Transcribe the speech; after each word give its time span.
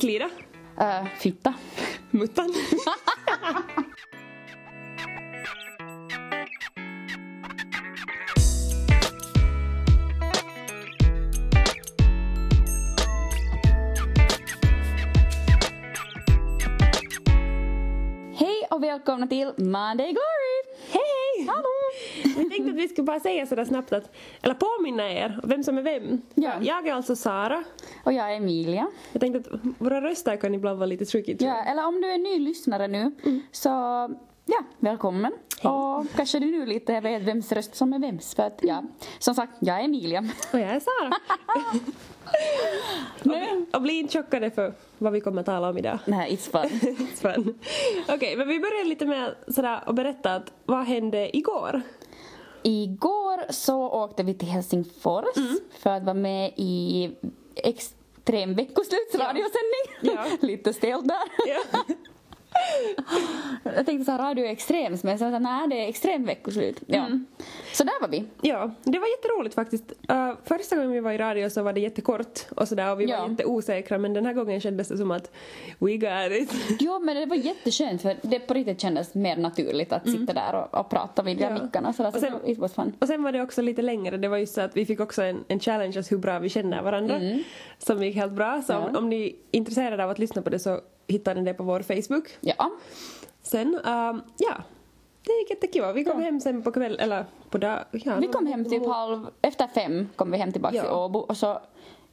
Slira. 0.00 0.24
Uh, 0.80 1.06
fitta. 1.18 1.54
Muttan. 2.10 2.54
Hej 18.34 18.66
och 18.70 18.82
välkomna 18.82 19.26
till 19.26 19.52
Monday 19.56 20.12
Glory! 20.12 20.76
Hej! 20.90 21.46
Hallå! 21.46 21.68
Vi 22.24 22.50
tänkte 22.50 22.70
att 22.70 22.76
vi 22.76 22.88
skulle 22.88 23.04
bara 23.04 23.20
säga 23.20 23.46
sådär 23.46 23.64
snabbt 23.64 23.92
att, 23.92 24.10
eller 24.42 24.54
påminna 24.54 25.12
er 25.12 25.40
vem 25.44 25.62
som 25.62 25.78
är 25.78 25.82
vem. 25.82 26.22
Ja. 26.34 26.52
Jag 26.62 26.88
är 26.88 26.94
alltså 26.94 27.16
Sara. 27.16 27.64
Och 28.04 28.12
jag 28.12 28.32
är 28.32 28.36
Emilia. 28.36 28.86
Jag 29.12 29.20
tänkte 29.20 29.54
att 29.54 29.60
våra 29.78 30.00
röster 30.00 30.36
kan 30.36 30.54
ibland 30.54 30.78
vara 30.78 30.86
lite 30.86 31.04
tricky. 31.04 31.36
Ja, 31.38 31.64
eller 31.64 31.86
om 31.86 32.00
du 32.00 32.12
är 32.12 32.18
ny 32.18 32.38
lyssnare 32.38 32.88
nu 32.88 33.12
så 33.52 33.68
ja, 34.44 34.64
välkommen. 34.78 35.32
Och 35.62 36.06
kanske 36.16 36.38
du 36.38 36.46
nu 36.46 36.66
lite 36.66 37.00
vet 37.00 37.22
vems 37.22 37.52
röst 37.52 37.74
som 37.74 37.92
är 37.92 37.98
vems 37.98 38.34
för 38.34 38.42
att 38.42 38.58
ja, 38.62 38.82
som 39.18 39.34
sagt, 39.34 39.52
jag 39.60 39.80
är 39.80 39.84
Emilia. 39.84 40.24
Och 40.52 40.58
jag 40.60 40.70
är 40.70 40.80
Sara. 40.80 41.12
och, 43.70 43.74
och 43.76 43.82
bli 43.82 43.98
inte 43.98 44.18
chockade 44.18 44.50
för 44.50 44.72
vad 44.98 45.12
vi 45.12 45.20
kommer 45.20 45.40
att 45.40 45.46
tala 45.46 45.70
om 45.70 45.78
idag. 45.78 45.98
Nej, 46.04 46.36
it's 46.36 46.50
fun. 46.50 46.70
It's 46.96 47.34
fun. 47.34 47.58
Okej, 48.08 48.36
men 48.36 48.48
vi 48.48 48.60
börjar 48.60 48.84
lite 48.84 49.06
med 49.06 49.34
sådär 49.48 49.80
att 49.86 49.94
berätta 49.94 50.34
att 50.34 50.52
vad 50.64 50.84
hände 50.84 51.36
igår? 51.36 51.82
Igår 52.62 53.52
så 53.52 53.90
åkte 53.90 54.22
vi 54.22 54.34
till 54.34 54.48
Helsingfors 54.48 55.24
för 55.78 55.90
att 55.90 56.02
vara 56.02 56.14
med 56.14 56.52
i 56.56 57.10
extrem 57.56 58.54
veckoslutsradiosändning. 58.54 59.84
Ja. 60.00 60.24
Lite 60.40 60.72
stelt 60.72 61.08
där. 61.08 61.22
Ja. 61.46 61.84
Jag 63.76 63.86
tänkte 63.86 64.04
så 64.04 64.10
här 64.12 64.18
radio 64.18 64.44
extrems 64.44 65.04
men 65.04 65.18
sen 65.18 65.32
så 65.32 65.38
nej 65.38 65.68
det 65.68 65.84
är 65.84 65.88
extrem 65.88 66.24
veckoslut. 66.24 66.82
Ja. 66.86 67.06
Så 67.72 67.84
där 67.84 68.00
var 68.00 68.08
vi. 68.08 68.24
Ja, 68.40 68.70
det 68.84 68.98
var 68.98 69.06
jätteroligt 69.06 69.54
faktiskt. 69.54 69.92
Uh, 70.12 70.32
första 70.44 70.76
gången 70.76 70.90
vi 70.92 71.00
var 71.00 71.12
i 71.12 71.18
radio 71.18 71.50
så 71.50 71.62
var 71.62 71.72
det 71.72 71.80
jättekort 71.80 72.40
och 72.56 72.68
sådär 72.68 72.92
och 72.92 73.00
vi 73.00 73.04
Ja. 73.04 73.20
var 73.22 73.28
jätteosäkra 73.28 73.98
men 73.98 74.12
den 74.12 74.26
här 74.26 74.32
gången 74.32 74.60
kändes 74.60 74.88
det 74.88 74.96
som 74.96 75.10
att 75.10 75.30
we 75.78 75.96
got 75.96 76.40
it. 76.40 76.52
Jo 76.80 76.98
men 76.98 77.16
det 77.16 77.26
var 77.26 77.36
jätteskönt 77.36 78.02
för 78.02 78.16
det 78.22 78.38
på 78.38 78.54
riktigt 78.54 78.80
kändes 78.80 79.14
mer 79.14 79.36
naturligt 79.36 79.92
att 79.92 80.10
sitta 80.10 80.32
där 80.32 80.54
och, 80.54 80.80
och 80.80 80.90
prata 80.90 81.22
vid 81.22 81.40
Ja. 81.40 81.50
mickarna 81.62 81.92
så, 81.92 82.02
där, 82.02 82.14
Och 82.14 82.20
sen- 82.20 82.46
it 82.46 82.58
was 82.58 82.74
fun. 82.74 82.92
Och 82.98 83.06
sen 83.06 83.22
var 83.22 83.32
det 83.32 83.42
också 83.42 83.62
lite 83.62 83.82
längre, 83.82 84.16
det 84.16 84.28
var 84.28 84.36
just 84.38 84.54
så 84.54 84.60
att 84.60 84.76
vi 84.76 84.86
fick 84.86 85.00
också 85.00 85.22
en, 85.22 85.44
en 85.48 85.60
challenge 85.60 86.02
hur 86.10 86.18
bra 86.18 86.38
vi 86.38 86.48
känner 86.48 86.82
varandra. 86.82 87.20
Som 87.78 88.02
gick 88.02 88.16
helt 88.16 88.32
bra, 88.32 88.62
så 88.66 88.76
om, 88.76 88.82
Mm. 88.82 88.94
Ja. 88.94 88.98
om 88.98 89.08
ni 89.10 89.26
är 89.26 89.32
intresserade 89.58 90.04
av 90.04 90.10
att 90.10 90.18
lyssna 90.18 90.42
på 90.42 90.50
det 90.50 90.58
så 90.58 90.80
hittar 91.06 91.34
ni 91.34 91.42
det 91.42 91.54
på 91.54 91.62
vår 91.62 91.80
Facebook. 91.82 92.28
Ja. 92.40 92.70
Sen, 93.42 93.74
um, 93.74 94.22
ja. 94.38 94.54
Det 95.26 95.32
gick 95.32 95.50
jättekul. 95.50 95.92
Vi 95.94 96.04
kom 96.04 96.18
Ja. 96.20 96.24
hem 96.24 96.40
sen 96.40 96.62
på 96.62 96.72
kväll, 96.72 96.96
eller 97.00 97.24
på 97.50 97.58
dag... 97.58 97.78
Ja, 97.90 98.16
Vi 98.20 98.26
kom 98.26 98.46
hem 98.46 98.64
typ 98.70 98.86
halv, 98.86 99.26
efter 99.42 99.66
fem 99.66 100.08
kom 100.16 100.30
vi 100.30 100.38
hem 100.38 100.52
tillbaka 100.52 100.76
Ja. 100.76 100.82
till 100.82 100.90
Åbo 100.92 101.18
och 101.18 101.36
så 101.36 101.60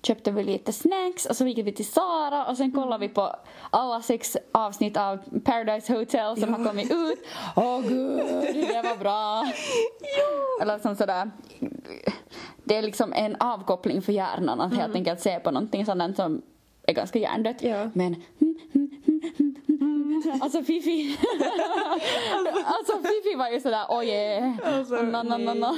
köpte 0.01 0.31
vi 0.31 0.43
lite 0.43 0.73
snacks 0.73 1.25
och 1.25 1.35
så 1.35 1.45
gick 1.47 1.67
vi 1.67 1.71
till 1.71 1.85
Sara 1.87 2.45
och 2.45 2.57
sen 2.57 2.71
kollade 2.71 3.07
vi 3.07 3.13
på 3.13 3.35
alla 3.69 4.01
sex 4.01 4.37
avsnitt 4.51 4.97
av 4.97 5.17
Paradise 5.43 5.93
Hotel 5.93 6.37
som 6.37 6.53
har 6.53 6.65
kommit 6.65 6.91
ut. 6.91 7.19
Åh 7.55 7.81
gud, 7.81 8.17
det 8.53 8.81
var 8.83 8.97
bra! 8.97 9.43
Eller 10.61 10.79
som 10.79 10.95
sådär, 10.95 11.31
det 12.63 12.75
är 12.77 12.81
liksom 12.81 13.13
en 13.13 13.35
avkoppling 13.39 14.01
för 14.01 14.13
hjärnan 14.13 14.61
att 14.61 14.73
helt 14.75 14.95
enkelt 14.95 15.19
se 15.19 15.39
på 15.39 15.51
någonting 15.51 15.85
sådant 15.85 16.15
som 16.15 16.41
är 16.87 16.93
ganska 16.93 17.19
hjärndött. 17.19 17.61
Ja. 17.63 17.89
Men 17.93 18.15
Alltså 20.41 20.63
Fifi 20.63 21.17
Alltså 22.65 22.93
Fifi 23.03 23.35
var 23.37 23.49
ju 23.49 23.59
sådär 23.59 23.85
oj 23.89 24.07
yeah. 24.07 24.53
Alltså, 24.63 24.95
na, 25.01 25.23
na, 25.23 25.37
na, 25.37 25.53
na. 25.53 25.75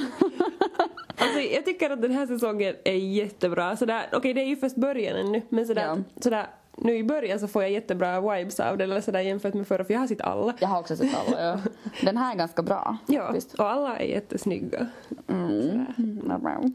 Alltså, 1.18 1.40
jag 1.40 1.64
tycker 1.64 1.90
att 1.90 2.02
den 2.02 2.10
här 2.10 2.26
säsongen 2.26 2.74
är 2.84 2.92
jättebra. 2.92 3.76
Sådär, 3.76 4.06
okej 4.12 4.34
det 4.34 4.40
är 4.40 4.46
ju 4.46 4.56
först 4.56 4.76
början 4.76 5.16
ännu, 5.16 5.42
men 5.48 5.66
sådär, 5.66 5.82
Ja. 5.86 5.96
sådär, 6.20 6.46
nu 6.76 6.96
i 6.96 7.04
början 7.04 7.40
så 7.40 7.48
får 7.48 7.62
jag 7.62 7.70
jättebra 7.70 8.20
vibes 8.36 8.60
av 8.60 8.78
det 8.78 8.84
eller 8.84 9.00
sådär 9.00 9.20
jämfört 9.20 9.54
med 9.54 9.66
förra, 9.66 9.84
för 9.84 9.92
jag 9.94 10.00
har 10.00 10.06
sett 10.06 10.20
alla. 10.20 10.54
Jag 10.60 10.68
har 10.68 10.80
också 10.80 10.96
sett 10.96 11.10
alla, 11.28 11.44
ja. 11.44 11.58
Den 12.02 12.16
här 12.16 12.32
är 12.34 12.38
ganska 12.38 12.62
bra. 12.62 12.96
Ja, 13.06 13.22
faktiskt. 13.26 13.54
och 13.54 13.70
alla 13.70 13.96
är 13.98 14.04
jättesnygga. 14.06 14.86
Mm. 15.28 15.86
Mm. 15.98 16.74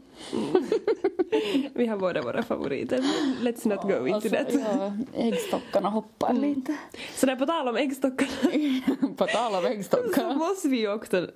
Vi 1.74 1.86
har 1.86 1.96
båda 1.96 2.22
våra 2.22 2.42
favoriter, 2.42 2.98
let's 3.42 3.68
not 3.68 3.82
go 3.82 4.06
into 4.06 4.14
Alltså, 4.14 4.28
that. 4.28 4.54
ja, 4.54 4.92
äggstockarna 5.14 5.88
hoppar 5.88 6.32
lite. 6.32 6.76
Så 7.14 7.26
där 7.26 7.36
på 7.36 7.46
tal 7.46 7.68
om 7.68 7.76
äggstockarna 7.76 8.30
På 9.16 9.26
tal 9.26 9.54
om 9.54 9.62
så 9.62 9.68
äggstockar. 9.68 10.34
måste 10.34 10.68
vi 10.68 10.78
ju 10.80 10.92
också 10.92 11.28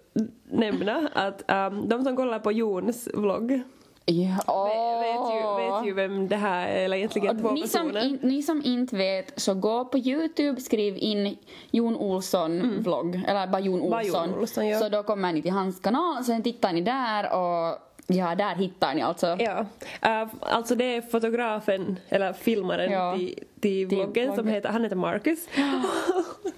nämna 0.51 1.09
att 1.13 1.43
um, 1.73 1.89
de 1.89 2.05
som 2.05 2.17
kollar 2.17 2.39
på 2.39 2.53
Jons 2.53 3.09
vlogg 3.15 3.63
Ja. 4.07 4.25
ve- 4.65 5.03
vet, 5.03 5.35
ju, 5.35 5.71
vet 5.77 5.87
ju 5.87 5.93
vem 5.95 6.29
det 6.29 6.37
här 6.37 6.69
är, 6.69 6.85
eller 6.85 6.97
egentligen 6.97 7.41
två 7.41 7.51
Ni 7.51 7.69
som, 7.69 7.87
personer. 7.87 8.07
in, 8.07 8.19
ni 8.23 8.43
som 8.43 8.63
inte 8.65 8.97
vet, 8.97 9.41
så 9.41 9.55
gå 9.55 9.85
på 9.85 9.99
Youtube, 9.99 10.61
skriv 10.61 10.97
in 10.99 11.37
Jon 11.71 11.97
Olsson 11.97 12.81
vlogg, 12.83 13.21
eller 13.29 13.47
bara 13.47 13.61
Jon 13.61 13.79
Mm. 13.79 13.91
Bara 13.91 14.01
Olsson. 14.01 14.31
Jon 14.31 14.39
Olsson, 14.41 14.69
ja. 14.69 14.79
Så 14.81 14.89
då 14.89 15.03
kommer 15.03 15.33
ni 15.33 15.43
till 15.43 15.51
hans 15.51 15.81
kanal, 15.81 16.25
sen 16.25 16.43
tittar 16.43 16.73
ni 16.73 16.81
där 16.81 17.25
och 17.33 17.79
ja, 18.07 18.35
där 18.35 18.55
hittar 18.55 18.95
ni 18.95 19.03
alltså. 19.03 19.27
Ja, 19.39 19.67
uh, 20.07 20.29
alltså 20.41 20.75
det 20.75 20.85
är 20.97 21.03
fotografen, 21.03 21.99
eller 22.09 22.33
filmaren 22.33 22.93
Ja. 22.93 23.17
till, 23.17 23.39
till 23.61 23.87
vloggen 23.87 24.35
som 24.37 24.49
heter, 24.49 24.69
han 24.69 24.83
heter 24.83 24.97
Marcus. 24.97 25.39
han 25.55 25.85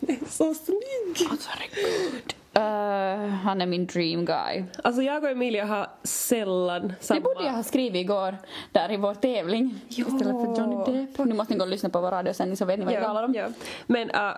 är 0.09 0.31
så 0.31 0.55
snygg! 0.55 1.29
Alltså 1.31 1.51
herregud. 1.51 2.35
Uh, 2.59 3.29
han 3.35 3.61
är 3.61 3.67
min 3.67 3.87
dream 3.87 4.25
guy. 4.25 4.65
Alltså 4.85 5.03
jag 5.03 5.25
och 5.25 5.31
Emilia 5.31 5.65
har 5.65 5.87
sällan 6.03 6.93
samma... 7.01 7.21
Det 7.21 7.25
borde 7.25 7.45
jag 7.47 7.53
ha 7.53 7.63
skrivit 7.63 8.01
igår 8.01 8.37
där 8.73 8.93
i 8.93 8.97
vår 8.97 9.15
tävling 9.15 9.81
Ja. 9.89 10.05
istället 10.07 10.27
för 10.27 10.59
Johnny 10.63 11.07
Depp. 11.07 11.27
Nu 11.27 11.35
måste 11.35 11.53
ni 11.55 11.59
gå 11.59 11.65
och 11.65 11.71
lyssna 11.71 11.89
på 11.89 12.01
vår 12.01 12.11
radiosändning 12.11 12.57
så 12.57 12.65
vet 12.65 12.79
ni 12.79 12.85
vad 12.85 12.95
jag 12.95 13.03
talar 13.03 13.23
om. 13.25 13.35
ja. 13.35 13.47
Men 13.87 14.11
uh, 14.11 14.31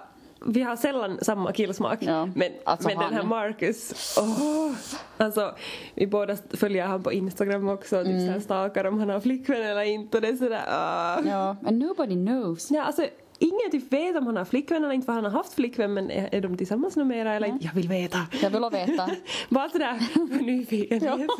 vi 0.46 0.62
har 0.62 0.76
sällan 0.76 1.18
samma 1.22 1.52
killsmak. 1.52 1.98
Ja. 2.02 2.28
Men, 2.34 2.52
Alltså 2.64 2.88
men 2.88 2.98
den 2.98 3.14
här 3.14 3.22
Marcus, 3.22 4.16
åh! 4.20 4.72
Alltså, 5.16 5.54
vi 5.94 6.06
båda 6.06 6.36
följer 6.54 6.86
han 6.86 7.02
på 7.02 7.12
Instagram 7.12 7.68
också, 7.68 8.04
typ 8.04 8.12
Mm. 8.28 8.40
stalkar 8.40 8.84
om 8.84 8.98
han 8.98 9.08
har 9.08 9.20
flickvän 9.20 9.62
eller 9.62 9.82
inte 9.82 10.16
och 10.16 10.22
det 10.22 10.28
är 10.28 10.36
sådär, 10.36 10.64
ah. 10.68 11.20
Ja, 11.26 11.56
and 11.66 11.78
nobody 11.78 12.14
knows. 12.14 12.70
Ja, 12.70 12.82
alltså, 12.82 13.06
ingen 13.38 13.70
typ 13.70 13.92
vet 13.92 14.16
om 14.16 14.26
han 14.26 14.36
har 14.36 14.44
flickvän 14.44 14.84
eller 14.84 14.94
inte 14.94 15.04
för 15.04 15.12
han 15.12 15.24
har 15.24 15.30
haft 15.30 15.54
flickvän 15.54 15.94
men 15.94 16.10
är, 16.10 16.28
är 16.32 16.40
de 16.40 16.56
tillsammans 16.56 16.96
numera 16.96 17.34
eller 17.34 17.46
inte? 17.46 17.64
Jag 17.64 17.72
vill 17.72 17.88
veta. 17.88 18.18
Jag 18.42 18.50
vill 18.50 18.64
veta. 18.72 19.10
Bara 19.48 19.68
sådär 19.68 19.98
för 19.98 20.44
nyfikenhet. 20.44 21.30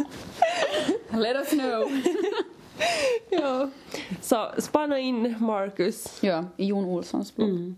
Let 1.11 1.37
us 1.37 1.51
know. 1.51 1.91
ja. 3.31 3.71
Så 4.21 4.51
spana 4.59 4.99
in 4.99 5.35
Marcus. 5.41 6.19
Ja, 6.23 6.45
i 6.57 6.67
Jon 6.67 6.85
Olssons 6.85 7.37
blogg. 7.37 7.75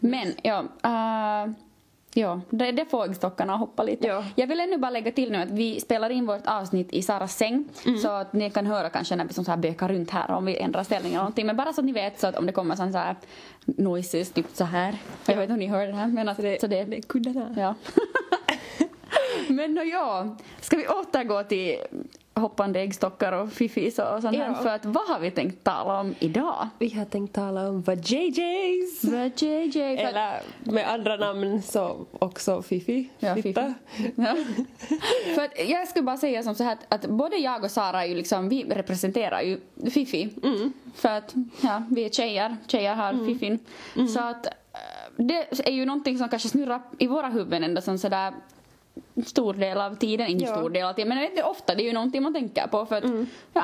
Men 0.00 0.34
ja, 0.42 0.60
uh, 0.84 1.52
ja 2.14 2.40
det, 2.50 2.72
det 2.72 2.84
får 2.84 3.04
äggstockarna 3.04 3.56
hoppa 3.56 3.82
lite. 3.82 4.06
Ja. 4.06 4.24
Jag 4.34 4.46
vill 4.46 4.60
ännu 4.60 4.78
bara 4.78 4.90
lägga 4.90 5.12
till 5.12 5.32
nu 5.32 5.38
att 5.38 5.50
vi 5.50 5.80
spelar 5.80 6.10
in 6.10 6.26
vårt 6.26 6.46
avsnitt 6.46 6.92
i 6.92 7.02
Saras 7.02 7.36
säng 7.36 7.68
så 8.02 8.08
att 8.08 8.32
ni 8.32 8.50
kan 8.50 8.66
höra 8.66 8.90
kanske 8.90 9.16
när 9.16 9.24
vi 9.24 9.34
som 9.34 9.44
så 9.44 9.50
här 9.50 9.58
bökar 9.58 9.88
runt 9.88 10.10
här 10.10 10.30
om 10.30 10.44
vi 10.44 10.56
ändrar 10.56 10.82
ställning 10.82 11.12
eller 11.12 11.20
någonting. 11.20 11.46
Men 11.46 11.56
bara 11.56 11.72
så 11.72 11.80
att 11.80 11.84
ni 11.84 11.92
vet 11.92 12.20
så 12.20 12.26
att 12.26 12.38
om 12.38 12.46
det 12.46 12.52
kommer 12.52 12.76
sån 12.76 12.92
så 12.92 12.98
här 12.98 13.16
noises 13.64 14.30
typ 14.30 14.46
så 14.52 14.64
här. 14.64 14.98
Jag 15.26 15.34
vet 15.36 15.42
inte 15.42 15.52
om 15.52 15.58
ni 15.58 15.66
hör 15.66 15.86
det 15.86 15.92
här 15.92 16.06
men 16.06 16.28
att, 16.28 16.36
så 16.36 16.42
det, 16.42 16.60
så 16.60 16.66
det, 16.66 16.84
Det 16.84 16.96
är 16.96 17.02
kuddarna. 17.02 17.54
Ja. 17.56 17.74
Men 19.48 19.74
nå 19.74 19.82
ja, 19.82 20.36
ska 20.60 20.76
vi 20.76 20.88
återgå 20.88 21.42
till 21.42 21.76
hoppande 22.34 22.80
äggstockar 22.80 23.32
och 23.32 23.52
fiffis 23.52 23.98
och 23.98 24.22
sånt? 24.22 24.36
Ja. 24.36 24.54
För 24.54 24.68
att 24.68 24.84
vad 24.84 25.08
har 25.08 25.20
vi 25.20 25.30
tänkt 25.30 25.64
tala 25.64 26.00
om 26.00 26.14
idag? 26.18 26.68
Vi 26.78 26.90
har 26.90 27.04
tänkt 27.04 27.34
tala 27.34 27.68
om 27.68 27.82
vad 27.82 27.98
JJ's. 27.98 29.10
Vad 29.10 29.42
JJ? 29.42 29.80
Eller 29.80 30.40
med 30.64 30.88
andra 30.90 31.16
namn 31.16 31.62
så 31.62 32.06
också 32.18 32.62
Fifi. 32.62 33.08
ja, 33.18 33.34
Fitta. 33.34 33.74
Fifi. 33.90 34.12
Ja. 34.16 34.36
För 35.34 35.42
att 35.42 35.68
jag 35.68 35.88
skulle 35.88 36.02
bara 36.02 36.16
säga 36.16 36.42
som 36.42 36.54
så 36.54 36.64
här 36.64 36.72
att, 36.72 37.04
att 37.04 37.10
både 37.10 37.36
jag 37.36 37.64
och 37.64 37.70
Sara 37.70 38.06
ju 38.06 38.14
liksom, 38.14 38.48
vi 38.48 38.64
representerar 38.64 39.40
ju 39.40 39.60
Fifi. 39.90 40.28
För 40.94 41.08
att 41.08 41.34
ja, 41.60 41.82
vi 41.90 42.04
är 42.04 42.08
tjejer, 42.10 42.56
tjejer 42.66 42.94
har 42.94 43.26
Fifin. 43.26 43.58
Så 44.14 44.20
att 44.20 44.46
eh, 44.46 44.50
det 45.16 45.68
är 45.68 45.72
ju 45.72 45.86
någonting 45.86 46.18
som 46.18 46.28
kanske 46.28 46.48
snurrar 46.48 46.80
i 46.98 47.06
våra 47.06 47.28
huvuden 47.28 47.64
ändå 47.64 47.80
som 47.80 47.98
sådär 47.98 48.32
stor 49.26 49.54
del 49.54 49.80
av 49.80 49.94
tiden, 49.96 50.26
inte 50.26 50.44
Ja. 50.44 50.56
stor 50.56 50.70
del 50.70 50.84
av 50.86 50.92
tiden, 50.92 51.08
men 51.08 51.18
vet 51.18 51.36
du, 51.36 51.42
ofta 51.42 51.74
det 51.74 51.82
är 51.82 51.84
ju 51.86 51.92
någonting 51.92 52.22
man 52.22 52.34
tänker 52.34 52.66
på 52.66 52.86
för 52.86 52.96
att, 52.96 53.04
ja. 53.52 53.62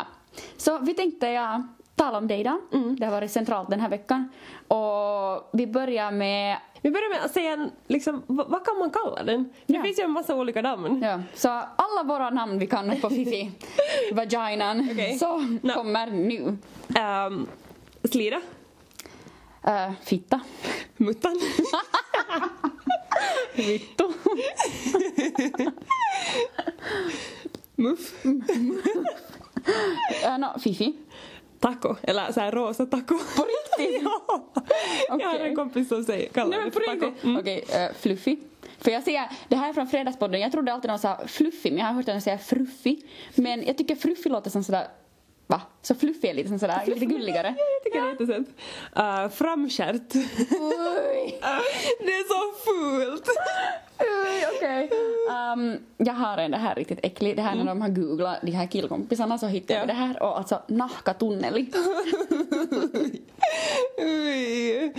Så 0.56 0.78
vi 0.78 0.94
tänkte 0.94 1.26
ja, 1.28 1.62
tala 1.94 2.18
om 2.18 2.28
dig 2.28 2.44
då. 2.44 2.60
Det 2.98 3.04
har 3.04 3.12
varit 3.12 3.30
centralt 3.30 3.70
den 3.70 3.80
här 3.80 3.88
veckan. 3.88 4.28
Och 4.68 5.50
vi 5.52 5.66
börjar 5.66 6.10
med 6.10 6.56
Vi 6.82 6.90
börjar 6.90 7.08
med 7.10 7.24
att 7.24 7.32
säga 7.32 7.70
liksom, 7.86 8.22
vad, 8.26 8.64
kan 8.66 8.78
man 8.78 8.90
kalla 8.90 9.22
den? 9.22 9.50
Det 9.66 9.74
Ja. 9.74 9.82
finns 9.82 9.98
ju 9.98 10.02
en 10.02 10.10
massa 10.10 10.34
olika 10.36 10.62
namn. 10.62 11.02
Ja, 11.02 11.20
så 11.34 11.48
alla 11.76 12.02
våra 12.04 12.30
namn 12.30 12.58
vi 12.58 12.66
kan 12.66 13.00
på 13.00 13.10
Fifi, 13.10 13.50
vaginan, 14.12 14.88
Okej. 14.92 15.18
så 15.18 15.36
No. 15.62 15.72
kommer 15.74 16.06
nu. 16.06 16.56
Um, 17.28 17.46
slira. 18.10 18.40
Äh, 19.64 19.92
fitta. 20.04 20.40
Muttan. 20.96 21.40
Vittu. 23.54 24.04
Muff. 27.76 28.24
No, 30.38 30.58
Fifi. 30.58 30.96
Taco. 31.60 31.96
Eller 32.02 32.32
så 32.32 32.40
här 32.40 32.52
rosa 32.52 32.86
taco. 32.86 33.18
På 33.36 33.46
riktigt? 33.78 34.02
ja. 35.08 35.18
Jag 35.20 35.28
har 35.28 35.38
en 35.38 35.56
kompis 35.56 35.88
som 35.88 36.04
säger, 36.04 36.28
kallar 36.28 36.56
Nej 36.56 36.64
det 36.64 36.70
för 36.70 36.80
taco. 36.80 37.12
Mm. 37.22 37.36
Okej, 37.36 37.64
eh, 37.72 37.92
Fluffy. 38.00 38.36
För 38.78 38.90
jag 38.90 39.02
ser, 39.02 39.30
det 39.48 39.56
här 39.56 39.68
är 39.68 39.72
från 39.72 39.86
Fredagspodden, 39.86 40.40
jag 40.40 40.52
trodde 40.52 40.72
alltid 40.72 40.90
de 40.90 40.98
sa 40.98 41.20
fluffy 41.26 41.70
men 41.70 41.78
jag 41.78 41.86
har 41.86 41.92
hört 41.92 42.06
dem 42.06 42.20
säga 42.20 42.38
fruffy. 42.38 43.00
Men 43.34 43.66
jag 43.66 43.78
tycker 43.78 43.96
fruffy 43.96 44.28
låter 44.28 44.50
som 44.50 44.64
sådär, 44.64 44.88
va? 45.46 45.60
Så 45.82 45.94
fluffy 45.94 46.28
är 46.28 46.34
lite 46.34 46.58
sådär, 46.58 46.82
lite 46.86 47.06
gulligare. 47.06 47.54
Jag 47.58 47.84
tycker 47.84 48.00
det 48.00 48.06
är 48.06 48.10
jättesött. 48.10 48.48
Uh, 48.98 49.28
framskärt. 49.36 50.14
Oj, 50.14 51.38
det 52.00 52.12
är 52.12 52.28
så 52.28 52.58
fult. 52.64 53.28
oj, 53.98 54.46
okej. 54.56 54.90
Um, 55.52 55.78
jag 55.96 56.14
har 56.14 56.38
en, 56.38 56.50
det 56.50 56.56
här 56.56 56.70
är 56.72 56.74
riktigt 56.74 56.98
äcklig, 57.02 57.36
det 57.36 57.42
här 57.42 57.54
när 57.56 57.64
de 57.64 57.80
har 57.80 57.88
googlat 57.88 58.38
de 58.42 58.50
här 58.50 58.66
killkompisarna 58.66 59.38
så 59.38 59.46
hittar 59.46 59.74
Ja. 59.74 59.80
vi 59.80 59.86
det 59.86 59.92
här 59.92 60.22
och 60.22 60.38
alltså 60.38 60.62
nahkatunneli. 60.68 61.70
Ui. 63.98 64.92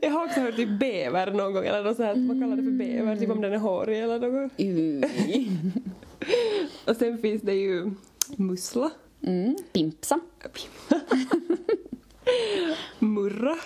Jag 0.00 0.10
har 0.10 0.24
också 0.24 0.40
hört 0.40 0.56
typ 0.56 0.80
bäver 0.80 1.30
någon 1.30 1.52
gång, 1.54 1.64
eller 1.64 1.82
något 1.84 1.96
så 1.96 2.02
här, 2.02 2.28
vad 2.28 2.40
kallar 2.40 2.56
det 2.56 2.62
för 2.62 2.70
bäver, 2.70 3.16
typ 3.16 3.30
om 3.30 3.40
den 3.40 3.52
är 3.52 3.58
hårig 3.58 4.00
eller 4.02 4.18
något. 4.18 4.52
Och 6.88 6.96
sen 6.96 7.18
finns 7.18 7.42
det 7.42 7.54
ju 7.54 7.90
mussla, 8.36 8.90
Mm, 9.26 9.56
pimpsa. 9.72 10.20
murra, 12.98 13.56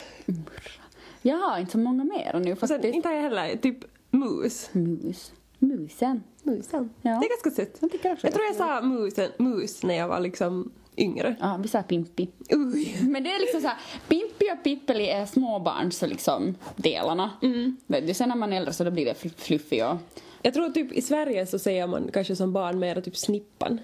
Jag 1.23 1.37
har 1.37 1.59
inte 1.59 1.73
så 1.73 1.79
många 1.79 2.05
mer 2.05 2.41
nu 2.45 2.53
och 2.53 2.59
sen 2.59 2.69
faktiskt. 2.69 2.95
inte 2.95 3.09
jag 3.09 3.23
heller 3.23 3.57
typ 3.57 3.79
mus. 4.11 4.69
Mus. 4.73 5.33
Musen. 5.59 6.23
Musen. 6.43 6.91
Ja. 7.03 7.11
Det 7.11 7.27
är 7.27 7.29
ganska 7.29 7.51
sött. 7.51 7.79
Jag 7.81 8.13
också 8.13 8.27
Jag 8.27 8.35
tror 8.35 8.47
jag 8.47 8.57
sa 8.57 8.83
musen, 8.83 9.31
mus 9.39 9.83
när 9.83 9.95
jag 9.95 10.09
var 10.09 10.21
liksom 10.21 10.71
yngre. 10.97 11.37
Ja, 11.41 11.59
vi 11.63 11.69
sa 11.69 11.83
pimpi. 11.83 12.29
Ui. 12.51 12.95
Men 13.03 13.25
det 13.25 13.31
är 13.33 13.41
liksom 13.41 13.61
såhär, 13.61 13.77
Pimpi 14.09 14.53
och 14.59 14.65
Pippeli 14.65 15.09
är 15.09 15.27
småbarns 15.27 16.03
liksom 16.03 16.55
delarna. 16.77 17.31
Mm. 17.43 17.77
Du, 17.87 18.15
sen 18.15 18.29
när 18.29 18.37
man 18.37 18.53
är 18.53 18.57
äldre 18.57 18.73
så 18.73 18.85
då 18.85 18.91
blir 18.91 19.05
det 19.05 19.13
fl- 19.23 19.37
fluffy 19.37 19.83
och... 19.83 19.97
Jag 20.43 20.55
tror 20.55 20.71
typ 20.71 20.93
i 20.93 21.03
Sverige 21.03 21.47
så 21.47 21.59
säger 21.59 21.87
man 21.87 22.11
kanske 22.13 22.37
som 22.37 22.53
barn 22.53 22.79
mera 22.79 23.01
typ 23.01 23.17
snippan. 23.17 23.81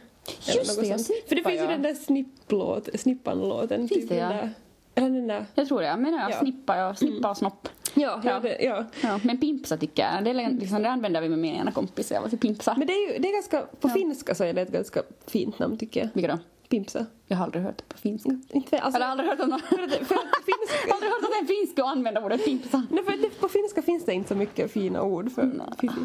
Just 0.46 0.80
det, 0.80 0.98
snippa, 0.98 1.28
För 1.28 1.36
det 1.36 1.42
finns 1.42 1.54
ju 1.60 1.64
ja. 1.64 1.70
den 1.70 1.82
där 1.82 1.94
snipplåt, 1.94 2.88
snippan-låten. 2.94 3.88
Finns 3.88 4.00
typ 4.00 4.08
det, 4.08 4.14
den 4.14 4.30
ja? 4.30 4.36
Där, 4.36 4.50
eller 4.94 5.10
den 5.10 5.26
där. 5.26 5.46
Jag 5.54 5.68
tror 5.68 5.80
det, 5.80 5.86
jag 5.86 6.00
menar 6.00 6.18
jag 6.18 6.30
Ja. 6.30 6.38
snippa 6.40 6.88
och 6.88 6.98
snippa 6.98 7.30
och 7.30 7.36
snopp. 7.36 7.68
Ja, 7.94 8.20
ja. 8.24 8.40
Det, 8.40 8.56
ja. 8.60 8.84
Ja, 9.02 9.20
men 9.24 9.40
pimpsa 9.40 9.76
tycker 9.76 10.02
jag, 10.02 10.24
det, 10.24 10.30
är 10.30 10.50
liksom, 10.50 10.82
det 10.82 10.90
använder 10.90 11.20
vi 11.20 11.28
med 11.28 11.38
min 11.38 11.54
ena 11.54 11.72
kompis, 11.72 12.10
jag 12.10 12.22
var 12.22 12.28
till 12.28 12.38
pimpsa. 12.38 12.74
Men 12.78 12.86
det 12.86 12.92
är 12.92 13.12
ju 13.12 13.18
det 13.18 13.28
är 13.28 13.32
ganska, 13.32 13.62
på 13.80 13.88
finska 13.88 14.34
så 14.34 14.44
är 14.44 14.52
det 14.52 14.60
ett 14.62 14.72
ganska 14.72 15.02
fint 15.26 15.58
namn 15.58 15.78
tycker 15.78 16.00
jag. 16.00 16.08
Vilka 16.12 16.32
då? 16.32 16.38
Pimpsa. 16.74 17.06
Jag 17.26 17.36
har 17.36 17.44
aldrig 17.44 17.64
hört 17.64 17.78
det 17.78 17.84
på 17.94 17.98
finska. 17.98 18.30
Inte, 18.50 18.78
alltså, 18.78 19.00
Jag 19.00 19.06
har 19.06 19.10
aldrig 19.12 19.30
hört 19.30 19.40
om 19.40 19.48
någon... 19.48 19.60
för 19.68 19.76
att, 19.84 19.90
för 19.90 20.14
att 20.14 20.24
Jag 20.46 20.58
finska, 20.58 20.88
har 20.88 20.94
aldrig 20.94 21.12
hört 21.12 21.22
att 21.22 21.40
en 21.40 21.46
finsk 21.46 21.72
ska 21.72 21.84
använda 21.84 22.24
ordet 22.24 22.44
pimpsa. 22.44 22.82
nej, 22.90 23.04
för 23.04 23.12
det, 23.12 23.40
på 23.40 23.48
finska 23.48 23.82
finns 23.82 24.04
det 24.04 24.14
inte 24.14 24.28
så 24.28 24.34
mycket 24.34 24.72
fina 24.72 25.02
ord 25.02 25.32
för 25.32 25.50
fifi. 25.80 26.00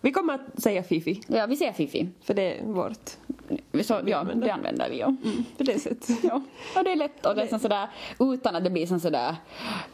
Vi 0.00 0.12
kommer 0.12 0.34
att 0.34 0.62
säga 0.62 0.82
fifi, 0.82 1.20
Ja, 1.26 1.46
vi 1.46 1.56
säger 1.56 1.72
fifi. 1.72 2.08
för 2.22 2.34
det 2.34 2.58
är 2.58 2.64
vårt. 2.64 3.10
Så, 3.84 4.00
ja, 4.06 4.16
använder. 4.18 4.46
det 4.46 4.52
använder 4.52 4.90
vi 4.90 4.96
ju. 4.96 5.02
Mm, 5.02 5.44
för 5.56 5.64
det 5.64 5.72
är 5.72 5.78
sätt. 5.78 6.08
Ja, 6.22 6.42
och 6.76 6.84
det 6.84 6.92
är 6.92 6.96
lätt 6.96 7.26
och 7.26 7.34
det 7.34 7.42
är 7.42 7.58
sådär 7.58 7.88
utan 8.18 8.56
att 8.56 8.64
det 8.64 8.70
blir 8.70 8.98
sådär 8.98 9.36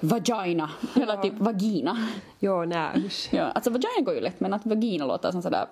vagina 0.01 0.71
eller 0.95 1.17
typ 1.17 1.35
vagina. 1.39 2.09
Ja, 2.39 2.65
nej 2.65 3.05
usch. 3.07 3.29
Ja, 3.33 3.43
alltså 3.45 3.71
vagina 3.71 4.01
går 4.05 4.15
ju 4.15 4.21
lätt 4.21 4.41
men 4.41 4.55
att 4.55 4.67
vagina 4.67 5.07
låter 5.07 5.33
som 5.33 5.43
sådär 5.43 5.67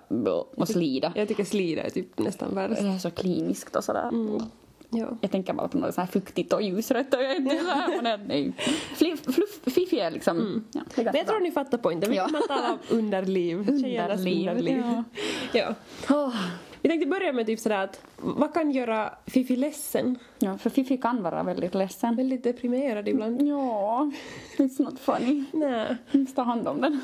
och 0.55 0.67
slida. 0.67 1.13
Jag 1.15 1.27
tycker 1.27 1.43
slida 1.43 1.81
är 1.81 1.89
typ 1.89 2.19
nästan 2.19 2.55
värst. 2.55 2.81
Det 2.81 2.87
är 2.87 2.97
så 2.97 3.11
kliniskt 3.11 3.75
och 3.75 3.83
sådär. 3.83 4.09
Ja. 4.89 5.17
Jag 5.21 5.31
tänker 5.31 5.53
bara 5.53 5.67
på 5.67 5.77
något 5.77 5.93
så 5.95 6.01
här 6.01 6.07
fuktigt 6.07 6.53
och 6.53 6.61
ljusrött 6.61 7.13
och 7.13 7.21
jag 7.23 7.31
är 7.31 7.35
inte 7.35 7.57
så 7.59 7.65
här 7.71 8.01
det. 8.03 8.19
Nej. 8.27 8.53
Fluff, 8.95 9.23
fluff, 9.23 9.59
fiffi 9.75 9.99
är 9.99 10.11
liksom... 10.11 10.63
Ja, 10.71 10.81
det 10.95 11.01
är 11.01 11.03
ganska 11.03 11.11
Men 11.11 11.15
jag 11.17 11.27
tror 11.27 11.39
ni 11.39 11.51
fattar 11.51 11.77
poängen. 11.77 12.09
Vi 12.09 12.15
Ja. 12.15 12.25
kommer 12.25 12.39
tala 12.47 12.71
om 12.71 12.97
underliv. 12.97 13.57
Underliv, 13.69 14.49
underliv. 14.49 14.77
ja. 14.85 15.03
Ja. 15.53 15.75
Åh. 16.09 16.35
Vi 16.81 16.89
tänkte 16.89 17.07
börja 17.09 17.33
med 17.33 17.45
typ 17.45 17.59
sådär 17.59 17.83
att 17.83 18.01
vad 18.17 18.53
kan 18.53 18.71
göra 18.71 19.13
Fifi 19.25 19.55
ledsen? 19.55 20.19
Ja, 20.39 20.57
för 20.57 20.69
Fifi 20.69 20.97
kan 20.97 21.23
vara 21.23 21.43
väldigt 21.43 21.75
ledsen. 21.75 22.15
Väldigt 22.15 22.43
deprimerad 22.43 23.07
ibland. 23.07 23.41
Ja, 23.41 24.11
it's 24.57 24.81
not 24.81 24.99
funny. 24.99 25.43
Nej. 25.53 25.95
Ta 26.35 26.41
hand 26.41 26.67
om 26.67 26.81
den. 26.81 27.01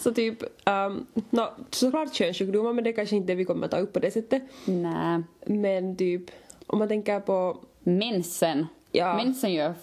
Så 0.00 0.12
typ, 0.14 0.42
um, 0.68 1.06
no, 1.30 1.42
såklart 1.70 2.14
könssjukdomar 2.14 2.72
men 2.72 2.84
det 2.84 2.90
är 2.90 2.94
kanske 2.94 3.16
inte 3.16 3.26
det 3.32 3.34
vi 3.36 3.44
kommer 3.44 3.64
att 3.64 3.70
ta 3.70 3.78
upp 3.78 3.92
på 3.92 3.98
det 3.98 4.10
sättet. 4.10 4.42
Nej. 4.64 5.22
Men 5.46 5.96
typ, 5.96 6.30
om 6.66 6.78
man 6.78 6.88
tänker 6.88 7.20
på 7.20 7.56
Mensen. 7.82 8.66
Ja. 8.92 9.16
Mensen 9.16 9.52
gör 9.52 9.74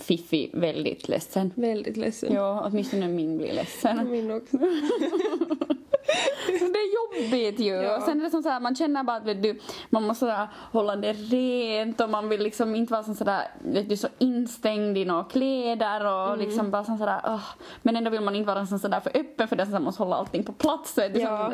Fifi 0.00 0.50
väldigt 0.52 1.08
ledsen. 1.08 1.52
väldigt 1.54 1.96
ledsen. 1.96 2.32
Ja, 2.34 2.62
åtminstone 2.66 3.08
min 3.08 3.38
blir 3.38 3.52
ledsen. 3.52 4.10
Min 4.10 4.30
också. 4.30 4.56
Det 6.46 6.78
är 6.78 6.94
jobbigt 7.28 7.60
ju. 7.60 7.72
Ja. 7.74 7.96
Och 7.96 8.02
sen 8.02 8.18
är 8.20 8.24
det 8.24 8.30
som 8.30 8.42
så 8.42 8.48
här, 8.48 8.60
man 8.60 8.76
känner 8.76 9.02
bara 9.04 9.16
att 9.16 9.26
vet 9.26 9.42
du, 9.42 9.58
man 9.90 10.02
måste 10.02 10.20
sådär, 10.20 10.48
hålla 10.72 10.96
det 10.96 11.12
rent 11.12 12.00
och 12.00 12.10
man 12.10 12.28
vill 12.28 12.42
liksom 12.42 12.74
inte 12.74 12.92
vara 12.92 13.02
sådär, 13.04 13.42
vet 13.64 13.88
du, 13.88 13.96
så 13.96 14.08
instängd 14.18 14.98
i 14.98 15.04
några 15.04 15.24
kläder 15.24 16.06
och 16.06 16.26
Mm. 16.34 16.38
liksom 16.40 16.70
bara 16.70 16.84
sådär, 16.84 17.20
åh. 17.24 17.44
Men 17.82 17.96
ändå 17.96 18.10
vill 18.10 18.20
man 18.20 18.36
inte 18.36 18.46
vara 18.54 18.66
sådär 18.66 19.00
för 19.00 19.16
öppen 19.16 19.48
för 19.48 19.56
det 19.56 19.66
så 19.66 19.72
man 19.72 19.82
måste 19.82 20.02
hålla 20.02 20.16
allting 20.16 20.42
på 20.44 20.52
plats. 20.52 20.98
Är 20.98 21.08
det 21.08 21.20
Ja. 21.20 21.52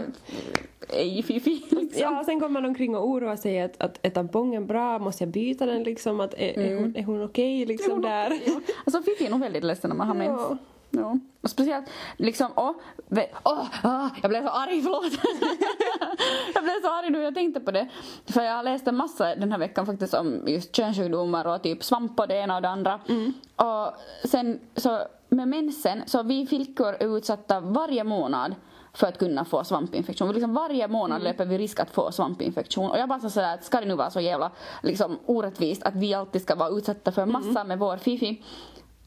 ej 0.89 1.23
fifi 1.23 1.63
liksom. 1.71 2.03
Ja, 2.03 2.23
sen 2.27 2.41
kommer 2.41 2.61
man 2.61 2.65
omkring 2.65 2.97
och 2.97 3.09
oroar 3.09 3.37
sig 3.37 3.61
att, 3.61 3.83
att 3.83 3.99
är 4.03 4.11
tampongen 4.11 4.67
bra? 4.67 4.99
Måste 4.99 5.25
jag 5.25 5.31
byta 5.33 5.67
den 5.67 5.83
liksom? 5.83 6.21
Att 6.21 6.35
är, 6.35 6.59
är 6.59 6.77
hon, 6.77 6.97
är 6.97 7.03
hon 7.05 7.25
okej 7.25 7.67
liksom 7.67 7.93
hon 7.93 8.03
där? 8.03 8.33
Alltså 8.85 9.03
Fifi 9.03 9.27
är 9.27 9.31
nog 9.31 9.41
väldigt 9.41 9.65
ledsen 9.65 9.89
när 9.91 9.97
man 9.97 10.09
har 10.09 10.25
Ja. 10.25 10.57
Ja. 10.91 11.19
Och 11.41 11.51
speciellt 11.51 11.87
liksom, 12.17 12.47
åh, 12.57 12.73
åh, 13.43 13.67
ah, 13.83 14.11
jag 14.23 14.29
blev 14.31 14.43
så 14.43 14.49
arg, 14.49 14.83
förlåt. 14.83 15.13
jag 16.55 16.65
blev 16.65 16.81
så 16.83 16.89
arg 16.89 17.11
nu 17.11 17.23
jag 17.23 17.35
tänkte 17.35 17.61
på 17.61 17.71
det. 17.71 17.89
För 18.27 18.43
jag 18.43 18.55
har 18.55 18.63
läst 18.63 18.87
en 18.89 18.97
massa 18.97 19.35
den 19.35 19.53
här 19.53 19.59
veckan 19.59 19.87
faktiskt 19.87 20.15
om 20.15 20.43
just 20.47 20.77
könssjukdomar 20.77 21.45
och 21.45 21.63
typ 21.63 21.85
svamp 21.85 22.21
och 22.21 22.29
det 22.29 22.35
ena 22.35 22.57
och 22.57 22.63
det 22.63 22.69
andra. 22.69 23.01
Och 23.57 23.93
sen 24.29 24.61
så 24.77 25.07
med 25.29 25.49
mensen, 25.49 26.03
så 26.07 26.23
vi 26.23 26.47
flickor 26.47 26.97
är 27.01 27.17
utsatta 27.17 27.61
varje 27.61 28.05
månad 28.05 28.55
för 28.93 29.07
att 29.07 29.19
kunna 29.19 29.45
få 29.45 29.65
svampinfektion. 29.65 30.33
Liksom 30.33 30.55
varje 30.55 30.89
månad 30.89 31.23
löper 31.23 31.45
vi 31.45 31.59
risk 31.59 31.81
att 31.81 31.91
få 31.91 32.13
svampinfektion. 32.13 32.91
Och 32.91 32.99
jag 32.99 33.09
bara 33.09 33.21
så 33.21 33.31
sådär 33.31 33.55
att 33.55 33.65
ska 33.65 33.81
det 33.81 33.87
nu 33.87 33.95
vara 33.95 34.11
så 34.11 34.21
jävla 34.21 34.51
liksom, 34.83 35.19
orättvist 35.27 35.83
att 35.83 35.95
vi 35.95 36.15
alltid 36.15 36.43
ska 36.43 36.55
vara 36.55 36.69
utsatta 36.69 37.13
för 37.13 37.27
massa 37.27 37.65
med 37.65 37.79
vår 37.79 37.97
fifi 37.97 38.43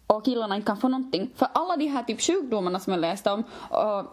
och 0.07 0.25
killarna 0.25 0.55
inte 0.55 0.65
kan 0.67 0.77
få 0.77 0.87
någonting. 0.87 1.31
För 1.35 1.47
alla 1.53 1.77
de 1.77 1.87
här 1.87 2.03
typ 2.03 2.21
sjukdomarna 2.21 2.79
som 2.79 2.93
jag 2.93 2.99
läste 2.99 3.31
om 3.31 3.43
och 3.69 4.05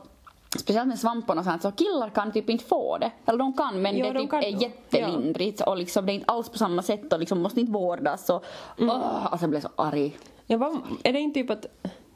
Speciellt 0.58 0.88
med 0.88 0.98
svamparna 0.98 1.40
och 1.40 1.44
sånt, 1.44 1.62
så 1.62 1.72
killar 1.72 2.10
kan 2.10 2.32
typ 2.32 2.50
inte 2.50 2.64
få 2.64 2.98
det. 2.98 3.10
Eller 3.26 3.38
de 3.38 3.52
kan 3.52 3.82
men 3.82 3.96
Ja, 3.96 4.06
det 4.06 4.12
de 4.12 4.20
typ 4.20 4.32
är 4.32 4.52
nog. 4.52 4.62
jättelindrigt 4.62 5.60
och 5.60 5.76
liksom 5.76 6.06
det 6.06 6.12
är 6.12 6.14
inte 6.14 6.32
alls 6.32 6.48
på 6.48 6.58
samma 6.58 6.82
sätt 6.82 7.12
och 7.12 7.18
liksom 7.20 7.42
måste 7.42 7.60
inte 7.60 7.72
vårdas 7.72 8.30
och 8.30 8.44
åh, 8.78 9.26
alltså 9.26 9.44
jag 9.44 9.50
blev 9.50 9.60
så 9.60 9.68
arg. 9.76 10.16
Ja, 10.46 10.58
vad, 10.58 10.78
är 11.04 11.12
det 11.12 11.20
inte 11.20 11.40
typ 11.40 11.50
att, 11.50 11.66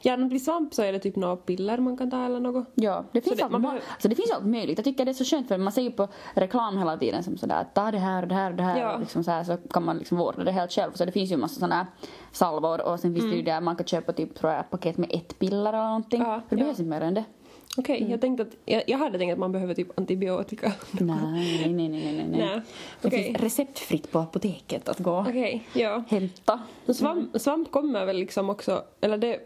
det 0.03 0.17
blir 0.29 0.39
svamp 0.39 0.73
så 0.73 0.81
är 0.81 0.91
det 0.93 0.99
typ 0.99 1.15
några 1.15 1.35
piller 1.35 1.77
man 1.77 1.97
kan 1.97 2.11
ta 2.11 2.25
eller 2.25 2.39
något? 2.39 2.67
Ja, 2.75 3.05
det 3.11 3.21
finns, 3.21 3.37
det- 3.37 3.43
allt, 3.43 3.53
ma- 3.53 3.59
behöver- 3.61 3.81
alltså 3.91 4.07
det 4.07 4.15
finns 4.15 4.31
allt 4.31 4.45
möjligt. 4.45 4.77
Jag 4.77 4.85
tycker 4.85 5.05
det 5.05 5.11
är 5.11 5.13
så 5.13 5.23
skönt 5.25 5.47
för 5.47 5.57
man 5.57 5.71
ser 5.73 5.81
ju 5.81 5.91
på 5.91 6.07
reklam 6.33 6.77
hela 6.77 6.97
tiden 6.97 7.23
som 7.23 7.37
sådär 7.37 7.65
ta 7.73 7.91
det 7.91 7.97
här 7.97 8.21
och 8.21 8.27
det 8.27 8.35
här 8.35 8.51
och 8.51 8.57
det 8.57 8.63
här 8.63 8.79
Ja. 8.79 8.93
och 8.93 8.99
liksom 8.99 9.23
så, 9.23 9.31
här, 9.31 9.43
så 9.43 9.57
kan 9.57 9.85
man 9.85 9.97
liksom 9.97 10.17
vårda 10.17 10.43
det 10.43 10.51
helt 10.51 10.71
själv. 10.71 10.91
Så 10.93 11.05
det 11.05 11.11
finns 11.11 11.31
ju 11.31 11.33
en 11.33 11.39
massa 11.39 11.55
sådana 11.59 11.75
här 11.75 11.85
salvor 12.31 12.81
och 12.87 12.99
sen 12.99 13.13
finns 13.15 13.31
det 13.31 13.35
ju 13.37 13.41
där 13.43 13.61
man 13.61 13.75
kan 13.75 13.85
köpa 13.87 14.13
typ 14.13 14.35
tror 14.35 14.51
jag 14.51 14.69
paket 14.69 14.97
med 14.97 15.09
ett 15.13 15.39
piller 15.39 15.73
eller 15.73 15.85
någonting. 15.85 16.21
Ja, 16.21 16.41
För 16.49 16.55
det 16.55 16.59
ja. 16.59 16.65
behövs 16.65 16.79
inte 16.79 16.89
mer 16.89 17.01
än 17.01 17.13
det. 17.13 17.23
Okej, 17.77 18.07
jag 18.11 18.21
tänkte 18.21 18.43
att, 18.43 18.55
jag, 18.65 18.83
jag 18.87 18.97
hade 18.97 19.17
tänkt 19.17 19.33
att 19.33 19.39
man 19.39 19.51
behöver 19.51 19.73
typ 19.73 19.99
antibiotika. 19.99 20.71
Nej, 20.91 21.73
nej, 21.73 21.73
nej, 21.73 21.89
nej, 21.89 22.13
nej. 22.13 22.27
Nej, 22.39 22.61
Det 23.01 23.07
okej. 23.07 23.23
finns 23.23 23.39
receptfritt 23.39 24.11
på 24.11 24.19
apoteket 24.19 24.89
att 24.89 24.99
gå 24.99 25.19
Okej, 25.19 25.67
ja. 25.73 26.03
hämta. 26.09 26.59
Svamp, 26.93 27.41
svamp 27.41 27.71
kommer 27.71 28.05
väl 28.05 28.17
liksom 28.17 28.49
också, 28.49 28.83
eller 29.01 29.17
det, 29.17 29.39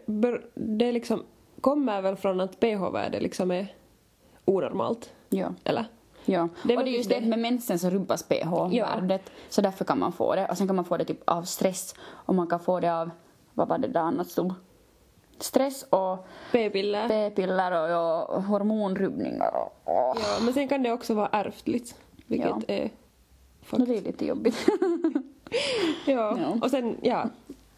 det 0.54 0.92
liksom 0.92 1.22
kommer 1.60 2.02
väl 2.02 2.16
från 2.16 2.40
att 2.40 2.60
pH-värde 2.60 3.20
liksom 3.20 3.50
är 3.50 3.74
onormalt, 4.44 5.10
Ja. 5.28 5.48
eller? 5.64 5.84
Ja, 6.24 6.48
Det 6.64 6.76
och 6.76 6.84
det 6.84 6.90
är 6.90 6.96
just 6.96 7.08
det. 7.10 7.20
det 7.20 7.26
med 7.26 7.38
mensen 7.38 7.78
så 7.78 7.90
rubbas 7.90 8.22
pH-värdet. 8.28 9.30
Så 9.48 9.60
därför 9.60 9.84
kan 9.84 9.98
man 9.98 10.12
få 10.12 10.34
det. 10.34 10.46
Och 10.50 10.58
sen 10.58 10.66
kan 10.66 10.76
man 10.76 10.84
få 10.84 10.96
det 10.96 11.04
typ 11.04 11.20
av 11.30 11.42
stress. 11.42 11.94
Och 12.00 12.34
man 12.34 12.46
kan 12.46 12.60
få 12.60 12.80
det 12.80 12.94
av, 13.00 13.10
vad 13.54 13.68
var 13.68 13.78
det 13.78 13.88
där 13.88 14.00
annat 14.00 14.28
stod? 14.30 14.54
Stress 15.38 15.82
och 15.90 16.26
P-piller. 16.52 17.08
p-piller 17.08 17.72
och, 17.82 17.90
ja, 17.90 18.38
hormonrubbningar 18.48 19.54
och... 19.56 19.80
åh. 19.84 20.16
Ja, 20.22 20.44
men 20.44 20.54
sen 20.54 20.68
kan 20.68 20.82
det 20.82 20.92
också 20.92 21.14
vara 21.14 21.28
ärftligt, 21.32 21.94
vilket 22.26 22.48
Ja. 22.48 22.60
är... 22.68 22.90
Det 23.70 23.96
är 23.96 24.02
lite 24.02 24.26
jobbigt. 24.26 24.56
Ja. 26.06 26.38
Ja. 26.40 26.58
och 26.62 26.70
sen, 26.70 26.96
ja, 27.02 27.28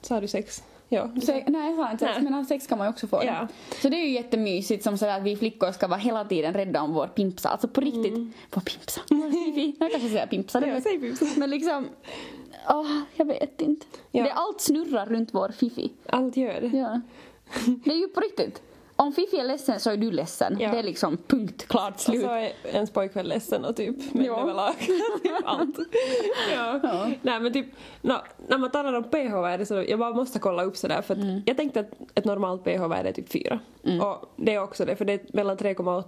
så 0.02 0.14
har 0.14 0.20
du 0.20 0.28
sex. 0.28 0.62
ja. 0.88 1.10
Se, 1.22 1.44
nej, 1.48 1.70
jag 1.70 1.76
har 1.84 1.90
inte 1.92 2.04
sex, 2.06 2.18
men 2.30 2.46
sex 2.46 2.66
kan 2.66 2.78
man 2.78 2.86
ju 2.86 2.90
också 2.90 3.06
få. 3.06 3.22
Ja. 3.24 3.48
Så 3.82 3.88
det 3.88 3.96
är 3.96 4.04
ju 4.04 4.10
jättemysigt 4.10 4.84
som 4.84 4.98
sådär 4.98 5.16
att 5.16 5.22
vi 5.22 5.36
flickor 5.36 5.72
ska 5.72 5.86
vara 5.86 5.98
hela 5.98 6.24
tiden 6.24 6.54
rädda 6.54 6.82
om 6.82 6.92
vår 6.94 7.06
pimpsa. 7.06 7.48
Alltså 7.48 7.68
på 7.68 7.80
riktigt. 7.80 8.14
Vår 8.54 8.60
pimpsa. 8.60 9.00
Fifi. 9.08 9.76
Jag 9.80 9.90
kanske 9.90 10.08
säger 10.08 10.26
pimpsa. 10.26 10.66
Ja, 10.66 10.80
säg 10.80 10.98
pimpsa. 11.00 11.26
Men 11.36 11.50
liksom, 11.50 11.86
åh, 12.68 13.00
jag 13.16 13.24
vet 13.24 13.60
inte. 13.60 13.86
Ja. 14.10 14.24
Det 14.24 14.32
allt 14.32 14.60
snurrar 14.60 15.06
runt 15.06 15.34
vår 15.34 15.48
Fifi. 15.48 15.92
Allt 16.06 16.36
gör 16.36 16.60
det. 16.60 16.76
Ja. 16.78 17.00
Det 17.84 17.90
är 17.90 17.96
ju 17.98 18.08
på 18.08 18.20
riktigt. 18.20 18.62
Om 18.96 19.12
Fifi 19.12 19.38
är 19.38 19.44
ledsen 19.44 19.80
så 19.80 19.90
är 19.90 19.96
du 19.96 20.10
ledsen. 20.10 20.56
Ja. 20.60 20.70
Det 20.72 20.78
är 20.78 20.82
liksom 20.82 21.16
punkt, 21.16 21.66
klart, 21.68 21.94
Och 21.94 22.00
slut. 22.00 22.22
så 22.22 22.28
är 22.30 22.52
ens 22.72 22.90
pojkvän 22.90 23.26
ledsen 23.26 23.64
och 23.64 23.76
typ 23.76 23.96
Ja. 24.14 24.40
överlag. 24.42 24.74
typ 25.22 25.32
allt. 25.44 25.78
Ja. 26.54 26.80
Ja. 26.82 27.10
Nej 27.22 27.40
men 27.40 27.52
typ, 27.52 27.66
nå, 28.02 28.14
när 28.48 28.58
man 28.58 28.70
talar 28.70 28.92
om 28.92 29.04
pH-värde 29.04 29.66
så 29.66 29.84
jag 29.88 29.98
bara 29.98 30.12
måste 30.14 30.38
kolla 30.38 30.62
upp 30.64 30.76
sådär 30.76 31.02
för 31.02 31.14
Mm. 31.14 31.42
jag 31.46 31.56
tänkte 31.56 31.80
att 31.80 31.90
ett 32.14 32.24
normalt 32.24 32.64
pH-värde 32.64 33.08
är 33.08 33.12
typ 33.12 33.28
4. 33.32 33.58
Och 34.02 34.32
det 34.36 34.54
är 34.54 34.62
också 34.62 34.84
det 34.84 34.96
för 34.96 35.04
det 35.04 35.12
är 35.12 35.20
mellan 35.32 35.56
3,8 35.56 36.04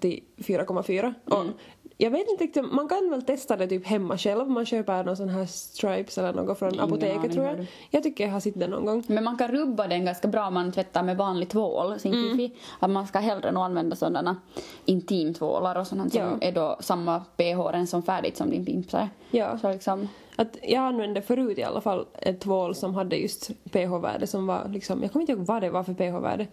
till 0.00 0.22
4,4. 0.38 1.14
Och 1.24 1.40
Mm. 1.40 1.52
Jag 1.96 2.10
vet 2.10 2.28
inte 2.30 2.44
riktigt, 2.44 2.72
man 2.72 2.88
kan 2.88 3.10
väl 3.10 3.22
testa 3.22 3.56
det 3.56 3.66
typ 3.66 3.86
hemma 3.86 4.18
själv. 4.18 4.50
Man 4.50 4.66
köper 4.66 5.04
någon 5.04 5.16
sån 5.16 5.28
här 5.28 5.46
stripes 5.46 6.18
eller 6.18 6.32
något 6.32 6.58
från 6.58 6.74
Ingen 6.74 6.84
apoteket 6.84 7.32
tror 7.32 7.44
jag. 7.46 7.66
Jag 7.90 8.02
tycker 8.02 8.24
jag 8.24 8.32
har 8.32 8.40
sett 8.40 8.60
det 8.60 8.68
någon 8.68 8.84
gång. 8.86 9.02
Men 9.06 9.24
man 9.24 9.36
kan 9.38 9.48
rubba 9.48 9.86
den 9.86 10.04
ganska 10.04 10.28
bra 10.28 10.46
om 10.46 10.54
man 10.54 10.72
tvättar 10.72 11.02
med 11.02 11.16
vanlig 11.16 11.48
tvål, 11.48 11.98
sin 12.00 12.14
Mm. 12.14 12.36
Fifi. 12.36 12.54
Att 12.80 12.90
man 12.90 13.06
ska 13.06 13.18
hellre 13.18 13.52
nog 13.52 13.62
använda 13.62 13.96
sådana 13.96 14.36
intimtvålar 14.84 15.76
och 15.80 15.86
sådant 15.86 16.14
Ja. 16.14 16.30
som 16.30 16.38
är 16.42 16.52
då 16.52 16.76
samma 16.80 17.20
pH 17.36 17.84
som 17.86 18.02
färdigt 18.02 18.36
som 18.36 18.50
din 18.50 18.64
pimpsa 18.66 18.98
är. 18.98 19.08
Ja. 19.30 19.58
Så 19.58 19.70
liksom, 19.72 20.08
Att 20.36 20.56
jag 20.62 20.82
använde 20.82 21.22
förut 21.22 21.58
i 21.58 21.62
alla 21.62 21.80
fall 21.80 22.06
ett 22.18 22.40
tvål 22.40 22.74
som 22.74 22.94
hade 22.94 23.16
just 23.16 23.50
pH-värde 23.72 24.26
som 24.26 24.46
var 24.46 24.68
liksom, 24.68 25.02
jag 25.02 25.12
kommer 25.12 25.22
inte 25.22 25.32
ihåg 25.32 25.46
vad 25.46 25.62
det 25.62 25.70
var 25.70 25.82
för 25.82 25.94
pH-värde. 25.94 26.46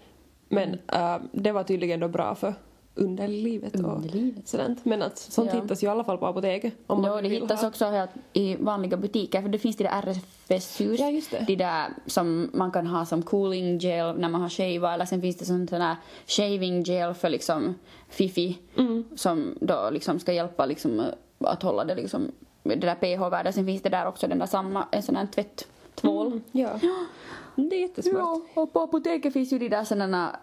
Men 0.50 0.74
äh, 0.94 1.16
det 1.32 1.52
var 1.52 1.64
tydligen 1.64 2.00
då 2.00 2.08
bra 2.08 2.36
för 2.36 2.54
underlivet 3.00 3.76
och 3.76 3.96
Underlivet. 3.96 4.48
sådant. 4.48 4.86
Men 4.86 5.02
att 5.02 5.18
sånt 5.18 5.50
Ja. 5.54 5.62
hittas 5.62 5.84
ju 5.84 5.88
i 5.88 5.90
alla 5.90 6.04
fall 6.04 6.18
på 6.18 6.26
apoteket. 6.26 6.74
Om 6.88 7.02
man 7.02 7.12
ja, 7.12 7.22
det 7.22 7.30
vill 7.30 7.42
hittas 7.42 7.62
ha. 7.62 7.68
också 7.68 7.86
helt 7.86 8.10
i 8.34 8.56
vanliga 8.56 8.98
butiker 8.98 9.42
för 9.42 9.50
det 9.50 9.60
finns 9.60 9.78
de 9.78 9.84
där 9.84 9.92
RFS-ljus. 10.02 11.00
Ja, 11.00 11.10
just 11.10 11.32
det. 11.32 11.44
De 11.48 11.56
där 11.56 11.88
som 12.06 12.50
man 12.54 12.72
kan 12.72 12.88
ha 12.88 13.06
som 13.06 13.22
cooling 13.22 13.78
gel 13.80 14.18
när 14.20 14.30
man 14.30 14.42
har 14.42 14.50
shava 14.50 14.94
eller 14.94 15.06
sen 15.06 15.22
finns 15.22 15.38
det 15.38 15.46
sån 15.46 15.68
här 15.72 15.96
shaving 16.28 16.84
gel 16.84 17.14
för 17.14 17.30
liksom 17.30 17.76
fifi 18.10 18.58
Mm. 18.78 19.04
som 19.16 19.56
då 19.62 19.90
liksom 19.92 20.20
ska 20.20 20.34
hjälpa 20.34 20.66
liksom 20.66 21.02
att 21.40 21.64
hålla 21.64 21.86
det 21.86 21.96
liksom 21.96 22.32
det 22.64 22.76
där 22.76 22.96
pH-värdet. 22.96 23.56
Sen 23.56 23.66
finns 23.66 23.82
det 23.82 23.90
där 23.90 24.08
också 24.08 24.28
den 24.28 24.40
där 24.40 24.46
samma, 24.46 24.86
en 24.92 25.04
sån 25.04 25.16
här 25.16 25.26
tvätttvål. 25.36 26.28
Mm, 26.28 26.42
ja. 26.52 26.70
Det 27.56 27.76
är 27.76 27.80
jättesmart. 27.82 28.16
Ja, 28.16 28.42
och 28.62 28.74
på 28.74 28.80
apoteket 28.82 29.34
finns 29.34 29.54
ju 29.54 29.60
de 29.60 29.70
där 29.70 29.84
sådana 29.84 30.36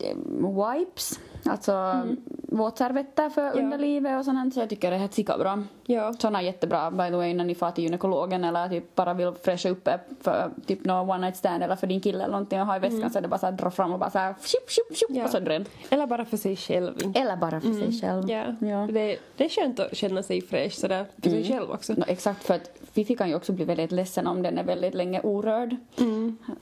eh, 0.00 0.16
wipes, 0.38 1.20
alltså 1.46 2.02
våtservetter 2.48 3.30
för 3.30 3.58
underlivet 3.58 4.18
och 4.18 4.24
sånt. 4.24 4.54
Så 4.54 4.60
jag 4.60 4.68
tycker 4.68 4.90
det 4.90 4.96
är 4.96 5.00
helt 5.00 5.38
bra. 5.38 5.62
Ja. 5.86 6.12
Såna 6.18 6.38
är 6.40 6.44
jättebra 6.44 6.90
by 6.90 7.04
the 7.10 7.16
way 7.16 7.34
när 7.34 7.44
ni 7.44 7.54
far 7.54 7.70
till 7.70 7.84
gynekologen 7.84 8.44
eller 8.44 8.68
typ 8.68 8.94
bara 8.94 9.14
vill 9.14 9.32
fräscha 9.42 9.68
upp 9.68 9.88
för 10.20 10.50
typ 10.66 10.84
någon 10.84 11.10
one 11.10 11.18
night 11.26 11.36
stand 11.36 11.62
eller 11.62 11.76
för 11.76 11.86
din 11.86 12.00
kille 12.00 12.18
eller 12.24 12.32
någonting 12.32 12.60
och 12.60 12.66
ha 12.66 12.76
i 12.76 12.78
väskan 12.78 13.10
så 13.10 13.18
är 13.18 13.22
det 13.22 13.28
bara 13.28 13.38
så 13.38 13.46
här 13.46 13.52
dra 13.52 13.70
fram 13.70 13.92
och 13.92 13.98
bara 13.98 14.10
så 14.10 14.18
här 14.18 14.34
tjup, 14.44 14.70
tjup, 14.70 14.96
tjup 14.96 15.10
Ja. 15.16 15.24
och 15.24 15.30
så 15.30 15.38
ren. 15.38 15.64
Eller 15.90 16.06
bara 16.06 16.24
för 16.24 16.36
sig 16.36 16.56
själv. 16.56 16.94
Eller 17.14 17.36
bara 17.36 17.60
för 17.60 17.72
sig 17.72 18.00
själv. 18.00 18.30
Ja. 18.30 18.44
ja. 18.60 18.86
Det, 18.92 19.18
det 19.36 19.44
är 19.44 19.48
skönt 19.48 19.80
att 19.80 19.96
känna 19.96 20.22
sig 20.22 20.40
fräsch 20.42 20.72
sådär 20.74 21.06
för 21.22 21.30
sig 21.30 21.44
själv 21.44 21.70
också. 21.70 21.92
No, 21.92 22.04
exakt, 22.08 22.44
för 22.44 22.54
att 22.54 22.70
Fifi 22.92 23.16
kan 23.16 23.28
ju 23.28 23.34
också 23.34 23.52
bli 23.52 23.64
väldigt 23.64 23.92
ledsen 23.92 24.26
om 24.26 24.42
den 24.42 24.58
är 24.58 24.64
väldigt 24.64 24.94
länge 24.94 25.20
orörd. 25.20 25.76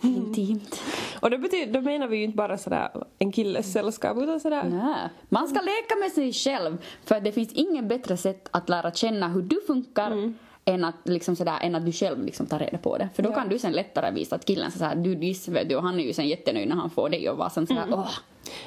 Intimt. 0.01 0.81
Och 1.21 1.31
då, 1.31 1.39
betyder, 1.39 1.73
då 1.73 1.81
menar 1.81 2.07
vi 2.07 2.17
ju 2.17 2.25
inte 2.25 2.37
bara 2.37 2.59
sådär 2.59 2.91
en 3.19 3.33
killes 3.33 3.73
sällskap 3.73 4.19
utan 4.19 4.41
sådär 4.41 4.63
Nej. 4.65 5.09
Man 5.29 5.49
ska 5.49 5.61
leka 5.61 5.97
med 6.01 6.13
sig 6.13 6.33
själv 6.33 6.79
för 7.05 7.21
det 7.21 7.33
finns 7.33 7.53
ingen 7.53 7.89
bättre 7.89 8.17
sätt 8.17 8.49
att 8.51 8.69
lära 8.69 8.91
känna 8.93 9.12
hur 9.13 9.43
du 9.43 9.61
funkar 9.67 10.33
än, 10.65 10.85
att, 10.85 10.95
liksom 11.05 11.37
sådär, 11.37 11.59
än 11.63 11.75
att 11.75 11.87
du 11.87 11.93
själv 11.93 12.25
liksom 12.25 12.47
tar 12.47 12.59
reda 12.59 12.79
på 12.79 12.99
det. 12.99 13.09
För 13.15 13.23
då 13.23 13.31
Ja. 13.31 13.35
kan 13.35 13.49
du 13.49 13.59
sen 13.59 13.73
lättare 13.73 14.11
visa 14.11 14.37
att 14.37 14.45
killen 14.45 14.71
såhär, 14.71 14.95
du 14.97 15.15
diss 15.15 15.49
vet 15.49 15.69
du 15.69 15.77
och 15.77 15.83
han 15.83 16.01
är 16.01 16.05
ju 16.05 16.13
sen 16.13 16.29
jättenöjd 16.29 16.69
när 16.69 16.77
han 16.77 16.91
får 16.91 17.09
dig 17.09 17.29
och 17.31 17.39
var 17.39 17.49
sen 17.49 17.67
sådär 17.67 17.85
åh. 17.91 18.11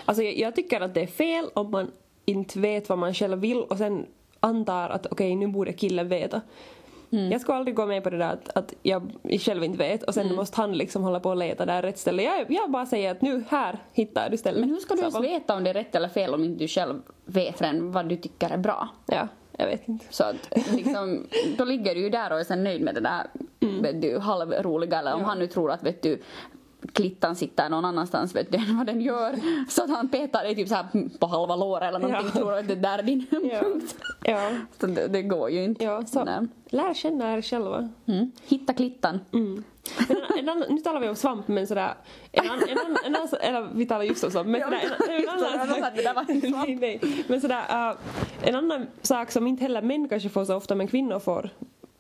Alltså 0.06 0.24
jag, 0.24 0.38
jag 0.38 0.56
tycker 0.56 0.82
att 0.82 0.94
det 0.94 1.02
är 1.02 1.08
fel 1.08 1.46
om 1.54 1.72
man 1.72 1.92
inte 2.26 2.60
vet 2.60 2.90
vad 2.90 2.98
man 2.98 3.14
själv 3.14 3.40
vill 3.40 3.58
och 3.58 3.78
sen 3.78 4.06
antar 4.40 4.90
att 4.90 5.06
okej 5.06 5.36
nu 5.36 5.48
borde 5.48 5.74
killen 5.74 6.08
veta. 6.10 6.42
Jag 7.10 7.42
skulle 7.42 7.58
aldrig 7.58 7.76
gå 7.76 7.86
med 7.86 8.04
på 8.04 8.10
det 8.10 8.18
där 8.18 8.30
att, 8.34 8.58
att 8.58 8.74
jag 8.84 9.12
själv 9.40 9.64
inte 9.64 9.78
vet 9.78 10.04
och 10.04 10.14
sen 10.14 10.36
måste 10.36 10.62
han 10.62 10.74
liksom 10.78 11.04
hålla 11.04 11.20
på 11.20 11.30
och 11.30 11.38
leta 11.38 11.66
där 11.66 11.82
rätt 11.82 11.98
ställe. 11.98 12.24
Jag, 12.24 12.46
jag 12.52 12.72
bara 12.72 12.86
säger 12.86 13.12
att 13.12 13.22
nu 13.22 13.44
här 13.50 13.80
hittar 13.94 14.30
du 14.30 14.38
stället. 14.38 14.60
Men 14.60 14.70
hur 14.70 14.78
ska 14.78 14.94
du 14.96 15.00
ens 15.02 15.14
bara- 15.14 15.24
veta 15.24 15.56
om 15.56 15.64
det 15.64 15.70
är 15.70 15.74
rätt 15.74 15.96
eller 15.96 16.10
fel 16.10 16.34
om 16.34 16.44
inte 16.44 16.60
du 16.64 16.68
själv 16.68 17.02
vet 17.26 17.62
redan 17.62 17.92
vad 17.92 18.10
du 18.10 18.16
tycker 18.18 18.50
är 18.50 18.58
bra? 18.58 18.88
Ja, 19.06 19.28
jag 19.58 19.66
vet 19.66 19.88
inte. 19.88 20.06
Så 20.10 20.24
att 20.24 20.50
liksom, 20.72 21.28
då 21.58 21.66
ligger 21.66 21.96
du 21.96 22.02
ju 22.02 22.10
där 22.10 22.32
och 22.34 22.40
är 22.40 22.44
sen 22.44 22.64
nöjd 22.64 22.82
med 22.82 22.96
det 22.96 23.02
där 23.02 23.28
vet 23.82 24.02
du, 24.02 24.20
halvroliga 24.20 25.00
eller 25.00 25.14
om 25.14 25.24
han 25.24 25.40
nu 25.40 25.48
tror 25.48 25.72
att 25.72 25.84
vet 25.84 26.02
du 26.02 26.22
klittan 26.94 27.36
sitter 27.36 27.70
någon 27.70 27.86
annanstans 27.86 28.36
vet 28.36 28.52
du 28.52 28.58
än 28.58 28.78
vad 28.78 28.86
den 28.88 29.02
gör 29.02 29.36
så 29.70 29.84
att 29.84 29.90
han 29.90 30.10
petar 30.10 30.44
dig 30.44 30.56
typ 30.56 30.68
så 30.68 30.76
på 31.20 31.28
halva 31.28 31.56
låret 31.56 31.84
eller 31.90 32.00
någonting 32.00 32.32
Ja. 32.34 32.40
tror 32.40 32.54
att 32.54 32.68
det 32.68 32.76
där 32.76 32.98
är 33.00 33.04
din 33.04 33.26
punkt. 33.26 33.96
Ja, 34.24 34.50
Så 34.80 34.88
det, 34.88 35.08
det 35.08 35.22
går 35.22 35.50
ju 35.50 35.64
inte. 35.64 35.84
ja 35.84 36.06
så 36.06 36.24
Nej. 36.24 36.40
lär 36.70 36.94
känna 36.94 37.34
er 37.38 37.42
själva. 37.42 37.90
Mm. 38.06 38.32
Hitta 38.48 38.74
klittan. 38.74 39.20
Mm. 39.34 39.64
En, 40.10 40.18
en 40.40 40.50
annan, 40.50 40.68
nu 40.70 40.78
talar 40.82 41.00
vi 41.00 41.10
om 41.10 41.16
svamp 41.16 41.48
men 41.48 41.68
sådär, 41.68 41.94
en, 42.32 42.50
annan, 42.50 42.70
en, 42.70 42.78
en 43.06 43.16
annan, 43.16 43.28
eller 43.42 43.68
vi 43.76 43.86
talar 43.86 44.04
just 44.04 44.24
om 44.24 44.32
svamp 44.32 44.48
men 44.48 44.62
sådär, 47.42 47.96
en 48.42 48.56
annan 48.56 48.88
sak 49.02 49.32
som 49.32 49.48
inte 49.48 49.64
heller 49.64 49.82
män 49.82 50.10
kanske 50.10 50.30
får 50.30 50.46
så 50.46 50.56
ofta 50.56 50.76
men 50.76 50.88
kvinnor 50.88 51.20
får 51.20 51.50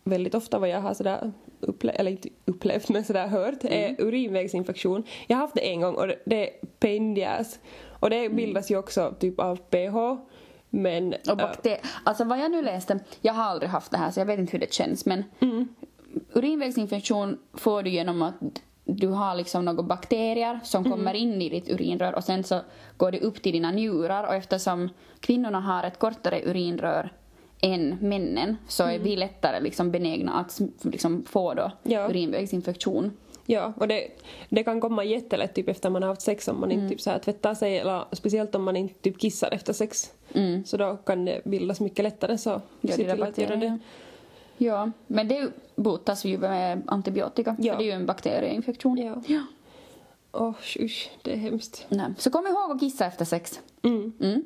väldigt 0.05 0.35
ofta 0.35 0.59
vad 0.59 0.69
jag 0.69 0.81
har 0.81 0.93
sådär 0.93 1.31
upplevt, 1.59 1.95
eller 1.95 2.11
inte 2.11 2.29
upplevt 2.45 2.89
men 2.89 3.03
sådär 3.05 3.27
hört 3.27 3.63
är 3.63 3.87
Mm. 3.89 3.95
urinvägsinfektion. 4.07 5.03
Jag 5.27 5.37
har 5.37 5.41
haft 5.41 5.55
det 5.55 5.69
en 5.71 5.81
gång 5.81 5.95
och 5.95 6.07
det, 6.25 6.49
är 6.81 7.39
ass. 7.39 7.59
Och 7.99 8.09
det 8.09 8.19
Mm. 8.25 8.35
bildas 8.35 8.71
ju 8.71 8.77
också 8.77 9.13
typ 9.19 9.39
av 9.39 9.55
pH 9.55 10.17
men 10.69 11.13
Och 11.29 11.37
bakter- 11.37 11.79
alltså 12.03 12.23
vad 12.23 12.39
jag 12.39 12.51
nu 12.51 12.61
läste, 12.61 12.99
jag 13.21 13.33
har 13.33 13.43
aldrig 13.43 13.69
haft 13.69 13.91
det 13.91 13.97
här 13.97 14.11
så 14.11 14.19
jag 14.19 14.25
vet 14.25 14.39
inte 14.39 14.51
hur 14.51 14.59
det 14.59 14.73
känns 14.73 15.05
men 15.05 15.23
urinvägsinfektion 16.33 17.37
får 17.53 17.83
du 17.83 17.89
genom 17.89 18.21
att 18.21 18.35
du 18.85 19.07
har 19.07 19.35
liksom 19.35 19.65
några 19.65 19.83
bakterier 19.83 20.59
som 20.63 20.83
kommer 20.91 21.13
in 21.13 21.41
i 21.41 21.49
ditt 21.49 21.69
urinrör 21.69 22.15
och 22.15 22.23
sen 22.23 22.43
så 22.43 22.59
går 22.97 23.11
det 23.11 23.19
upp 23.19 23.41
till 23.41 23.51
dina 23.51 23.71
njurar 23.71 24.23
och 24.27 24.33
eftersom 24.35 24.89
kvinnorna 25.19 25.59
har 25.59 25.83
ett 25.83 25.99
kortare 25.99 26.41
urinrör 26.45 27.13
än 27.65 27.97
männen 28.01 28.57
så 28.67 28.83
är 28.83 28.99
vi 28.99 29.15
lättare 29.15 29.59
liksom 29.59 29.91
benägna 29.91 30.33
att 30.33 30.61
liksom 30.81 31.23
få 31.25 31.53
då 31.53 31.71
Ja. 31.83 32.09
urinvägsinfektion. 32.09 33.11
Ja, 33.45 33.73
och 33.77 33.87
det, 33.87 34.07
det 34.49 34.63
kan 34.63 34.81
komma 34.81 35.03
jättelätt 35.03 35.53
typ 35.55 35.69
efter 35.69 35.89
man 35.89 36.01
har 36.03 36.09
haft 36.09 36.21
sex 36.21 36.47
om 36.47 36.59
man 36.59 36.71
Mm. 36.71 36.83
inte 36.83 36.95
typ 36.95 37.01
så 37.01 37.09
här 37.09 37.19
tvättar 37.19 37.53
sig 37.55 37.77
eller 37.79 38.05
speciellt 38.11 38.55
om 38.55 38.63
man 38.63 38.75
inte 38.75 38.93
typ 39.01 39.19
kissar 39.19 39.49
efter 39.53 39.73
sex. 39.73 40.11
Så 40.65 40.77
då 40.77 40.97
kan 41.05 41.25
det 41.25 41.41
bildas 41.45 41.79
mycket 41.79 42.03
lättare 42.03 42.37
så 42.37 42.49
Mm. 42.49 42.61
Ja, 42.81 42.91
se 42.95 42.95
till 43.13 43.23
att 43.23 43.37
göra 43.37 43.55
det. 43.55 43.79
Ja, 44.57 44.91
men 45.07 45.27
det 45.27 45.47
botas 45.75 46.25
ju 46.25 46.37
med 46.37 46.81
antibiotika 46.87 47.55
Ja. 47.59 47.73
för 47.73 47.79
det 47.79 47.83
är 47.83 47.85
ju 47.85 47.91
en 47.91 48.05
bakterieinfektion. 48.05 48.97
Ja. 48.97 49.21
ja. 49.27 49.41
Åh, 50.31 50.53
usch, 50.79 51.11
det 51.21 51.33
är 51.33 51.37
hemskt. 51.37 51.85
Nej. 51.89 52.05
Så 52.17 52.31
kom 52.31 52.47
ihåg 52.47 52.71
att 52.71 52.79
kissa 52.79 53.05
efter 53.05 53.25
sex. 53.25 53.59
Mm. 53.85 54.11
Mm. 54.21 54.41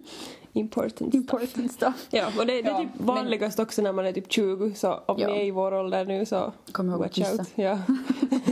Important, 0.53 1.13
Important 1.13 1.71
stuff. 1.71 2.07
Ja, 2.11 2.25
och 2.39 2.45
det, 2.45 2.53
det 2.61 2.67
är 2.69 2.71
Ja, 2.71 2.79
typ 2.79 2.89
men- 2.97 3.05
vanligast 3.05 3.59
också 3.59 3.81
när 3.81 3.93
man 3.93 4.05
är 4.05 4.11
typ 4.13 4.31
20 4.31 4.73
så 4.75 4.93
om 5.05 5.19
Ja. 5.19 5.27
ni 5.27 5.33
är 5.39 5.43
i 5.45 5.51
vår 5.51 5.73
ålder 5.73 6.05
nu 6.05 6.25
så 6.25 6.53
Kom 6.71 6.89
ihåg 6.89 6.95
att 6.95 7.01
watch 7.01 7.15
kissa. 7.15 7.31
out. 7.31 7.47
Ja. 7.55 7.77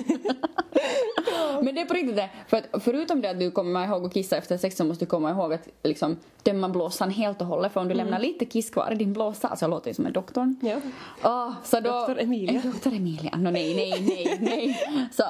Men 1.62 1.76
det 1.76 1.82
är 1.82 1.86
på 1.86 1.94
riktigt 1.94 2.16
det. 2.16 2.30
För 2.48 2.58
att 2.58 2.84
förutom 2.84 3.22
det 3.22 3.30
att 3.30 3.40
du 3.40 3.52
kommer 3.52 3.86
ihåg 3.88 4.06
att 4.06 4.14
kissa 4.14 4.38
efter 4.38 4.58
sex 4.58 4.78
så 4.78 4.84
måste 4.84 5.06
du 5.06 5.10
komma 5.10 5.32
ihåg 5.32 5.54
att 5.54 5.68
liksom 5.84 6.18
tömma 6.44 6.70
blåsan 6.70 7.10
helt 7.10 7.42
och 7.42 7.48
hållet. 7.48 7.74
För 7.74 7.82
om 7.82 7.88
du 7.88 7.94
lämnar 7.94 8.20
lite 8.20 8.46
kiss 8.46 8.70
kvar 8.70 8.92
i 8.92 8.96
din 8.96 9.14
blåsa, 9.14 9.48
alltså 9.48 9.64
jag 9.66 9.70
låter 9.70 9.90
ju 9.90 9.94
som 9.94 10.06
en 10.06 10.14
doktorn. 10.14 10.56
ja. 10.62 10.78
Åh, 11.24 11.54
så 11.64 11.80
då, 11.80 11.92
Doktor 11.92 12.20
Emilia. 12.20 12.56
Eh, 12.56 12.66
Doktor 12.66 12.94
Emilia. 12.94 13.36
No, 13.36 13.50
nej, 13.50 13.76
nej, 13.76 14.02
nej, 14.02 14.38
nej. 14.42 15.10
Så 15.12 15.24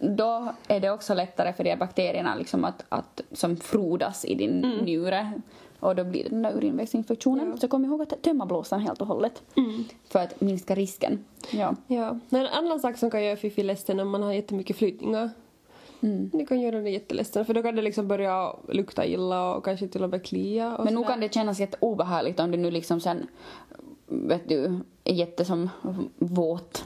då 0.00 0.54
är 0.68 0.80
det 0.80 0.90
också 0.90 1.14
lättare 1.14 1.52
för 1.52 1.64
de 1.64 1.70
här 1.70 1.76
bakterierna 1.76 2.34
liksom 2.34 2.64
att, 2.64 2.84
att, 2.88 3.20
som 3.32 3.56
frodas 3.56 4.24
i 4.24 4.34
din 4.34 4.60
njure. 4.82 5.32
Och 5.80 5.96
då 5.96 6.04
blir 6.04 6.24
det 6.24 6.30
den 6.30 6.42
där 6.42 6.52
urinvägsinfektionen. 6.52 7.50
Ja. 7.50 7.56
Så 7.56 7.68
kom 7.68 7.84
ihåg 7.84 8.02
att 8.02 8.22
tömma 8.22 8.46
blåsan 8.46 8.80
helt 8.80 9.00
och 9.00 9.06
hållet. 9.06 9.42
För 10.08 10.18
att 10.18 10.40
minska 10.40 10.74
risken. 10.74 11.24
Ja. 11.50 11.74
ja. 11.86 12.18
Men 12.28 12.40
en 12.40 12.52
annan 12.52 12.80
sak 12.80 12.98
som 12.98 13.10
kan 13.10 13.24
göra 13.24 13.36
Fifi 13.36 13.62
ledsen 13.62 14.00
om 14.00 14.10
man 14.10 14.22
har 14.22 14.32
jättemycket 14.32 14.76
flytningar 14.76 15.30
Mm. 16.04 16.30
Det 16.32 16.46
kan 16.46 16.60
göra 16.60 16.80
det 16.80 16.90
jätteledsen 16.90 17.44
för 17.44 17.54
då 17.54 17.62
kan 17.62 17.76
det 17.76 17.82
liksom 17.82 18.08
börja 18.08 18.56
lukta 18.68 19.06
illa 19.06 19.54
och 19.54 19.64
kanske 19.64 19.88
till 19.88 20.04
och 20.04 20.10
med 20.10 20.24
klia 20.24 20.76
och 20.76 20.84
Men 20.84 20.94
nog 20.94 21.06
kan 21.06 21.20
det 21.20 21.34
kännas 21.34 21.60
jätteobehagligt 21.60 22.40
om 22.40 22.50
du 22.50 22.56
nu 22.56 22.70
liksom 22.70 23.00
sen 23.00 23.26
vet 24.06 24.48
du, 24.48 24.80
är 25.04 25.14
jätte 25.14 25.44
som 25.44 25.70
våt 26.18 26.84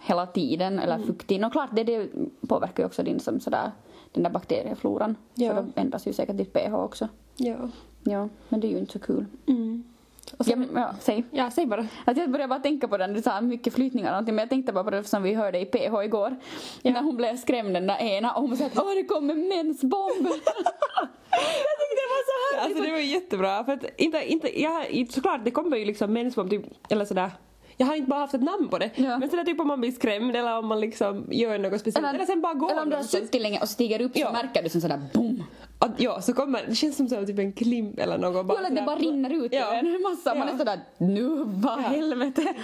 hela 0.00 0.26
tiden 0.26 0.78
eller 0.78 0.98
fuktig. 0.98 1.44
Och 1.44 1.52
klart, 1.52 1.70
det, 1.72 1.84
det 1.84 2.08
påverkar 2.48 2.82
ju 2.82 2.86
också 2.86 3.02
din 3.02 3.20
som 3.20 3.40
sådär, 3.40 3.72
den 4.12 4.22
där 4.22 4.30
bakteriefloran. 4.30 5.16
Ja. 5.34 5.54
För 5.54 5.62
då 5.62 5.68
ändras 5.74 6.06
ju 6.06 6.12
säkert 6.12 6.36
ditt 6.36 6.52
pH 6.52 6.74
också. 6.74 7.08
Ja. 7.36 7.56
Ja, 8.02 8.28
men 8.48 8.60
det 8.60 8.66
är 8.66 8.70
ju 8.70 8.78
inte 8.78 8.92
så 8.92 8.98
kul. 8.98 9.26
Och 9.46 9.95
så, 10.30 10.50
Ja, 10.50 10.56
men, 10.56 10.68
ja, 10.74 10.94
säg. 11.00 11.24
ja, 11.30 11.50
säg 11.50 11.66
bara. 11.66 11.86
Att 12.04 12.16
jag 12.16 12.30
började 12.30 12.48
bara 12.48 12.60
tänka 12.60 12.88
på 12.88 12.96
den, 12.96 13.12
du 13.14 13.22
sa 13.22 13.40
mycket 13.40 13.74
flytningar 13.74 14.08
och 14.08 14.12
någonting, 14.12 14.34
men 14.34 14.42
jag 14.42 14.50
tänkte 14.50 14.72
bara 14.72 14.84
på 14.84 14.90
det 14.90 15.04
som 15.04 15.22
vi 15.22 15.34
hörde 15.34 15.58
i 15.60 15.64
PH 15.66 16.04
igår. 16.04 16.36
När 16.82 17.02
hon 17.02 17.16
blev 17.16 17.36
skrämd 17.36 17.74
den 17.74 17.86
där 17.86 17.98
ena 18.02 18.32
och 18.32 18.42
hon 18.42 18.56
sa 18.56 18.64
att 18.66 18.78
åh 18.78 18.94
det 18.94 19.04
kommer 19.04 19.34
mensbomb. 19.34 20.26
jag 20.26 21.76
tyckte 21.78 21.96
det 21.96 22.08
var 22.12 22.22
så 22.26 22.56
härligt. 22.56 22.76
Alltså 22.76 22.82
det 22.82 22.90
var 22.92 22.98
jättebra 22.98 23.64
för 23.64 23.72
att 23.72 23.84
inte, 23.96 24.32
inte, 24.32 24.60
jag, 24.62 25.06
såklart 25.10 25.40
det 25.44 25.50
kommer 25.50 25.76
ju 25.76 25.84
liksom 25.84 26.12
mensbomb 26.12 26.50
typ, 26.50 26.64
eller 26.88 27.04
sådär 27.04 27.30
jag 27.78 27.86
har 27.86 27.94
inte 27.94 28.08
bara 28.10 28.20
haft 28.20 28.34
ett 28.34 28.42
namn 28.42 28.68
på 28.68 28.78
det. 28.78 28.90
Ja. 28.94 29.18
Men 29.18 29.30
sådär 29.30 29.44
typ 29.44 29.60
om 29.60 29.68
man 29.68 29.80
blir 29.80 29.92
skrämd 29.92 30.36
eller 30.36 30.58
om 30.58 30.66
man 30.66 30.80
liksom 30.80 31.28
gör 31.30 31.58
något 31.58 31.80
speciellt. 31.80 32.06
Eller, 32.14 32.24
sen 32.26 32.40
bara 32.40 32.54
går 32.54 32.70
eller 32.70 32.82
om 32.82 32.90
du 32.90 32.96
har 32.96 33.02
suttit 33.02 33.42
länge 33.42 33.60
och 33.60 33.68
stiger 33.68 34.00
upp 34.02 34.12
Ja. 34.14 34.26
så 34.26 34.32
märker 34.32 34.62
du 34.62 34.68
som 34.68 34.80
sådär 34.80 35.00
boom. 35.14 35.42
Ja, 35.96 36.20
så 36.20 36.32
kommer 36.32 36.64
det 36.68 36.74
känns 36.74 36.96
som 36.96 37.08
så, 37.08 37.26
typ 37.26 37.38
en 37.38 37.52
klimp 37.52 37.98
eller 37.98 38.18
något. 38.18 38.58
Eller 38.58 38.68
att 38.68 38.76
det 38.76 38.82
bara 38.82 38.96
rinner 38.96 39.44
ut 39.44 39.52
Ja. 39.54 39.72
en 39.74 40.02
massa. 40.02 40.34
Man 40.34 40.48
Ja. 40.48 40.54
är 40.54 40.58
sådär 40.58 40.80
nu 40.98 41.28
vad 41.46 41.78
helvete. 41.78 42.54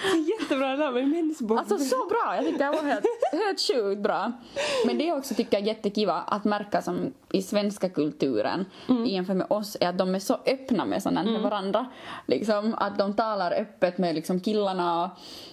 Jättebra 0.40 0.76
namn, 0.76 0.94
men 0.94 1.10
mensbomb. 1.10 1.58
Alltså 1.58 1.78
så 1.78 1.96
bra, 1.96 2.36
jag 2.36 2.44
tycker 2.44 2.58
det 2.58 2.70
var 2.70 2.82
helt, 2.82 3.06
helt 3.32 3.60
sjukt 3.60 4.02
bra. 4.02 4.32
Men 4.86 4.98
det 4.98 5.08
är 5.08 5.16
också 5.18 5.34
tycker 5.34 5.56
jag 5.58 5.66
jättekiva 5.66 6.14
att 6.14 6.44
märka 6.44 6.82
som 6.82 7.12
i 7.32 7.42
svenska 7.42 7.88
kulturen 7.88 8.64
Mm. 8.88 9.06
jämfört 9.06 9.36
med 9.36 9.46
oss 9.50 9.76
är 9.80 9.88
att 9.88 9.98
de 9.98 10.14
är 10.14 10.18
så 10.18 10.34
öppna 10.46 10.84
med 10.84 11.02
sådant 11.02 11.30
med 11.30 11.40
varandra. 11.40 11.86
Liksom 12.26 12.74
att 12.78 12.98
de 12.98 13.14
talar 13.16 13.52
öppet 13.60 13.98
med 13.98 14.14
liksom 14.14 14.40
killarna 14.40 15.04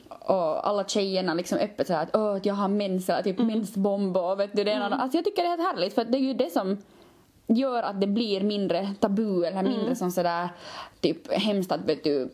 och, 0.09 0.29
och 0.35 0.67
alla 0.69 0.83
tjejerna 0.87 1.33
liksom 1.33 1.57
öppet 1.57 1.87
såhär 1.87 2.03
att 2.03 2.15
åh 2.15 2.35
att 2.35 2.45
jag 2.45 2.53
har 2.53 2.67
mens 2.67 3.09
eller 3.09 3.21
Mm. 3.21 3.35
typ 3.37 3.45
mensbomb 3.45 4.17
och 4.17 4.39
vet 4.39 4.55
du 4.55 4.63
det 4.63 4.75
det. 4.75 4.85
Alltså 4.85 5.17
jag 5.17 5.25
tycker 5.25 5.41
det 5.43 5.47
är 5.47 5.57
helt 5.57 5.61
härligt 5.75 5.93
för 5.93 6.03
det 6.05 6.17
är 6.17 6.21
ju 6.21 6.33
det 6.33 6.51
som 6.53 6.77
gör 7.49 7.83
att 7.83 8.01
det 8.01 8.07
blir 8.07 8.41
mindre 8.41 8.93
tabu 8.99 9.45
eller 9.45 9.63
mindre 9.63 9.81
Mm. 9.81 9.95
som 9.95 10.11
sådär 10.11 10.49
typ 11.01 11.31
hemskt 11.33 11.71
att 11.71 11.81
vet 11.85 12.03
du 12.03 12.29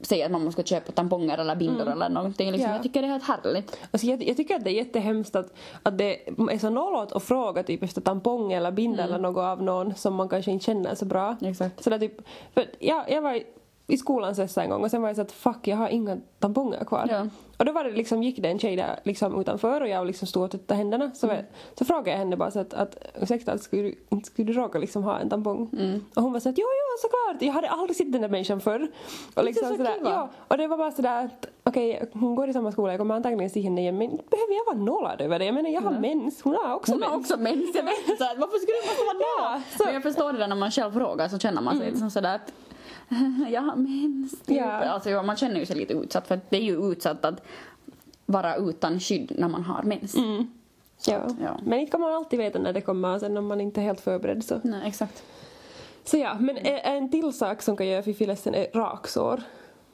säga 0.00 0.26
att 0.26 0.32
man 0.32 0.44
måste 0.44 0.62
köpa 0.62 0.92
tamponger 0.92 1.38
eller 1.38 1.56
bindor 1.56 1.88
eller 1.88 2.08
någonting. 2.08 2.50
Liksom. 2.52 2.64
Mm. 2.64 2.70
Ja. 2.70 2.76
Jag 2.76 2.82
tycker 2.82 3.02
det 3.02 3.08
är 3.08 3.10
helt 3.12 3.24
härligt. 3.24 3.78
Alltså 3.90 4.06
jag, 4.06 4.28
jag 4.28 4.36
tycker 4.36 4.54
att 4.56 4.64
det 4.64 4.70
är 4.70 4.74
jättehemskt 4.74 5.36
att, 5.36 5.54
att 5.82 5.98
det 5.98 6.28
är 6.28 6.58
så 6.58 6.70
nollåt 6.70 7.12
att 7.12 7.22
fråga 7.22 7.62
typ 7.62 7.82
efter 7.82 8.00
tampong 8.00 8.52
eller 8.52 8.70
binda 8.70 9.04
eller 9.04 9.18
något 9.18 9.42
av 9.42 9.62
någon 9.62 9.94
som 9.94 10.14
man 10.14 10.28
kanske 10.28 10.50
inte 10.50 10.64
känner 10.64 10.94
så 10.94 11.04
bra. 11.04 11.36
Exakt. 11.40 11.84
Så 11.84 11.90
där 11.90 11.98
typ, 11.98 12.22
för 12.54 12.64
jag, 12.78 13.10
jag 13.10 13.22
var 13.22 13.40
i- 13.86 13.96
skolan 13.96 14.34
så 14.34 14.60
en 14.60 14.70
gång 14.70 14.82
och 14.84 14.90
sen 14.90 15.02
var 15.02 15.08
jag 15.08 15.16
så 15.16 15.22
att 15.22 15.32
fuck 15.32 15.66
jag 15.68 15.76
har 15.76 15.88
inga 15.88 16.18
tamponger 16.38 16.84
kvar. 16.84 17.06
Ja. 17.10 17.26
Och 17.58 17.64
då 17.66 17.72
var 17.72 17.84
det 17.84 17.90
liksom, 17.90 18.22
gick 18.22 18.38
det 18.42 18.48
en 18.48 18.58
tjej 18.58 18.76
där 18.76 19.00
liksom 19.04 19.40
utanför 19.40 19.80
och 19.80 19.88
jag 19.88 20.06
liksom 20.06 20.26
stod 20.28 20.42
och 20.44 20.50
tvättade 20.50 20.78
händerna. 20.78 21.10
Så, 21.14 21.26
var, 21.26 21.44
så 21.78 21.84
frågade 21.84 22.10
jag 22.10 22.18
henne 22.18 22.36
bara 22.36 22.50
så 22.50 22.58
att, 22.58 22.74
att 22.74 22.96
ursäkta, 23.22 23.58
skulle 23.58 23.82
du, 23.82 23.94
inte 24.08 24.26
skulle 24.26 24.52
du 24.52 24.58
råka 24.58 24.78
liksom 24.78 25.02
ha 25.02 25.18
en 25.18 25.28
tampong? 25.30 25.62
Och 26.16 26.22
hon 26.22 26.32
var 26.32 26.40
så 26.40 26.48
att 26.48 26.58
jo, 26.58 26.64
jo, 26.66 26.98
såklart. 27.08 27.42
Jag 27.42 27.52
hade 27.52 27.68
aldrig 27.70 27.96
sett 27.96 28.12
den 28.12 28.20
där 28.22 28.28
människan 28.28 28.60
förr. 28.60 28.88
Och 29.34 29.44
liksom 29.44 29.68
så 29.68 29.76
sådär, 29.76 29.96
ja, 30.04 30.28
och 30.48 30.58
det 30.58 30.66
var 30.68 30.76
bara 30.78 30.90
sådär 30.90 31.24
att 31.24 31.46
okej, 31.64 32.10
hon 32.12 32.34
går 32.34 32.48
i 32.48 32.52
samma 32.52 32.72
skola, 32.72 32.92
jag 32.92 32.98
kommer 32.98 33.14
antagligen 33.14 33.50
se 33.50 33.60
henne 33.60 33.80
igen 33.80 33.98
men 33.98 34.08
behöver 34.08 34.54
jag 34.54 34.64
vara 34.74 34.84
nollad 34.84 35.20
över 35.20 35.38
det? 35.38 35.44
Jag 35.44 35.54
menar 35.54 35.70
jag 35.70 35.80
har 35.80 36.00
mens, 36.00 36.42
hon 36.42 36.54
har 36.64 36.74
också 36.74 36.92
Hon 36.92 37.00
mens. 37.00 37.10
har 37.12 37.18
också 37.18 37.36
mens. 37.36 37.74
Jag 37.74 37.82
vet 37.82 38.20
här, 38.20 38.36
varför 38.38 38.58
skulle 38.58 38.78
måste 38.86 39.04
vara 39.04 39.16
Ja, 39.38 39.60
det? 39.70 39.78
så- 39.78 39.84
Men 39.84 39.94
jag 39.94 40.02
förstår 40.02 40.32
det 40.32 40.38
där 40.38 40.48
när 40.48 40.56
man 40.56 40.70
själv 40.70 40.92
frågar 40.92 41.28
så 41.28 41.38
känner 41.38 41.62
man 41.62 41.76
sig 41.78 41.86
lite 41.86 41.98
som 41.98 42.10
sådär 42.10 42.34
att 42.34 42.52
jag 43.50 43.62
har 43.62 43.76
mens. 43.76 44.40
Typ. 44.40 44.56
Ja. 44.56 44.72
Alltså, 44.72 45.22
man 45.22 45.36
känner 45.36 45.60
ju 45.60 45.66
sig 45.66 45.76
lite 45.76 45.94
utsatt 45.94 46.26
för 46.26 46.34
att 46.34 46.50
det 46.50 46.56
är 46.56 46.62
ju 46.62 46.92
utsatt 46.92 47.24
att 47.24 47.42
vara 48.26 48.56
utan 48.56 49.00
skydd 49.00 49.32
när 49.38 49.48
man 49.48 49.62
har 49.62 49.82
mens. 49.82 50.16
Ja. 51.06 51.26
ja. 51.42 51.58
Men 51.64 51.78
inte 51.78 51.90
kan 51.90 52.00
man 52.00 52.14
alltid 52.14 52.38
veta 52.38 52.58
när 52.58 52.72
det 52.72 52.80
kommer 52.80 53.18
sen 53.18 53.36
om 53.36 53.46
man 53.46 53.60
inte 53.60 53.80
är 53.80 53.84
helt 53.84 54.00
förberedd 54.00 54.44
så. 54.44 54.60
Nej, 54.64 54.88
exakt. 54.88 55.22
Så 56.04 56.16
ja, 56.16 56.36
men 56.40 56.56
en 56.64 57.10
till 57.10 57.32
sak 57.32 57.62
som 57.62 57.76
kan 57.76 57.86
göra 57.86 58.02
Fifi 58.02 58.26
ledsen 58.26 58.54
är 58.54 58.66
raksår. 58.74 59.42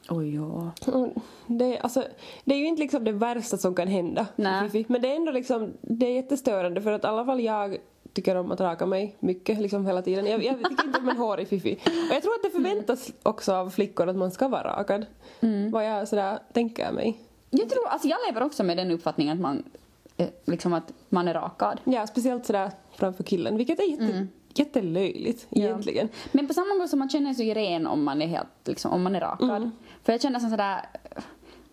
Oj, 0.09 0.35
ja. 0.35 0.71
Och 0.91 1.07
Det 1.47 1.77
är, 1.77 1.83
alltså, 1.83 2.03
det 2.43 2.53
är 2.53 2.59
ju 2.59 2.67
inte 2.67 2.81
liksom 2.81 3.03
det 3.03 3.11
värsta 3.11 3.57
som 3.57 3.75
kan 3.75 3.87
hända 3.87 4.27
Nej. 4.35 4.85
Men 4.87 5.01
det 5.01 5.11
är 5.11 5.15
ändå 5.15 5.31
liksom, 5.31 5.73
det 5.81 6.05
är 6.05 6.15
jättestörande 6.15 6.81
för 6.81 6.91
att 6.91 7.03
i 7.03 7.07
alla 7.07 7.25
fall 7.25 7.41
jag 7.41 7.77
tycker 8.21 8.35
om 8.35 8.51
att 8.51 8.61
raka 8.61 8.85
mig 8.85 9.15
mycket 9.19 9.59
liksom 9.59 9.85
hela 9.85 10.01
tiden. 10.01 10.25
Jag, 10.25 10.43
jag 10.43 10.57
tycker 10.57 10.85
inte 10.85 10.99
om 10.99 11.09
en 11.09 11.17
hårig 11.17 11.47
Fifi. 11.47 11.75
Och 11.85 12.15
jag 12.15 12.23
tror 12.23 12.33
att 12.33 12.43
det 12.43 12.49
förväntas 12.49 13.11
också 13.23 13.53
av 13.53 13.69
flickor 13.69 14.09
att 14.09 14.15
man 14.15 14.31
ska 14.31 14.47
vara 14.47 14.63
rakad. 14.63 15.05
Vad 15.71 15.85
jag 15.85 16.07
sådär 16.07 16.39
tänker 16.53 16.91
mig. 16.91 17.19
Jag 17.49 17.69
tror, 17.69 17.87
alltså 17.87 18.07
jag 18.07 18.17
lever 18.27 18.43
också 18.43 18.63
med 18.63 18.77
den 18.77 18.91
uppfattningen 18.91 19.33
att 19.33 19.41
man, 19.41 19.63
eh, 20.17 20.27
liksom 20.45 20.73
att 20.73 20.93
man 21.09 21.27
är 21.27 21.33
rakad. 21.33 21.79
Ja, 21.83 22.07
speciellt 22.07 22.45
sådär 22.45 22.71
framför 22.95 23.23
killen, 23.23 23.57
vilket 23.57 23.79
är 23.79 23.83
jätte, 23.83 24.27
jättelöjligt 24.53 25.47
egentligen. 25.49 26.09
Men 26.31 26.47
på 26.47 26.53
samma 26.53 26.75
gång 26.75 26.87
som 26.87 26.99
man 26.99 27.09
känner 27.09 27.33
sig 27.33 27.53
ren 27.53 27.87
om 27.87 28.03
man 28.03 28.21
är 28.21 28.27
helt, 28.27 28.47
liksom, 28.65 28.91
om 28.91 29.03
man 29.03 29.15
är 29.15 29.19
rakad. 29.19 29.71
För 30.03 30.13
jag 30.13 30.21
känner 30.21 30.39
sådär, 30.39 30.85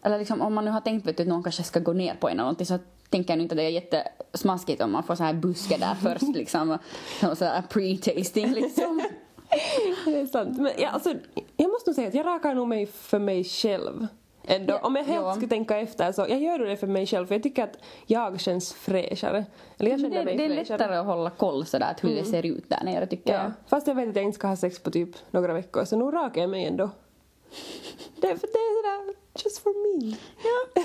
eller 0.02 0.18
liksom 0.18 0.40
om 0.40 0.54
man 0.54 0.64
nu 0.64 0.70
har 0.70 0.80
tänkt 0.80 1.06
vet 1.06 1.16
du, 1.16 1.22
att 1.22 1.28
någon 1.28 1.42
kanske 1.42 1.62
ska 1.62 1.80
gå 1.80 1.92
ner 1.92 2.14
på 2.14 2.28
en 2.28 2.32
eller 2.32 2.42
någonting 2.42 2.66
så 2.66 2.78
tänker 3.10 3.30
jag 3.32 3.36
nu 3.38 3.42
inte 3.42 3.52
att 3.52 3.56
det 3.56 3.62
är 3.64 3.68
jättesmaskigt 3.70 4.82
om 4.82 4.92
man 4.92 5.02
får 5.02 5.14
så 5.14 5.24
här 5.24 5.34
buske 5.34 5.76
där 5.76 5.94
först 5.94 6.34
liksom. 6.36 6.78
Och 7.30 7.38
så 7.38 7.44
här 7.44 7.62
pre-tasting 7.70 8.54
liksom. 8.54 9.02
Det 10.04 10.20
är 10.20 10.26
sant. 10.26 10.58
Men 10.60 10.72
ja, 10.78 10.88
alltså, 10.88 11.14
jag 11.56 11.70
måste 11.70 11.90
nog 11.90 11.94
säga 11.94 12.08
att 12.08 12.14
jag 12.14 12.26
rakar 12.26 12.54
nog 12.54 12.68
mig 12.68 12.86
för 12.86 13.18
mig 13.18 13.44
själv. 13.44 14.06
Ändå. 14.48 14.72
Ja, 14.74 14.80
Om 14.86 14.96
jag 14.96 15.04
helt 15.04 15.22
ja. 15.24 15.32
skulle 15.34 15.48
tänka 15.48 15.78
efter 15.78 16.12
så 16.12 16.26
jag 16.28 16.40
gör 16.42 16.58
det 16.58 16.76
för 16.76 16.86
mig 16.86 17.06
själv 17.06 17.26
för 17.26 17.34
jag 17.34 17.42
tycker 17.42 17.64
att 17.64 17.78
jag 18.06 18.40
känns 18.40 18.72
fräschare. 18.74 19.44
Eller 19.78 19.90
jag 19.90 19.98
Det, 19.98 20.02
känner 20.02 20.24
mig 20.24 20.36
det 20.36 20.44
är 20.44 20.48
fräschare. 20.48 20.78
lättare 20.78 20.96
att 20.96 21.06
hålla 21.06 21.30
koll 21.30 21.66
sådär 21.66 21.90
att 21.90 22.04
hur 22.04 22.08
det 22.14 22.24
ser 22.24 22.46
ut 22.46 22.68
där 22.68 22.84
nere 22.84 23.06
tycker 23.06 23.32
Ja. 23.32 23.42
jag. 23.42 23.52
Fast 23.68 23.86
jag 23.86 23.94
vet 23.94 24.08
att 24.08 24.16
jag 24.16 24.24
inte 24.24 24.34
ska 24.38 24.46
ha 24.48 24.56
sex 24.56 24.78
på 24.78 24.90
typ 24.90 25.10
några 25.30 25.52
veckor 25.54 25.84
så 25.84 25.96
nu 25.96 26.04
rakar 26.04 26.40
jag 26.40 26.50
mig 26.50 26.64
ändå. 26.64 26.90
Det, 28.20 28.26
är- 28.30 28.36
sådär, 28.36 29.14
just 29.44 29.58
for 29.62 30.00
me. 30.00 30.16
Ja, 30.44 30.82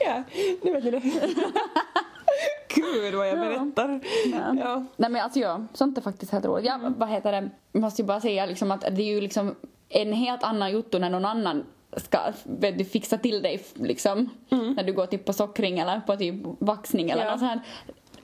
ja 0.06 0.22
nu 0.62 0.72
vet 0.72 0.84
ni 0.84 0.90
det. 0.90 1.00
Gud 2.74 3.14
vad 3.14 3.28
jag 3.28 3.38
Ja. 3.38 3.40
berättar. 3.44 4.00
Ja. 4.32 4.54
Ja. 4.60 4.84
Nej 4.96 5.10
men 5.10 5.22
alltså 5.22 5.38
ja, 5.38 5.66
sånt 5.72 5.98
är 5.98 6.02
faktiskt 6.02 6.32
helt 6.32 6.44
roligt. 6.44 6.66
Ja, 6.66 6.92
vad 6.96 7.08
heter 7.08 7.32
det, 7.32 7.50
måste 7.78 8.02
ju 8.02 8.06
bara 8.06 8.20
säga 8.20 8.46
liksom 8.46 8.70
att 8.70 8.80
det 8.80 9.02
är 9.02 9.14
ju 9.14 9.20
liksom 9.20 9.54
en 9.88 10.12
helt 10.12 10.42
annan 10.42 10.72
jotto 10.72 10.98
när 10.98 11.10
någon 11.10 11.24
annan 11.24 11.64
ska 11.96 12.18
du, 12.44 12.84
fixa 12.84 13.18
till 13.18 13.42
dig 13.42 13.64
liksom. 13.74 14.30
När 14.48 14.82
du 14.84 14.92
går 14.92 15.06
typ 15.06 15.24
på 15.24 15.32
sockring 15.32 15.78
eller 15.78 16.00
på 16.00 16.16
typ 16.16 16.34
vaxning 16.58 17.10
eller 17.10 17.24
Ja. 17.24 17.30
något 17.30 17.40
sånt. 17.40 17.62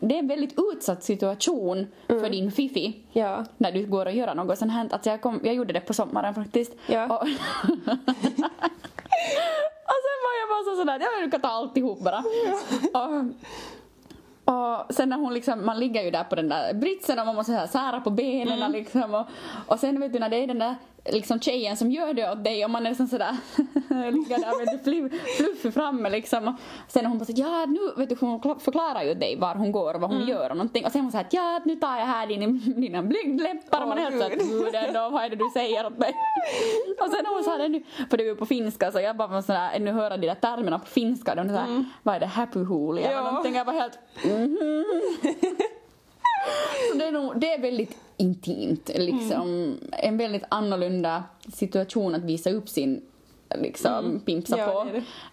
Det 0.02 0.14
är 0.14 0.18
en 0.18 0.28
väldigt 0.28 0.54
utsatt 0.72 1.02
situation 1.02 1.86
för 2.06 2.30
din 2.30 2.52
fifi. 2.52 2.96
Ja. 3.12 3.44
När 3.56 3.72
du 3.72 3.86
går 3.86 4.06
och 4.06 4.12
gör 4.12 4.34
något 4.34 4.58
sånt 4.58 4.72
här. 4.72 4.88
Alltså 4.90 5.10
jag, 5.10 5.20
kom, 5.20 5.40
jag 5.44 5.54
gjorde 5.54 5.72
det 5.72 5.80
på 5.80 5.94
sommaren 5.94 6.34
faktiskt. 6.34 6.72
Ja. 6.86 7.04
Och, 7.04 7.12
och 7.22 7.28
sen 10.02 10.18
var 10.24 10.32
jag 10.40 10.48
bara 10.48 10.64
så 10.64 10.76
sådär, 10.76 11.00
jag 11.22 11.30
kan 11.30 11.40
ta 11.40 11.48
alltihop 11.48 12.00
bara. 12.00 12.24
Och, 12.92 13.24
och 14.54 14.94
sen 14.94 15.08
när 15.08 15.16
hon 15.16 15.34
liksom, 15.34 15.66
man 15.66 15.80
ligger 15.80 16.02
ju 16.02 16.10
där 16.10 16.24
på 16.24 16.34
den 16.34 16.48
där 16.48 16.74
britsen 16.74 17.18
och 17.18 17.26
man 17.26 17.34
måste 17.34 17.52
så 17.52 17.58
här 17.58 17.66
sära 17.66 18.00
på 18.00 18.10
benen 18.10 18.72
liksom 18.72 19.14
och, 19.14 19.26
och 19.66 19.78
sen 19.78 20.00
vet 20.00 20.12
du 20.12 20.18
när 20.18 20.28
det 20.28 20.36
är 20.36 20.46
den 20.46 20.58
där 20.58 20.74
liksom 21.04 21.40
tjejen 21.40 21.76
som 21.76 21.90
gör 21.90 22.14
det 22.14 22.32
åt 22.32 22.44
dig 22.44 22.64
och 22.64 22.70
man 22.70 22.86
är 22.86 22.90
liksom 22.90 23.06
sådär 23.06 23.36
ligger 24.10 24.38
där 24.38 24.72
du 24.72 25.08
fluff, 25.08 25.22
fluffig 25.36 25.74
framme 25.74 26.10
liksom. 26.10 26.48
Och 26.48 26.54
sen 26.88 27.06
hon 27.06 27.18
bara 27.18 27.24
så 27.24 27.32
ja 27.36 27.66
nu 27.66 27.78
vet 27.96 28.08
du 28.08 28.16
hon 28.20 28.40
kla- 28.40 28.58
förklarar 28.58 29.02
ju 29.02 29.14
dig 29.14 29.36
var 29.36 29.54
hon 29.54 29.72
går 29.72 29.94
och 29.94 30.00
vad 30.00 30.10
hon 30.10 30.28
gör 30.28 30.50
och 30.50 30.56
någonting. 30.56 30.84
Och 30.84 30.92
sen 30.92 31.00
hon 31.00 31.10
att 31.20 31.32
ja 31.32 31.60
nu 31.64 31.76
tar 31.76 31.98
jag 31.98 32.06
här 32.06 32.26
din, 32.26 32.80
dina 32.80 33.02
blygdläppar. 33.02 33.82
Och 33.82 33.88
man 33.88 33.98
är 33.98 34.02
helt 34.02 34.16
såhär 34.18 34.36
gud. 34.36 34.74
Ändå 34.74 35.08
vad 35.10 35.24
är 35.24 35.30
det 35.30 35.36
du 35.36 35.50
säger 35.54 35.86
åt 35.86 35.98
mig? 35.98 36.14
Och 37.00 37.10
sen 37.10 37.26
hon 37.26 37.42
det 37.58 37.68
nu 37.68 37.82
för 38.10 38.16
det 38.16 38.22
är 38.22 38.26
ju 38.26 38.36
på 38.36 38.46
finska 38.46 38.92
så 38.92 39.00
jag 39.00 39.16
bara 39.16 39.28
var 39.28 39.42
sådär 39.42 39.70
ännu 39.74 39.92
höra 39.92 40.16
de 40.16 40.26
där 40.26 40.34
termerna 40.34 40.78
på 40.78 40.86
finska. 40.86 41.30
Och 41.30 41.36
de 41.36 41.48
såhär 41.48 41.84
vad 42.02 42.14
är 42.14 42.20
det 42.20 42.26
happy 42.26 42.58
eller 42.98 43.12
Ja. 43.12 43.24
någonting. 43.24 43.54
Jag 43.54 43.64
var 43.64 43.72
helt 43.72 43.98
mhm. 44.24 44.84
Så 46.92 46.98
det 46.98 47.04
är, 47.04 47.12
nog, 47.12 47.40
det 47.40 47.52
är 47.52 47.60
väldigt 47.60 47.98
intimt, 48.22 48.90
liksom. 48.94 49.78
En 49.92 50.16
väldigt 50.18 50.44
annorlunda 50.48 51.24
situation 51.52 52.14
att 52.14 52.24
visa 52.24 52.50
upp 52.50 52.68
sin 52.68 53.02
liksom, 53.54 54.20
pimpsa 54.20 54.58
Ja, 54.58 54.66
på 54.66 54.84
det 54.84 54.90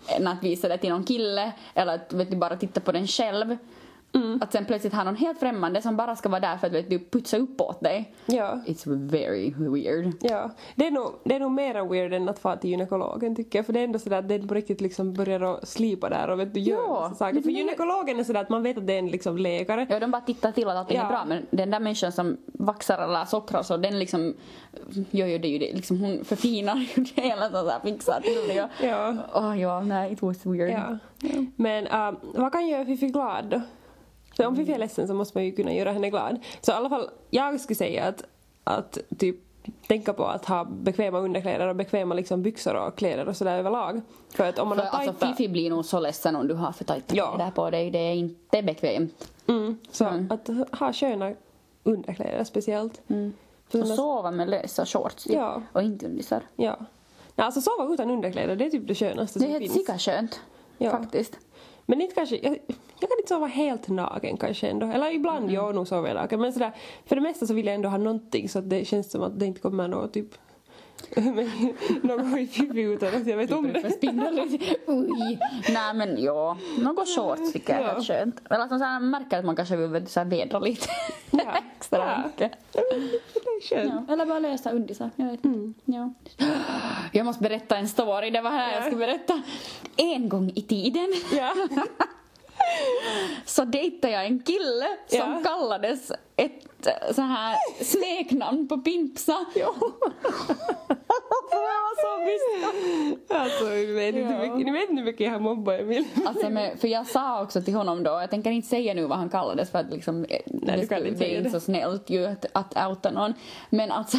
det. 0.08 0.14
än 0.14 0.28
att 0.28 0.44
visa 0.44 0.68
det 0.68 0.78
till 0.78 0.90
någon 0.90 1.04
kille 1.04 1.52
eller 1.74 1.96
att 1.96 2.14
vet 2.14 2.32
du, 2.32 2.38
bara 2.38 2.56
titta 2.58 2.80
på 2.80 2.92
den 2.92 3.08
själv. 3.08 3.58
Att 4.42 4.52
sen 4.52 4.66
plötsligt 4.66 4.94
ha 4.94 5.04
någon 5.04 5.16
helt 5.16 5.40
främmande 5.40 5.82
som 5.82 5.96
bara 5.98 6.16
ska 6.16 6.30
vara 6.30 6.40
där 6.40 6.58
för 6.58 6.68
att 6.68 6.74
vet 6.74 6.90
du, 6.90 7.00
putsa 7.00 7.38
upp 7.38 7.62
åt 7.62 7.82
dig. 7.82 8.14
Ja. 8.26 8.60
It's 8.66 9.10
very 9.10 9.54
weird. 9.58 10.14
Ja, 10.22 10.52
det 10.76 10.88
är, 10.88 10.92
nog, 10.92 11.12
det 11.24 11.36
är 11.36 11.40
nog 11.40 11.52
mera 11.52 11.84
weird 11.86 12.14
än 12.14 12.30
att 12.30 12.40
fara 12.40 12.58
till 12.58 12.70
gynekologen 12.70 13.36
tycker 13.36 13.60
jag. 13.60 13.66
För 13.66 13.74
det 13.74 13.80
är 13.80 13.84
ändå 13.84 14.00
sådär 14.00 14.18
att 14.20 14.28
det 14.30 14.40
på 14.48 14.54
riktigt 14.54 14.82
liksom 14.82 15.14
börjar 15.14 15.42
att 15.42 15.68
slipa 15.68 16.10
där 16.10 16.30
och 16.30 16.40
vet 16.40 16.54
du, 16.54 16.60
gör 16.60 16.78
Ja, 16.78 17.00
massa 17.00 17.16
saker. 17.16 17.42
För 17.42 17.50
gynekologen 17.50 18.20
är 18.20 18.24
sådär 18.24 18.42
att 18.42 18.50
man 18.50 18.64
vet 18.64 18.78
att 18.78 18.88
det 18.88 18.94
är 18.94 19.00
en 19.00 19.08
liksom 19.08 19.38
läkare. 19.38 19.88
Ja, 19.90 20.00
de 20.00 20.12
bara 20.12 20.22
tittar 20.22 20.52
till 20.52 20.68
att 20.68 20.76
allting 20.76 20.98
Ja. 20.98 21.04
är 21.04 21.10
bra 21.10 21.26
men 21.28 21.46
den 21.52 21.72
där 21.72 21.80
människan 21.80 22.12
som 22.12 22.38
vaxar 22.46 22.98
alla 22.98 23.26
sockrar 23.26 23.64
så 23.64 23.78
den 23.78 24.00
liksom 24.00 24.34
gör 25.12 25.28
ju 25.28 25.38
det 25.38 25.48
ju 25.48 25.58
det. 25.60 25.74
Liksom 25.74 26.00
hon 26.00 26.26
förfinar 26.26 26.76
ju 26.76 27.04
det 27.04 27.22
hela 27.22 27.50
så 27.50 27.70
här 27.70 27.80
fixar 27.80 28.22
till 28.22 28.48
det. 28.56 28.70
Ja. 28.88 29.16
Åh 29.34 29.62
ja, 29.62 29.82
nej, 29.82 30.14
it 30.14 30.22
was 30.22 30.46
weird. 30.46 30.72
Ja. 30.72 30.98
Men 31.56 31.88
äh, 31.88 32.12
vad 32.22 32.52
kan 32.52 32.68
göra 32.68 32.86
Fifi 32.86 33.08
glad 33.08 33.46
då? 33.50 33.62
För 34.40 34.48
om 34.48 34.56
Fifi 34.56 34.72
är 34.74 34.78
ledsen 34.80 35.08
så 35.08 35.14
måste 35.14 35.38
man 35.38 35.46
ju 35.46 35.52
kunna 35.52 35.74
göra 35.74 35.92
henne 35.92 36.10
glad. 36.10 36.40
Så 36.62 36.72
i 36.72 36.76
alla 36.76 36.90
fall, 36.90 37.10
jag 37.30 37.60
skulle 37.62 37.76
säga 37.78 38.06
att, 38.06 38.24
att 38.64 38.98
typ 39.18 39.36
tänka 39.88 40.14
på 40.14 40.26
att 40.26 40.46
ha 40.46 40.64
bekväma 40.66 41.20
underkläder 41.20 41.68
och 41.68 41.76
bekväma 41.76 42.16
liksom 42.16 42.42
byxor 42.44 42.74
och 42.76 42.96
kläder 42.98 43.28
och 43.30 43.36
sådär 43.38 43.58
överlag. 43.60 44.02
För 44.30 44.50
att 44.50 44.60
om 44.60 44.68
man 44.68 44.78
För 44.78 44.86
har 44.86 45.00
alltså 45.00 45.14
tajta... 45.14 45.36
Fifi 45.36 45.50
blir 45.50 45.70
nog 45.70 45.86
så 45.86 46.00
ledsen 46.00 46.36
om 46.36 46.48
du 46.48 46.54
har 46.54 46.72
för 46.72 46.84
tajta 46.84 47.16
Ja. 47.16 47.36
kläder 47.36 47.52
på 47.52 47.70
dig. 47.70 47.92
Det 47.92 48.00
är 48.00 48.14
inte 48.14 48.62
bekvämt. 48.64 49.32
Mm, 49.48 49.78
så 49.92 50.06
Mm. 50.06 50.32
att 50.32 50.50
ha 50.80 50.94
sköna 50.94 51.34
underkläder 51.84 52.44
speciellt. 52.44 53.02
Mm. 53.10 53.34
Och 53.74 53.88
sova 53.88 54.32
med 54.32 54.50
lösa 54.50 54.86
shorts 54.86 55.24
typ. 55.24 55.34
Ja. 55.34 55.62
och 55.74 55.82
inte 55.84 56.06
undisar. 56.06 56.42
Ja. 56.56 56.76
Nej, 57.36 57.46
alltså 57.46 57.62
sova 57.62 57.94
utan 57.94 58.10
underkläder, 58.12 58.56
det 58.56 58.66
är 58.66 58.70
typ 58.70 58.88
det 58.88 58.96
skönaste 58.96 59.40
Det 59.40 59.46
är 59.46 59.48
som 59.48 59.52
helt 59.62 59.74
finns. 59.74 59.86
sika 59.88 59.98
skönt. 59.98 60.40
Ja. 60.78 60.92
Faktiskt. 60.92 61.38
Men 61.90 62.02
inte 62.02 62.16
kanske, 62.16 62.36
jag, 62.36 62.52
jag 63.00 63.10
kan 63.10 63.18
inte 63.20 63.28
sova 63.28 63.48
helt 63.48 63.88
naken 63.88 64.38
kanske 64.38 64.68
ändå. 64.68 64.88
Eller 64.88 65.12
ibland, 65.14 65.44
Mm. 65.44 65.56
ja, 65.56 65.72
nog 65.72 65.88
sover 65.88 66.08
jag 66.08 66.16
naken. 66.16 66.42
Men 66.42 66.54
sådär, 66.54 66.72
för 67.06 67.16
det 67.16 67.22
mesta 67.22 67.46
så 67.48 67.54
vill 67.54 67.66
jag 67.66 67.76
ändå 67.76 67.90
ha 67.90 67.98
någonting 67.98 68.50
så 68.50 68.60
att 68.60 68.70
det 68.70 68.86
känns 68.86 69.12
som 69.12 69.24
att 69.24 69.40
det 69.40 69.46
inte 69.46 69.60
kommer 69.62 69.88
något 69.88 70.14
typ 70.14 70.28
något 72.04 72.38
i 72.40 72.48
Fifi 72.48 72.82
utan 72.82 73.16
att 73.16 73.28
jag 73.28 73.38
vet 73.38 73.52
om 73.52 73.74
det. 73.74 73.82
Oj. 74.88 75.40
Nej 75.70 75.94
men 75.94 76.24
ja, 76.24 76.58
något 76.78 77.16
shorts 77.16 77.52
tycker 77.54 77.74
jag 77.74 77.84
är 77.84 77.88
helt 77.94 78.08
skönt. 78.08 78.42
Eller 78.50 78.64
att 78.64 78.70
man 78.70 78.80
så 78.80 78.86
här 78.86 79.00
märker 79.00 79.40
att 79.40 79.46
man 79.46 79.56
kanske 79.56 79.76
vill 79.76 80.08
så 80.08 80.20
här 80.20 80.28
vädra 80.28 80.60
lite 80.60 80.88
Ja. 81.32 81.40
extra 81.78 82.00
Ja. 82.00 82.24
mycket. 82.28 82.52
Ja. 83.72 84.14
Eller 84.14 84.26
bara 84.26 84.40
lösa 84.40 84.72
undisar, 84.72 85.10
jag 85.16 85.26
vet 85.32 85.46
inte. 85.46 85.80
Ja. 85.86 86.14
Jag 87.14 87.26
måste 87.26 87.44
berätta 87.44 87.78
en 87.78 87.88
story, 87.88 88.30
det 88.30 88.42
var 88.42 88.52
här 88.52 88.72
jag 88.74 88.82
Ja. 88.82 88.88
ska 88.88 88.96
berätta. 88.96 89.42
En 89.98 90.30
gång 90.30 90.52
i 90.56 90.62
tiden 90.62 91.14
Ja. 91.38 91.54
Så 93.46 93.66
dejtade 93.66 94.14
jag 94.14 94.26
en 94.26 94.40
kille 94.40 94.88
som 95.08 95.18
Ja. 95.20 95.42
kallades 95.44 96.12
ett 96.36 96.88
eh, 96.88 97.14
så 97.16 97.22
här 97.22 97.56
smeknamn 97.84 98.68
på 98.68 98.78
Pimpsa. 98.78 99.46
Alltså, 103.30 103.66
ni 103.70 103.86
vet, 103.86 104.16
inte 104.16 104.34
Ja. 104.34 104.40
mycket, 104.42 104.66
ni 104.66 104.72
vet 104.72 104.90
inte 104.90 105.02
hur 105.02 105.06
mycket 105.06 105.26
jag 105.26 105.32
har 105.32 105.40
mobbat 105.40 105.80
Emil. 105.80 106.06
Alltså, 106.26 106.50
men, 106.50 106.78
för 106.78 106.88
jag 106.88 107.08
sa 107.08 107.44
också 107.44 107.62
till 107.62 107.74
honom 107.74 108.04
då, 108.04 108.10
jag 108.12 108.30
tänker 108.30 108.52
inte 108.52 108.68
säga 108.68 108.94
nu 108.94 109.06
vad 109.06 109.18
han 109.18 109.30
kallades 109.30 109.72
för 109.72 109.80
att 109.80 109.90
liksom, 109.92 110.22
du 110.22 110.28
det, 110.46 110.86
det 111.20 111.36
är 111.36 111.38
inte 111.38 111.50
så 111.50 111.60
snällt 111.60 112.10
ju 112.10 112.26
att, 112.26 112.46
att 112.54 112.88
outa 112.90 113.12
någon. 113.12 113.34
Men 113.70 113.92
alltså, 113.92 114.18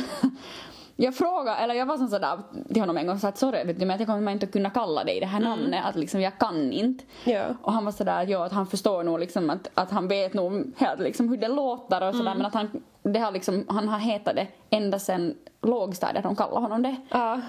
jag 1.03 1.15
frågade, 1.15 1.57
eller 1.57 1.75
jag 1.75 1.87
var 1.87 1.97
som 1.97 2.09
sådär 2.09 2.39
till 2.69 2.83
honom 2.83 2.97
en 2.97 3.07
gång 3.07 3.15
och 3.15 3.21
sa 3.21 3.29
att 3.29 3.39
sorry 3.39 3.65
vet 3.65 3.81
du, 3.81 3.87
men 3.87 3.99
jag 3.99 4.07
kommer 4.07 4.33
inte 4.33 4.47
att 4.47 4.53
kunna 4.53 4.71
kalla 4.71 5.05
dig 5.05 5.21
det 5.21 5.27
här 5.27 5.41
namnet, 5.41 5.85
att 5.85 5.97
liksom 5.97 6.21
jag 6.21 6.39
kan 6.39 6.73
inte. 6.73 7.05
Ja. 7.25 7.45
Och 7.63 7.73
han 7.73 7.85
var 7.85 7.93
sådär, 7.93 8.27
ja 8.27 8.45
att 8.45 8.53
han 8.53 8.67
förstår 8.67 9.03
nog 9.03 9.21
liksom 9.21 9.51
att, 9.51 9.71
att 9.75 9.91
han 9.91 10.09
vet 10.09 10.35
nog 10.35 10.73
helt 10.77 11.01
liksom 11.01 11.29
hur 11.29 11.37
det 11.37 11.49
låter 11.49 12.09
och 12.09 12.15
sådär 12.15 12.35
men 12.35 12.47
att 12.47 12.55
han, 12.55 12.83
det 13.03 13.19
har 13.19 13.33
liksom, 13.33 13.65
han 13.69 13.89
har 13.89 13.99
hetat 13.99 14.37
det 14.37 14.47
ända 14.71 14.99
sedan 14.99 15.35
lågstadiet 15.63 16.23
de 16.23 16.37
kallar 16.37 16.61
honom 16.61 16.83
det. 16.83 16.97
Ja. 17.11 17.41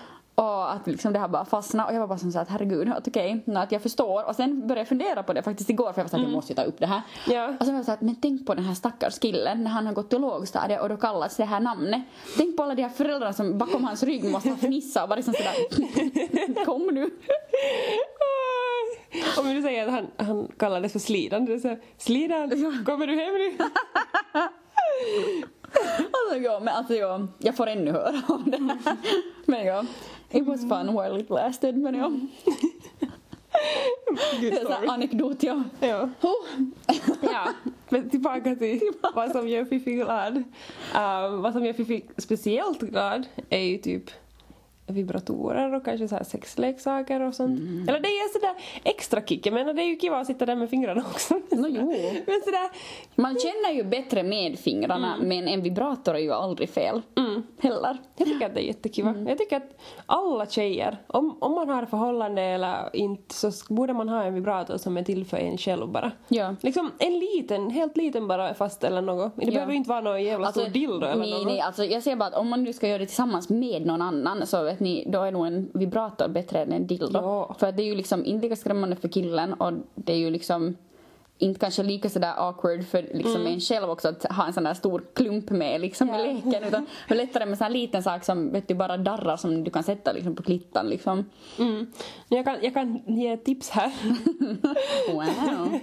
Och 0.41 0.73
att 0.73 0.87
liksom 0.87 1.13
det 1.13 1.19
har 1.19 1.27
bara 1.27 1.45
fastnat 1.45 1.89
och 1.89 1.95
jag 1.95 1.99
var 1.99 2.07
bara 2.07 2.17
som 2.17 2.31
så 2.31 2.39
att 2.39 2.49
herregud, 2.49 2.91
okej, 3.07 3.43
nå, 3.45 3.59
att 3.59 3.71
jag 3.71 3.81
förstår. 3.81 4.27
Och 4.27 4.35
sen 4.35 4.61
började 4.61 4.79
jag 4.79 4.87
fundera 4.87 5.23
på 5.23 5.33
det 5.33 5.43
faktiskt 5.43 5.69
igår 5.69 5.93
för 5.93 5.99
jag 5.99 6.03
var 6.03 6.09
så 6.09 6.15
att 6.15 6.21
jag 6.21 6.31
måste 6.31 6.51
ju 6.51 6.55
ta 6.55 6.63
upp 6.63 6.79
det 6.79 6.85
här. 6.85 7.01
Ja. 7.27 7.53
Och 7.59 7.65
sen 7.65 7.73
var 7.73 7.79
jag 7.79 7.85
så 7.85 7.91
att 7.91 8.01
men 8.01 8.15
tänk 8.15 8.45
på 8.45 8.53
den 8.53 8.63
här 8.63 8.73
stackars 8.73 9.19
killen 9.19 9.63
när 9.63 9.71
han 9.71 9.85
har 9.85 9.93
gått 9.93 10.09
till 10.09 10.21
lågstadiet 10.21 10.81
och 10.81 10.89
då 10.89 10.97
kallas 10.97 11.37
det 11.37 11.45
här 11.45 11.59
namnet. 11.59 12.01
Tänk 12.37 12.57
på 12.57 12.63
alla 12.63 12.75
de 12.75 12.81
här 12.81 12.89
föräldrarna 12.89 13.33
som 13.33 13.57
bakom 13.57 13.83
hans 13.83 14.03
rygg 14.03 14.31
måste 14.31 14.49
ha 14.49 14.57
fnissat 14.57 15.03
och 15.03 15.09
varit 15.09 15.27
liksom 15.27 15.33
sådär 15.33 16.65
kom 16.65 16.87
nu. 16.93 17.09
Om 19.37 19.55
du 19.55 19.61
säger 19.61 19.87
att 19.87 19.93
han, 19.93 20.07
han 20.17 20.47
kallades 20.57 20.91
för 20.91 20.99
Slidan, 20.99 21.45
det 21.45 21.53
är 21.53 21.59
så 21.59 21.67
här, 21.67 21.79
Slidan, 21.97 22.49
kommer 22.85 23.07
du 23.07 23.15
hem 23.15 23.33
nu? 23.33 23.51
Alltså 26.13 26.37
ja, 26.37 26.59
men 26.59 26.75
alltså 26.75 26.93
ja, 26.93 27.27
jag 27.37 27.55
får 27.55 27.67
ännu 27.67 27.91
höra 27.91 28.21
om 28.27 28.43
det 28.51 28.57
här. 28.57 28.97
Men 29.45 29.65
ja, 29.65 29.83
it 30.31 30.45
was 30.45 30.61
fun 30.61 30.87
while 30.87 31.19
it 31.19 31.29
lasted 31.29 31.77
men 31.77 31.95
ja. 31.95 32.11
Good 34.41 34.51
Det 34.51 34.61
är 34.61 34.69
här 34.69 34.87
anekdot 34.87 35.43
ja. 35.43 35.63
Ja. 35.79 36.09
Oh. 36.21 36.65
ja. 37.21 37.53
Men 37.89 38.09
tillbaka 38.09 38.55
till 38.55 38.81
vad 39.15 39.31
som 39.31 39.47
gör 39.47 39.65
Fifi 39.65 39.93
glad. 39.93 40.37
Um, 40.37 41.41
vad 41.41 41.53
som 41.53 41.65
gör 41.65 41.73
Fifi 41.73 42.05
speciellt 42.17 42.81
glad 42.81 43.27
är 43.49 43.59
ju 43.59 43.77
typ 43.77 44.11
vibratorer 44.91 45.73
och 45.73 45.85
kanske 45.85 46.07
så 46.07 46.15
här 46.15 46.23
sexleksaker 46.23 47.21
och 47.21 47.35
sånt. 47.35 47.59
Eller 47.89 47.99
det 47.99 48.07
är 48.07 48.33
sådär 48.33 48.53
extra 48.83 49.21
kick. 49.21 49.45
Jag 49.45 49.53
menar 49.53 49.73
det 49.73 49.81
är 49.81 49.87
ju 49.87 49.95
kiva 49.95 50.17
att 50.17 50.27
sitta 50.27 50.45
där 50.45 50.55
med 50.55 50.69
fingrarna 50.69 51.01
också. 51.11 51.33
No, 51.51 51.67
jo. 51.67 51.85
Men 52.27 52.41
sådär, 52.45 52.69
Man 53.15 53.39
känner 53.39 53.75
ju 53.75 53.83
bättre 53.83 54.23
med 54.23 54.59
fingrarna 54.59 55.15
men 55.21 55.47
en 55.47 55.61
vibrator 55.61 56.15
är 56.15 56.19
ju 56.19 56.31
aldrig 56.31 56.69
fel. 56.69 57.01
Heller. 57.59 57.97
jag 58.17 58.27
tycker 58.27 58.45
att 58.45 58.53
det 58.53 58.61
är 58.61 58.67
jättekiva. 58.67 59.15
Jag 59.27 59.37
tycker 59.37 59.57
att 59.57 59.79
alla 60.05 60.45
tjejer, 60.45 60.97
om, 61.07 61.37
om 61.41 61.53
man 61.53 61.69
har 61.69 61.85
förhållande 61.85 62.41
eller 62.41 62.95
inte 62.95 63.35
så 63.35 63.51
borde 63.69 63.93
man 63.93 64.09
ha 64.09 64.23
en 64.23 64.33
vibrator 64.33 64.77
som 64.77 64.97
är 64.97 65.03
till 65.03 65.25
för 65.25 65.37
en 65.37 65.57
själv 65.57 65.87
bara. 65.87 66.11
Ja. 66.27 66.55
Liksom 66.61 66.91
en 66.97 67.19
liten, 67.19 67.69
helt 67.69 67.97
liten 67.97 68.27
bara 68.27 68.53
fast 68.53 68.83
eller 68.83 69.01
något. 69.01 69.33
Det 69.35 69.51
behöver 69.51 69.71
ju 69.71 69.77
inte 69.77 69.89
vara 69.89 70.01
någon 70.01 70.23
jävla 70.23 70.51
stor 70.51 70.65
dildo 70.67 71.05
eller 71.05 71.21
nej, 71.21 71.31
något. 71.31 71.45
nej, 71.45 71.61
alltså 71.61 71.83
jag 71.83 72.03
säger 72.03 72.17
bara 72.17 72.29
att 72.29 72.35
om 72.35 72.49
man 72.49 72.63
nu 72.63 72.73
ska 72.73 72.87
göra 72.87 72.97
det 72.97 73.05
tillsammans 73.05 73.49
med 73.49 73.85
någon 73.85 74.01
annan 74.01 74.47
så 74.47 74.75
ni, 74.81 75.03
då 75.07 75.21
är 75.21 75.31
nog 75.31 75.47
en 75.47 75.69
vibrator 75.73 76.27
bättre 76.27 76.61
än 76.61 76.71
en 76.71 76.87
dildo. 76.87 77.09
Ja. 77.13 77.55
För 77.59 77.67
att 77.67 77.77
det 77.77 77.83
är 77.83 77.87
ju 77.87 77.95
liksom 77.95 78.25
inte 78.25 78.43
lika 78.43 78.55
skrämmande 78.55 78.95
för 78.95 79.07
killen 79.07 79.53
och 79.53 79.73
det 79.95 80.13
är 80.13 80.17
ju 80.17 80.29
liksom 80.29 80.77
inte 81.37 81.59
kanske 81.59 81.83
lika 81.83 82.09
sådär 82.09 82.33
awkward 82.37 82.85
för 82.85 83.01
liksom 83.13 83.47
en 83.47 83.59
själv 83.59 83.89
också 83.89 84.07
att 84.07 84.23
ha 84.23 84.47
en 84.47 84.53
sån 84.53 84.63
där 84.63 84.73
stor 84.73 85.03
klump 85.13 85.49
med 85.49 85.81
liksom 85.81 86.09
i 86.09 86.11
Ja. 86.11 86.17
leken 86.17 86.63
utan 86.67 86.85
det 87.07 87.13
är 87.13 87.17
lättare 87.17 87.45
med 87.45 87.51
en 87.51 87.57
sån 87.57 87.65
här 87.65 87.71
liten 87.71 88.03
sak 88.03 88.23
som 88.23 88.51
vet 88.51 88.67
du 88.67 88.73
bara 88.75 88.97
darrar 88.97 89.37
som 89.37 89.63
du 89.63 89.71
kan 89.71 89.83
sätta 89.83 90.11
liksom 90.11 90.35
på 90.35 90.43
klittan 90.43 90.87
liksom. 90.87 91.29
Mm. 91.59 91.91
Jag, 92.29 92.45
kan, 92.45 92.57
jag 92.61 92.73
kan 92.73 93.01
ge 93.05 93.27
ett 93.27 93.45
tips 93.45 93.69
här. 93.69 93.91
Wow. 95.13 95.23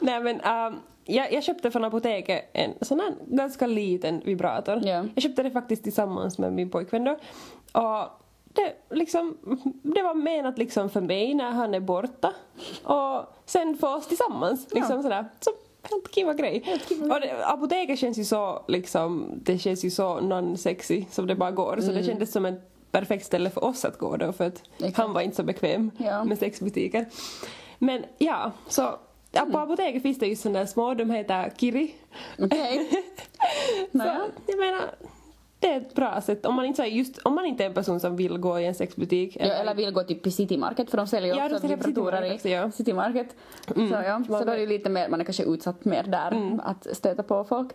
Nej 0.00 0.20
men 0.20 0.40
ähm, 0.40 0.80
jag, 1.04 1.32
jag 1.32 1.44
köpte 1.44 1.70
från 1.70 1.84
apoteket 1.84 2.50
en 2.52 2.70
sån 2.80 3.00
här 3.00 3.14
ganska 3.26 3.66
liten 3.66 4.20
vibrator. 4.24 4.80
Ja. 4.84 5.04
Jag 5.14 5.22
köpte 5.22 5.42
det 5.42 5.50
faktiskt 5.50 5.82
tillsammans 5.82 6.38
med 6.38 6.52
min 6.52 6.70
pojkvän 6.70 7.04
då. 7.04 7.16
Och 7.80 8.21
det, 8.52 8.74
liksom, 8.96 9.36
det 9.82 10.02
var 10.02 10.14
menat 10.14 10.58
liksom 10.58 10.90
för 10.90 11.00
mig 11.00 11.34
när 11.34 11.50
han 11.50 11.74
är 11.74 11.80
borta. 11.80 12.32
Och 12.84 13.24
sen 13.46 13.76
för 13.76 13.96
oss 13.96 14.06
tillsammans. 14.06 14.66
Liksom 14.70 15.02
sådär. 15.02 15.26
Så 15.40 15.50
helt 15.90 16.10
kiva 16.14 16.34
grej. 16.34 16.80
Och 17.00 17.20
det, 17.20 17.46
apoteket 17.46 17.98
känns 17.98 18.18
ju 18.18 18.24
så 18.24 18.64
liksom, 18.68 19.26
det 19.42 19.58
känns 19.58 19.84
ju 19.84 19.90
så 19.90 20.20
non-sexy 20.20 21.04
som 21.10 21.26
det 21.26 21.34
bara 21.34 21.50
går. 21.50 21.78
Så 21.80 21.92
det 21.92 22.02
kändes 22.04 22.32
som 22.32 22.44
ett 22.46 22.68
perfekt 22.90 23.26
ställe 23.26 23.50
för 23.50 23.64
oss 23.64 23.84
att 23.84 23.98
gå 23.98 24.16
då 24.16 24.32
för 24.32 24.46
att 24.46 24.62
Exakt. 24.78 24.96
han 24.96 25.12
var 25.12 25.20
inte 25.20 25.36
så 25.36 25.42
bekväm 25.42 25.90
Ja. 25.98 26.24
med 26.24 26.38
sexbutiker. 26.38 27.06
Men 27.78 28.04
ja, 28.18 28.52
så 28.68 28.94
ja, 29.32 29.46
på 29.52 29.58
apoteket 29.58 30.02
finns 30.02 30.18
det 30.18 30.26
ju 30.26 30.36
sådana 30.36 30.66
små, 30.66 30.94
de 30.94 31.10
heter 31.10 31.52
Kiri. 31.56 31.94
Okej. 32.38 32.90
Så 33.92 33.98
Nåja. 33.98 34.20
jag 34.46 34.58
menar, 34.58 34.82
det 35.62 35.72
är 35.72 35.76
ett 35.80 35.94
bra 35.94 36.20
sätt 36.20 36.46
om 36.46 36.54
man 36.54 36.64
inte, 36.64 36.82
just, 36.82 37.18
om 37.18 37.34
man 37.34 37.46
inte 37.46 37.64
är 37.64 37.66
en 37.68 37.74
person 37.74 38.00
som 38.00 38.16
vill 38.16 38.38
gå 38.38 38.60
i 38.60 38.66
en 38.66 38.74
sexbutik. 38.74 39.36
Ja, 39.40 39.46
eller 39.46 39.74
vill 39.74 39.90
gå 39.92 40.02
typ 40.02 40.26
i 40.26 40.30
City 40.30 40.56
Market 40.56 40.90
för 40.90 40.96
de 40.96 41.06
säljer 41.06 41.34
ju 41.34 41.40
Ja, 41.40 41.54
också 41.54 41.66
vibratorer 41.66 42.46
i 42.46 42.52
ja. 42.52 42.70
City 42.70 42.92
Market. 42.92 43.36
Så, 43.74 43.80
ja, 44.04 44.22
så 44.26 44.44
då 44.44 44.52
är 44.52 44.58
det 44.58 44.66
lite 44.66 44.88
mer, 44.90 45.08
man 45.08 45.20
är 45.20 45.24
kanske 45.24 45.42
utsatt 45.44 45.84
mer 45.84 46.02
där 46.02 46.58
att 46.64 46.86
stöta 46.96 47.22
på 47.22 47.44
folk. 47.44 47.68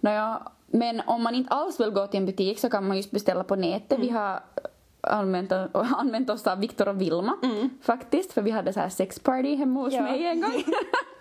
Nåja, 0.00 0.42
men 0.66 1.02
om 1.06 1.22
man 1.22 1.34
inte 1.34 1.50
alls 1.54 1.80
vill 1.80 1.90
gå 1.90 2.06
till 2.06 2.20
en 2.20 2.26
butik 2.26 2.58
så 2.58 2.70
kan 2.70 2.88
man 2.88 2.96
just 2.96 3.10
beställa 3.10 3.44
på 3.44 3.56
nätet. 3.56 3.98
Vi 3.98 4.08
har 4.08 4.40
använt, 5.00 5.52
använt 5.72 6.30
oss 6.30 6.46
av 6.46 6.58
Viktor 6.60 6.88
och 6.88 7.00
Vilma 7.00 7.36
faktiskt 7.82 8.32
för 8.32 8.42
vi 8.42 8.50
hade 8.50 8.72
så 8.72 8.80
här 8.80 8.88
sexparty 8.88 9.54
hemma 9.56 9.80
hos 9.80 9.94
Ja. 9.94 10.02
mig 10.02 10.26
en 10.26 10.40
gång. 10.40 10.50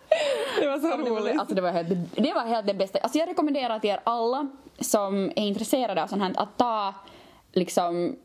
Det 0.60 0.68
var 0.68 0.80
så 0.80 0.88
Det 0.98 1.10
var, 1.10 1.20
roligt. 1.22 1.40
alltså 1.40 1.56
det, 1.56 1.62
var 1.62 1.72
helt, 1.72 1.90
det 2.16 2.34
var 2.34 2.46
helt 2.46 2.68
det 2.68 2.74
bästa. 2.74 3.00
Alltså 3.00 3.18
jag 3.20 3.30
rekommenderar 3.30 3.80
till 3.80 3.90
er 3.90 4.00
alla 4.04 4.48
som 4.80 5.26
är 5.36 5.48
intresserade 5.48 6.04
av 6.04 6.08
sånt 6.08 6.22
här 6.22 6.34
att 6.36 6.58
ta 6.58 6.94
liksom 7.52 8.16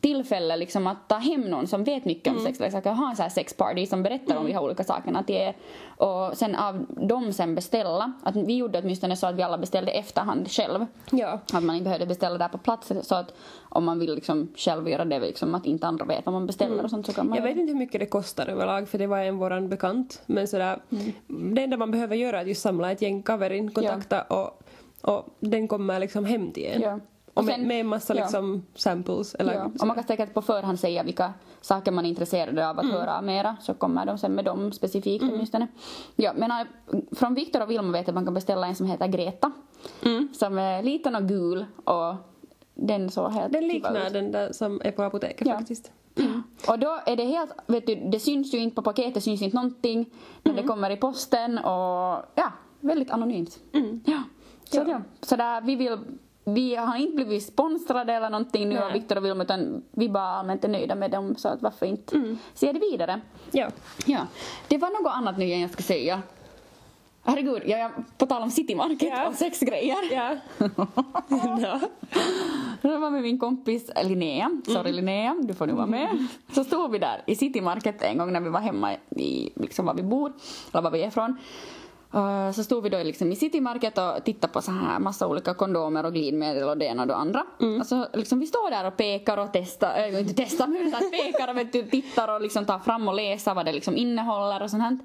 tillfälle 0.00 0.56
liksom 0.56 0.86
att 0.86 1.08
ta 1.08 1.16
hem 1.16 1.40
någon 1.40 1.66
som 1.66 1.84
vet 1.84 2.04
mycket 2.04 2.32
om 2.32 2.44
sexleksaker 2.44 2.90
och 2.90 2.96
ha 2.96 3.10
en 3.10 3.16
sån 3.16 3.22
här 3.22 3.30
sexparty 3.30 3.86
som 3.86 4.02
berättar 4.02 4.36
om 4.36 4.46
de 4.46 4.52
här 4.52 4.62
olika 4.62 4.84
sakerna 4.84 5.22
till 5.22 5.34
er. 5.34 5.56
Och 5.96 6.36
sen 6.36 6.54
av 6.54 6.86
dem 6.88 7.32
sen 7.32 7.54
beställa. 7.54 8.12
Att 8.22 8.36
vi 8.36 8.56
gjorde 8.56 8.78
åtminstone 8.78 9.16
så 9.16 9.26
att 9.26 9.34
vi 9.34 9.42
alla 9.42 9.58
beställde 9.58 9.92
efterhand 9.92 10.50
själv. 10.50 10.86
Ja. 11.10 11.40
Att 11.52 11.64
man 11.64 11.76
inte 11.76 11.84
behövde 11.84 12.06
beställa 12.06 12.38
där 12.38 12.48
på 12.48 12.58
plats 12.58 12.92
så 13.02 13.14
att 13.14 13.34
om 13.62 13.84
man 13.84 13.98
vill 13.98 14.14
liksom 14.14 14.48
själv 14.56 14.88
göra 14.88 15.04
det 15.04 15.20
liksom 15.20 15.54
att 15.54 15.66
inte 15.66 15.86
andra 15.86 16.04
vet 16.04 16.26
vad 16.26 16.32
man 16.32 16.46
beställer 16.46 16.84
och 16.84 16.90
sånt 16.90 17.06
så 17.06 17.12
kan 17.12 17.28
man 17.28 17.36
Jag 17.36 17.44
vet 17.44 17.56
inte 17.56 17.72
hur 17.72 17.78
mycket 17.78 18.00
det 18.00 18.06
kostar 18.06 18.46
överlag 18.46 18.88
för 18.88 18.98
det 18.98 19.06
var 19.06 19.18
en 19.18 19.38
våran 19.38 19.68
bekant. 19.68 20.22
Men 20.26 20.48
sådär, 20.48 20.78
det 21.26 21.62
enda 21.62 21.76
man 21.76 21.90
behöver 21.90 22.16
göra 22.16 22.36
är 22.38 22.42
att 22.42 22.48
just 22.48 22.62
samla 22.62 22.92
ett 22.92 23.02
gäng 23.02 23.22
kaverin, 23.22 23.70
kontakta 23.70 24.22
och, 24.22 24.62
och 25.00 25.28
den 25.40 25.68
kommer 25.68 26.00
liksom 26.00 26.24
hem 26.24 26.52
till 26.52 26.66
en. 26.66 26.82
Ja. 26.82 27.00
Och 27.36 27.44
med, 27.44 27.54
sen- 27.54 27.68
med 27.68 27.80
en 27.80 27.86
massa 27.86 28.14
ja. 28.16 28.22
liksom 28.22 28.62
samples. 28.74 29.34
Eller, 29.34 29.54
Ja, 29.54 29.64
och 29.80 29.86
man 29.86 29.96
kan 29.96 30.04
säkert 30.04 30.34
på 30.34 30.42
förhand 30.42 30.80
säga 30.80 31.02
vilka 31.02 31.32
saker 31.60 31.92
man 31.92 32.04
är 32.04 32.08
intresserad 32.08 32.58
av 32.58 32.78
att 32.78 32.90
höra 32.90 33.20
mera 33.22 33.56
så 33.60 33.74
kommer 33.74 34.06
de 34.06 34.18
sen 34.18 34.32
med 34.32 34.44
dem 34.44 34.72
specifikt 34.72 35.24
åtminstone. 35.24 35.66
Ja, 36.16 36.32
men 36.36 36.50
äh, 36.50 36.66
från 37.12 37.34
Viktor 37.34 37.62
och 37.62 37.70
Vilma 37.70 37.92
vet 37.92 38.00
jag 38.06 38.08
att 38.08 38.14
man 38.14 38.24
kan 38.24 38.34
beställa 38.34 38.66
en 38.66 38.74
som 38.74 38.86
heter 38.86 39.06
Greta. 39.06 39.52
Som 40.32 40.58
är 40.58 40.82
liten 40.82 41.16
och 41.16 41.28
gul 41.28 41.66
och 41.84 42.14
den 42.74 43.10
så 43.10 43.28
helt 43.28 43.52
Den 43.52 43.62
kiva 43.62 43.72
liknar 43.90 44.06
ut. 44.06 44.12
den 44.12 44.32
där 44.32 44.52
som 44.52 44.80
är 44.84 44.90
på 44.92 45.02
apoteket 45.02 45.46
Ja. 45.46 45.58
faktiskt. 45.58 45.92
Och 46.68 46.78
då 46.78 46.98
är 47.06 47.16
det 47.16 47.24
helt, 47.24 47.50
vet 47.66 47.86
du, 47.86 47.94
det 47.94 48.20
syns 48.20 48.54
ju 48.54 48.58
inte 48.58 48.74
på 48.76 48.82
paketet, 48.82 49.22
syns 49.24 49.42
inte 49.42 49.56
någonting 49.56 50.10
när 50.42 50.54
det 50.54 50.62
kommer 50.62 50.90
i 50.90 50.96
posten 50.96 51.58
och 51.58 52.24
ja, 52.34 52.52
väldigt 52.80 53.10
anonymt. 53.10 53.58
Ja. 54.04 54.22
Så, 54.64 54.84
ja. 54.88 55.00
så 55.20 55.36
där, 55.36 55.60
vi 55.60 55.76
vill 55.76 55.98
vi 56.48 56.74
har 56.76 56.96
inte 56.96 57.16
blivit 57.16 57.46
sponsrade 57.46 58.12
eller 58.12 58.30
någonting 58.30 58.68
nu 58.68 58.74
Nej. 58.74 58.84
av 58.84 58.92
Viktor 58.92 59.16
och 59.16 59.24
Vilma 59.24 59.42
utan 59.42 59.82
vi 59.90 60.08
bara 60.08 60.24
allmänt 60.24 60.64
är 60.64 60.68
nöjda 60.68 60.94
med 60.94 61.10
dem 61.10 61.34
så 61.36 61.48
att 61.48 61.62
varför 61.62 61.86
inte 61.86 62.36
se 62.54 62.72
det 62.72 62.80
vidare. 62.80 63.20
Ja. 63.50 63.68
Ja, 64.06 64.26
det 64.68 64.78
var 64.78 64.90
något 64.90 65.12
annat 65.14 65.38
nu 65.38 65.44
jag 65.46 65.70
ska 65.70 65.82
säga. 65.82 66.22
Herregud, 67.24 67.62
jag, 67.66 67.80
jag, 67.80 67.90
på 68.18 68.26
tal 68.26 68.42
om 68.42 68.50
City 68.50 68.74
Market 68.74 69.08
Ja. 69.08 69.28
och 69.28 69.34
sexgrejer. 69.34 69.96
Ja. 70.12 70.36
ja. 71.60 71.80
Jag 72.82 73.00
var 73.00 73.10
med 73.10 73.22
min 73.22 73.38
kompis 73.38 73.90
Linnea, 74.04 74.50
sorry 74.66 74.92
Linnea, 74.92 75.36
du 75.42 75.54
får 75.54 75.66
nu 75.66 75.72
vara 75.72 75.86
med. 75.86 76.26
Så 76.52 76.64
stod 76.64 76.90
vi 76.92 76.98
där 76.98 77.22
i 77.26 77.34
City 77.36 77.60
Market 77.60 78.02
en 78.02 78.18
gång 78.18 78.32
när 78.32 78.40
vi 78.40 78.48
var 78.48 78.60
hemma 78.60 78.94
i 79.10 79.50
liksom 79.54 79.86
var 79.86 79.94
vi 79.94 80.02
bor, 80.02 80.32
eller 80.72 80.82
var 80.82 80.90
vi 80.90 81.02
är 81.02 81.08
ifrån. 81.08 81.36
Uh, 82.16 82.52
så 82.52 82.64
stod 82.64 82.82
vi 82.82 82.88
då 82.88 83.02
liksom 83.02 83.32
i 83.32 83.36
City 83.36 83.60
Market 83.60 83.98
och 83.98 84.24
tittade 84.24 84.52
på 84.52 84.62
så 84.62 84.70
här 84.70 84.98
massa 84.98 85.26
olika 85.26 85.54
kondomer 85.54 86.06
och 86.06 86.12
glidmedel 86.12 86.68
och 86.68 86.78
det 86.78 86.84
ena 86.84 87.02
och 87.02 87.08
det 87.08 87.16
andra. 87.16 87.44
Alltså 87.78 88.08
liksom 88.12 88.40
vi 88.40 88.46
står 88.46 88.70
där 88.70 88.86
och 88.86 88.96
pekar 88.96 89.38
och 89.38 89.48
testar, 89.52 89.98
äh, 89.98 90.20
inte 90.20 90.34
testar 90.34 90.66
men 90.66 90.88
utan 90.88 91.10
pekar 91.10 91.48
och 91.48 91.56
vet 91.56 91.72
du, 91.72 91.82
tittar 91.82 92.34
och 92.34 92.40
liksom 92.40 92.64
tar 92.64 92.78
fram 92.78 93.08
och 93.08 93.14
läser 93.14 93.54
vad 93.54 93.64
det 93.64 93.72
liksom 93.72 93.96
innehåller 93.96 94.62
och 94.62 94.70
sånt 94.70 94.82
här. 94.82 94.98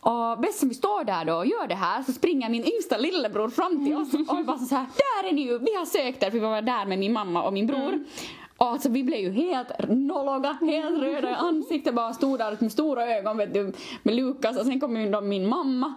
Och 0.00 0.40
bäst 0.40 0.58
som 0.58 0.68
vi 0.68 0.74
står 0.74 1.04
där 1.04 1.24
då 1.24 1.34
och 1.34 1.46
gör 1.46 1.66
det 1.68 1.74
här 1.74 2.02
så 2.02 2.12
springer 2.12 2.48
min 2.48 2.64
yngsta 2.64 2.96
lillebror 2.96 3.48
fram 3.48 3.86
till 3.86 3.96
oss 3.96 4.14
och 4.28 4.38
vi 4.38 4.44
bara 4.44 4.58
så 4.58 4.74
här, 4.74 4.86
där 4.86 5.28
är 5.28 5.32
ni 5.32 5.42
ju, 5.42 5.58
vi 5.58 5.74
har 5.76 5.86
sökt 5.86 6.22
er 6.22 6.30
för 6.30 6.38
vi 6.38 6.46
var 6.46 6.62
där 6.62 6.86
med 6.86 6.98
min 6.98 7.12
mamma 7.12 7.42
och 7.42 7.52
min 7.52 7.66
bror. 7.66 7.92
Och 7.94 8.43
alltså 8.56 8.88
vi 8.88 9.04
blev 9.04 9.20
ju 9.20 9.30
helt 9.30 9.68
nologa, 9.88 10.58
helt 10.60 10.98
röda 11.02 11.30
i 11.30 11.34
ansiktet, 11.34 11.94
bara 11.94 12.12
stod 12.12 12.38
där 12.38 12.56
med 12.60 12.72
stora 12.72 13.16
ögon 13.16 13.36
vet 13.36 13.54
du, 13.54 13.72
med 14.02 14.14
Lukas 14.14 14.56
och 14.58 14.66
sen 14.66 14.80
kom 14.80 14.96
ju 14.96 15.10
då 15.10 15.20
min 15.20 15.48
mamma. 15.48 15.94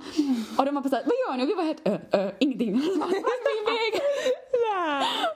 Och 0.57 0.65
de 0.65 0.75
var 0.75 0.81
bara 0.81 0.89
såhär, 0.89 1.03
vad 1.05 1.13
gör 1.13 1.37
ni? 1.37 1.43
Och 1.45 1.49
vi 1.49 1.53
var 1.53 1.63
helt, 1.63 1.87
ö, 1.87 1.97
ö, 2.11 2.31
ingenting. 2.39 2.81
Så 2.93 2.99
bara, 2.99 3.05
"Vart 3.05 3.13
är 3.13 3.71
vi 3.71 3.71
iväg? 3.71 4.01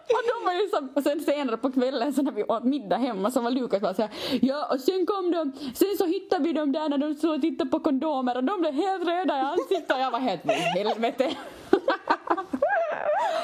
Och 0.08 0.22
de 0.28 0.46
var 0.46 0.54
ju 0.54 0.68
så, 0.70 0.88
och 0.96 1.04
sen 1.04 1.20
senare 1.20 1.58
på 1.58 1.72
kvällen 1.72 2.14
så 2.14 2.22
när 2.22 2.32
vi 2.32 2.44
åt 2.44 2.64
middag 2.64 2.98
hemma 2.98 3.32
så 3.32 3.42
var 3.42 3.52
Lukas 3.52 3.82
bara 3.82 3.94
såhär 3.94 4.12
Ja 4.42 4.68
och 4.74 4.80
sen 4.80 5.06
kom 5.06 5.32
de, 5.32 5.52
sen 5.74 5.98
så 5.98 6.06
hittade 6.06 6.44
vi 6.44 6.54
dem 6.54 6.72
där 6.72 6.90
när 6.90 6.98
de 6.98 7.16
stod 7.16 7.36
och 7.36 7.42
tittade 7.42 7.70
på 7.70 7.80
kondomer 7.80 8.38
och 8.38 8.44
de 8.44 8.62
blev 8.62 8.74
helt 8.74 9.08
röda 9.08 9.38
i 9.38 9.42
ansiktet 9.42 9.92
och 9.96 10.02
jag 10.02 10.12
var 10.12 10.20
helt 10.20 10.42
helvete. 10.52 11.32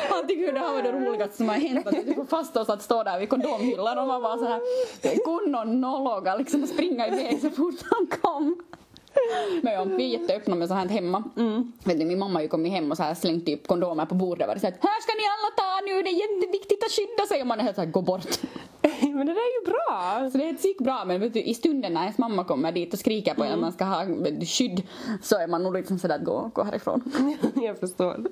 Han 0.09 0.27
tycker 0.27 0.53
det 0.53 0.59
här 0.59 0.73
var 0.73 0.81
det 0.81 0.91
roligaste 0.91 1.37
som 1.37 1.49
har 1.49 1.55
hänt 1.55 1.87
att 1.87 1.93
vi 1.93 2.03
typ 2.03 2.15
får 2.15 2.25
fast 2.25 2.57
oss 2.57 2.69
att 2.69 2.81
stå 2.81 3.03
där 3.03 3.19
vid 3.19 3.29
kondomhyllan 3.29 3.97
och 3.99 4.07
man 4.07 4.21
var 4.21 4.37
såhär 4.37 4.61
kunnon 5.25 5.81
nologa 5.81 6.35
liksom 6.35 6.67
springa 6.67 7.07
iväg 7.07 7.41
så 7.41 7.49
fort 7.49 7.75
han 7.91 8.07
kom. 8.21 8.55
Men 9.61 9.73
ja, 9.73 9.83
vi 9.83 10.15
är 10.15 10.19
jätteöppna 10.19 10.55
med 10.55 10.67
sånt 10.67 10.79
här 10.79 10.87
hemma. 10.89 11.23
Vet 11.83 11.99
du, 11.99 12.05
min 12.05 12.19
mamma 12.19 12.33
har 12.33 12.41
ju 12.41 12.47
kommit 12.47 12.71
hem 12.71 12.91
och 12.91 12.97
så 12.97 13.03
här 13.03 13.15
slängt 13.15 13.45
typ 13.45 13.67
kondomer 13.67 14.05
på 14.05 14.15
bordet 14.15 14.55
och 14.55 14.61
sagt 14.61 14.83
här 14.83 15.01
ska 15.01 15.13
ni 15.13 15.23
alla 15.33 15.49
ta 15.57 15.85
nu, 15.85 16.03
det 16.03 16.09
är 16.09 16.19
jätteviktigt 16.27 16.83
att 16.83 16.91
skydda 16.91 17.25
sig 17.27 17.41
och 17.41 17.47
man 17.47 17.59
är 17.59 17.63
helt 17.63 17.75
såhär 17.75 17.91
gå 17.91 18.01
bort. 18.01 18.39
Men 19.01 19.25
det 19.25 19.33
där 19.33 19.41
är 19.41 19.61
ju 19.61 19.65
bra. 19.65 20.29
Så 20.31 20.37
det 20.37 20.49
är 20.49 20.53
psyk 20.53 20.77
bra 20.77 21.05
men 21.05 21.19
vet 21.19 21.33
du, 21.33 21.41
i 21.41 21.53
stunden 21.53 21.93
när 21.93 22.01
ens 22.01 22.17
mamma 22.17 22.43
kommer 22.43 22.71
dit 22.71 22.93
och 22.93 22.99
skriker 22.99 23.33
på 23.33 23.43
en 23.43 23.53
att 23.53 23.59
man 23.59 23.71
ska 23.71 23.85
ha 23.85 24.05
skydd 24.45 24.81
så 25.21 25.37
är 25.37 25.47
man 25.47 25.63
nog 25.63 25.73
liksom 25.73 25.99
sådär 25.99 26.15
att 26.15 26.25
gå, 26.25 26.51
gå 26.53 26.63
härifrån. 26.63 27.11
Jag 27.55 27.79
förstår. 27.79 28.25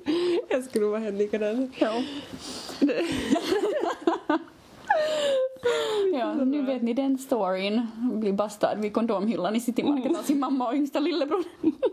Jag 0.48 0.64
skulle 0.64 0.86
vara 0.86 1.00
helt 1.00 1.18
likadan. 1.18 1.72
Ja. 1.78 2.02
ja, 6.54 6.60
nu 6.60 6.66
vet 6.66 6.82
ni 6.82 6.92
den 6.92 7.18
storyn. 7.18 7.86
Blir 7.96 8.32
bastad 8.32 8.74
vid 8.74 8.92
kondomhyllan 8.92 9.56
i 9.56 9.60
City 9.60 9.82
Market 9.82 10.18
av 10.18 10.22
sin 10.22 10.38
mamma 10.38 10.68
och 10.68 10.74
yngsta 10.74 11.00
lillebror. 11.00 11.44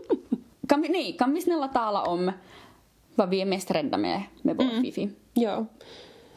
kan 0.68 0.82
vi, 0.82 0.88
nej, 0.88 1.16
kan 1.18 1.34
vi 1.34 1.40
snälla 1.40 1.68
tala 1.68 2.02
om 2.02 2.32
vad 3.14 3.28
vi 3.28 3.40
är 3.40 3.46
mest 3.46 3.70
rädda 3.70 3.98
med 3.98 4.22
med 4.42 4.56
vår 4.56 4.82
Fifi? 4.82 5.10
Ja. 5.32 5.66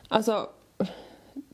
Alltså, 0.08 0.50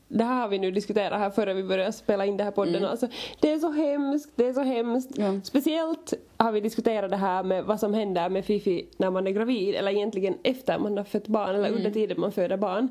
det 0.08 0.24
här 0.24 0.40
har 0.40 0.48
vi 0.48 0.58
nu 0.58 0.70
diskuterat 0.70 1.18
här 1.18 1.30
före 1.30 1.54
vi 1.54 1.62
började 1.62 1.92
spela 1.92 2.26
in 2.26 2.36
det 2.36 2.44
här 2.44 2.50
podden. 2.50 2.84
Alltså, 2.84 3.08
det 3.40 3.52
är 3.52 3.58
så 3.58 3.70
hemskt, 3.70 4.30
det 4.34 4.46
är 4.46 4.52
så 4.52 4.62
hemskt. 4.62 5.10
Ja. 5.14 5.40
Speciellt 5.44 6.12
har 6.36 6.52
vi 6.52 6.60
diskuterat 6.60 7.10
det 7.10 7.16
här 7.16 7.42
med 7.42 7.64
vad 7.64 7.80
som 7.80 7.94
händer 7.94 8.28
med 8.28 8.44
Fifi 8.44 8.86
när 8.96 9.10
man 9.10 9.26
är 9.26 9.30
gravid 9.30 9.74
eller 9.74 9.92
egentligen 9.92 10.34
efter 10.42 10.78
man 10.78 10.96
har 10.96 11.04
fött 11.04 11.28
barn 11.28 11.54
eller 11.54 11.70
under 11.70 11.90
tiden 11.90 12.20
man 12.20 12.32
föder 12.32 12.56
barn. 12.56 12.88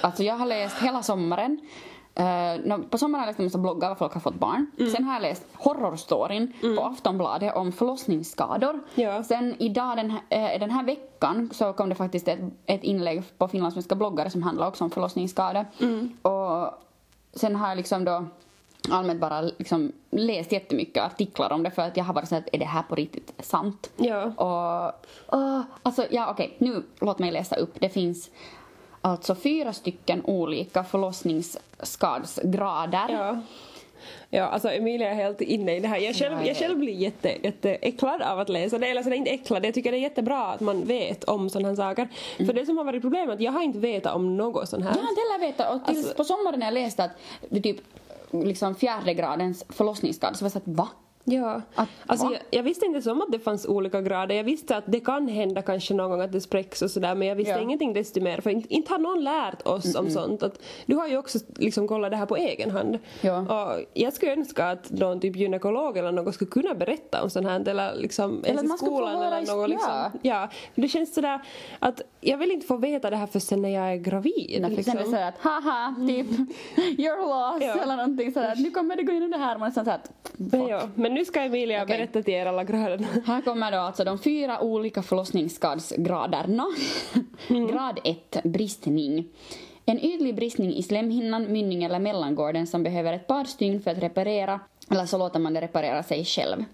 Alltså 0.00 0.22
jag 0.22 0.34
har 0.34 0.46
läst 0.46 0.82
hela 0.82 1.02
sommaren. 1.02 1.60
Uh, 2.20 2.78
på 2.90 2.98
sommaren 2.98 3.20
har 3.20 3.26
jag 3.26 3.30
läst 3.30 3.38
en 3.38 3.44
massa 3.44 3.58
bloggar 3.58 3.88
var 3.88 3.96
folk 3.96 4.12
har 4.12 4.20
fått 4.20 4.34
barn. 4.34 4.66
Sen 4.96 5.04
har 5.04 5.12
jag 5.12 5.22
läst 5.22 5.46
horrorstoryn 5.54 6.52
på 6.76 6.82
Aftonbladet 6.82 7.56
om 7.56 7.72
förlossningsskador. 7.72 8.80
Ja. 8.94 9.22
Sen 9.22 9.54
idag 9.58 9.96
den 9.96 10.10
här, 10.10 10.20
eh, 10.28 10.60
den 10.60 10.70
här 10.70 10.84
veckan 10.84 11.50
så 11.52 11.72
kom 11.72 11.88
det 11.88 11.94
faktiskt 11.94 12.28
ett, 12.28 12.40
ett 12.66 12.84
inlägg 12.84 13.22
på 13.38 13.48
finlandssvenska 13.48 13.94
bloggare 13.94 14.30
som 14.30 14.42
handlar 14.42 14.68
också 14.68 14.84
om 14.84 14.90
förlossningsskador. 14.90 15.64
Och 16.22 16.74
sen 17.32 17.56
har 17.56 17.68
jag 17.68 17.76
liksom 17.76 18.04
då 18.04 18.24
allmänt 18.90 19.20
bara 19.20 19.40
liksom 19.40 19.92
läst 20.10 20.52
jättemycket 20.52 21.04
artiklar 21.04 21.52
om 21.52 21.62
det 21.62 21.70
för 21.70 21.82
att 21.82 21.96
jag 21.96 22.04
har 22.04 22.14
varit 22.14 22.28
så 22.28 22.36
att 22.36 22.48
är 22.52 22.58
det 22.58 22.64
här 22.64 22.82
på 22.82 22.94
riktigt 22.94 23.32
sant? 23.38 23.90
Ja. 23.96 24.22
Och, 24.24 25.06
åh, 25.28 25.60
alltså 25.82 26.06
ja 26.10 26.30
okej, 26.30 26.56
nu 26.58 26.82
låt 27.00 27.18
mig 27.18 27.32
läsa 27.32 27.56
upp. 27.56 27.80
Det 27.80 27.88
finns 27.88 28.30
alltså 29.06 29.34
fyra 29.34 29.72
stycken 29.72 30.22
olika 30.24 30.84
förlossningsskadsgrader. 30.84 33.06
Ja. 33.08 33.40
Ja, 34.30 34.44
alltså 34.44 34.68
Emilia 34.70 35.10
är 35.10 35.14
helt 35.14 35.40
inne 35.40 35.76
i 35.76 35.80
det 35.80 35.88
här. 35.88 35.98
Jag 35.98 36.14
själv, 36.16 36.36
Ja, 36.40 36.46
jag 36.46 36.56
själv 36.56 36.78
blir 36.78 36.92
jätte, 36.94 37.28
jätteäcklad 37.42 38.22
av 38.22 38.38
att 38.40 38.48
läsa 38.48 38.78
det. 38.78 38.86
Eller 38.86 39.02
så 39.02 39.08
är 39.10 39.14
inte 39.14 39.30
äcklad, 39.30 39.64
jag 39.64 39.74
tycker 39.74 39.90
det 39.92 39.98
är 39.98 40.00
jättebra 40.00 40.46
att 40.46 40.60
man 40.60 40.84
vet 40.84 41.24
om 41.24 41.50
sådana 41.50 41.68
här 41.68 41.74
saker. 41.76 42.08
För 42.36 42.52
det 42.52 42.66
som 42.66 42.76
har 42.78 42.84
varit 42.84 43.02
problemet 43.02 43.28
är 43.28 43.32
att 43.34 43.40
jag 43.40 43.52
har 43.52 43.62
inte 43.62 43.78
vetat 43.78 44.14
om 44.14 44.36
något 44.36 44.68
sånt 44.68 44.84
här. 44.84 44.90
Jag 44.90 45.02
har 45.02 45.08
inte 45.10 45.20
heller 45.20 45.38
vetat. 45.46 45.74
Och 45.74 45.84
tills 45.86 45.98
Alltså- 45.98 46.14
på 46.14 46.24
sommaren 46.24 46.58
när 46.58 46.66
jag 46.66 46.74
läste 46.74 47.04
att 47.04 47.10
det 47.48 47.60
typ 47.60 47.76
liksom 48.30 48.74
fjärde 48.74 49.14
gradens 49.14 49.64
förlossningsskada 49.68 50.34
så 50.34 50.44
var 50.44 50.46
jag 50.46 50.52
så 50.52 50.58
att 50.58 50.68
va? 50.76 50.88
Ja, 51.28 51.62
Att- 51.74 51.88
alltså 52.06 52.26
jag, 52.26 52.40
jag 52.50 52.62
visste 52.62 52.86
inte 52.86 53.02
som 53.02 53.20
att 53.22 53.32
det 53.32 53.38
fanns 53.38 53.66
olika 53.66 54.00
grader. 54.00 54.34
Jag 54.34 54.44
visste 54.44 54.76
att 54.76 54.84
det 54.86 55.00
kan 55.00 55.28
hända 55.28 55.62
kanske 55.62 55.94
någon 55.94 56.10
gång 56.10 56.20
att 56.20 56.32
det 56.32 56.40
spräcks 56.40 56.82
och 56.82 56.90
sådär 56.90 57.14
men 57.14 57.28
jag 57.28 57.34
visste 57.36 57.52
Ja. 57.52 57.58
ingenting 57.60 57.92
desto 57.92 58.20
mer 58.20 58.40
för 58.40 58.50
inte, 58.50 58.74
inte 58.74 58.92
har 58.92 58.98
någon 58.98 59.24
lärt 59.24 59.66
oss 59.66 59.94
om 59.94 60.10
sånt. 60.10 60.42
Att, 60.42 60.60
du 60.86 60.96
har 60.96 61.08
ju 61.08 61.16
också 61.18 61.38
liksom 61.56 61.88
kollat 61.88 62.10
det 62.10 62.16
här 62.16 62.26
på 62.26 62.36
egen 62.36 62.70
hand. 62.70 62.98
Ja. 63.20 63.38
Och 63.40 63.84
jag 63.94 64.12
skulle 64.12 64.32
önska 64.32 64.70
att 64.70 64.90
någon 64.90 65.20
typ 65.20 65.36
gynekolog 65.36 65.96
eller 65.96 66.12
något 66.12 66.34
skulle 66.34 66.50
kunna 66.50 66.74
berätta 66.74 67.22
om 67.22 67.30
sånt 67.30 67.46
här 67.46 67.68
eller 67.68 67.94
liksom 67.94 68.42
ens 68.46 68.60
att 68.72 68.82
i 68.82 68.84
skolan 68.86 69.22
eller 69.22 69.54
något 69.56 69.68
liksom. 69.70 69.90
ja. 69.92 70.10
Ja, 70.22 70.48
det 70.74 70.88
känns 70.88 71.14
sådär 71.14 71.40
att 71.78 72.02
jag 72.26 72.38
vill 72.38 72.50
inte 72.52 72.66
få 72.66 72.76
veta 72.76 73.10
det 73.10 73.16
här 73.16 73.26
först 73.26 73.46
sen 73.46 73.62
när 73.62 73.68
jag 73.68 73.92
är 73.92 73.96
gravid. 73.96 74.62
Därför 74.62 74.76
liksom. 74.76 74.92
kändes 74.92 75.10
det 75.10 75.16
sådär 75.16 75.28
att 75.28 75.38
haha, 75.38 75.94
typ 76.08 76.26
you're 76.76 77.52
lost 77.52 77.64
Ja. 77.76 77.82
eller 77.82 77.96
någonting 77.96 78.32
sådär. 78.32 78.54
Nu 78.56 78.70
kommer 78.70 78.96
det 78.96 79.02
gå 79.02 79.12
in 79.12 79.22
i 79.22 79.28
det 79.28 79.36
här. 79.36 79.58
Man 79.58 79.68
är 79.68 79.72
såhär 79.72 80.00
men, 80.36 80.66
ja, 80.66 80.88
men 80.94 81.14
nu 81.14 81.24
ska 81.24 81.40
Emilia 81.40 81.82
Okej. 81.82 81.96
berätta 81.96 82.22
till 82.22 82.34
er 82.34 82.46
alla 82.46 82.64
graderna. 82.64 83.06
Här 83.26 83.40
kommer 83.40 83.72
då 83.72 83.78
alltså 83.78 84.04
de 84.04 84.18
fyra 84.18 84.60
olika 84.60 85.02
förlossningsskadsgraderna. 85.02 86.66
Grad 87.48 88.00
1, 88.04 88.36
bristning. 88.44 89.28
En 89.84 90.00
ytlig 90.00 90.34
bristning 90.36 90.74
i 90.74 90.82
slemhinnan, 90.82 91.52
mynning 91.52 91.84
eller 91.84 91.98
mellangården 91.98 92.66
som 92.66 92.82
behöver 92.82 93.12
ett 93.12 93.26
par 93.26 93.44
stygn 93.44 93.80
för 93.80 93.90
att 93.90 93.98
reparera 94.02 94.60
eller 94.90 95.06
så 95.06 95.18
låter 95.18 95.38
man 95.40 95.54
det 95.54 95.60
reparera 95.60 96.02
sig 96.02 96.24
själv. 96.24 96.64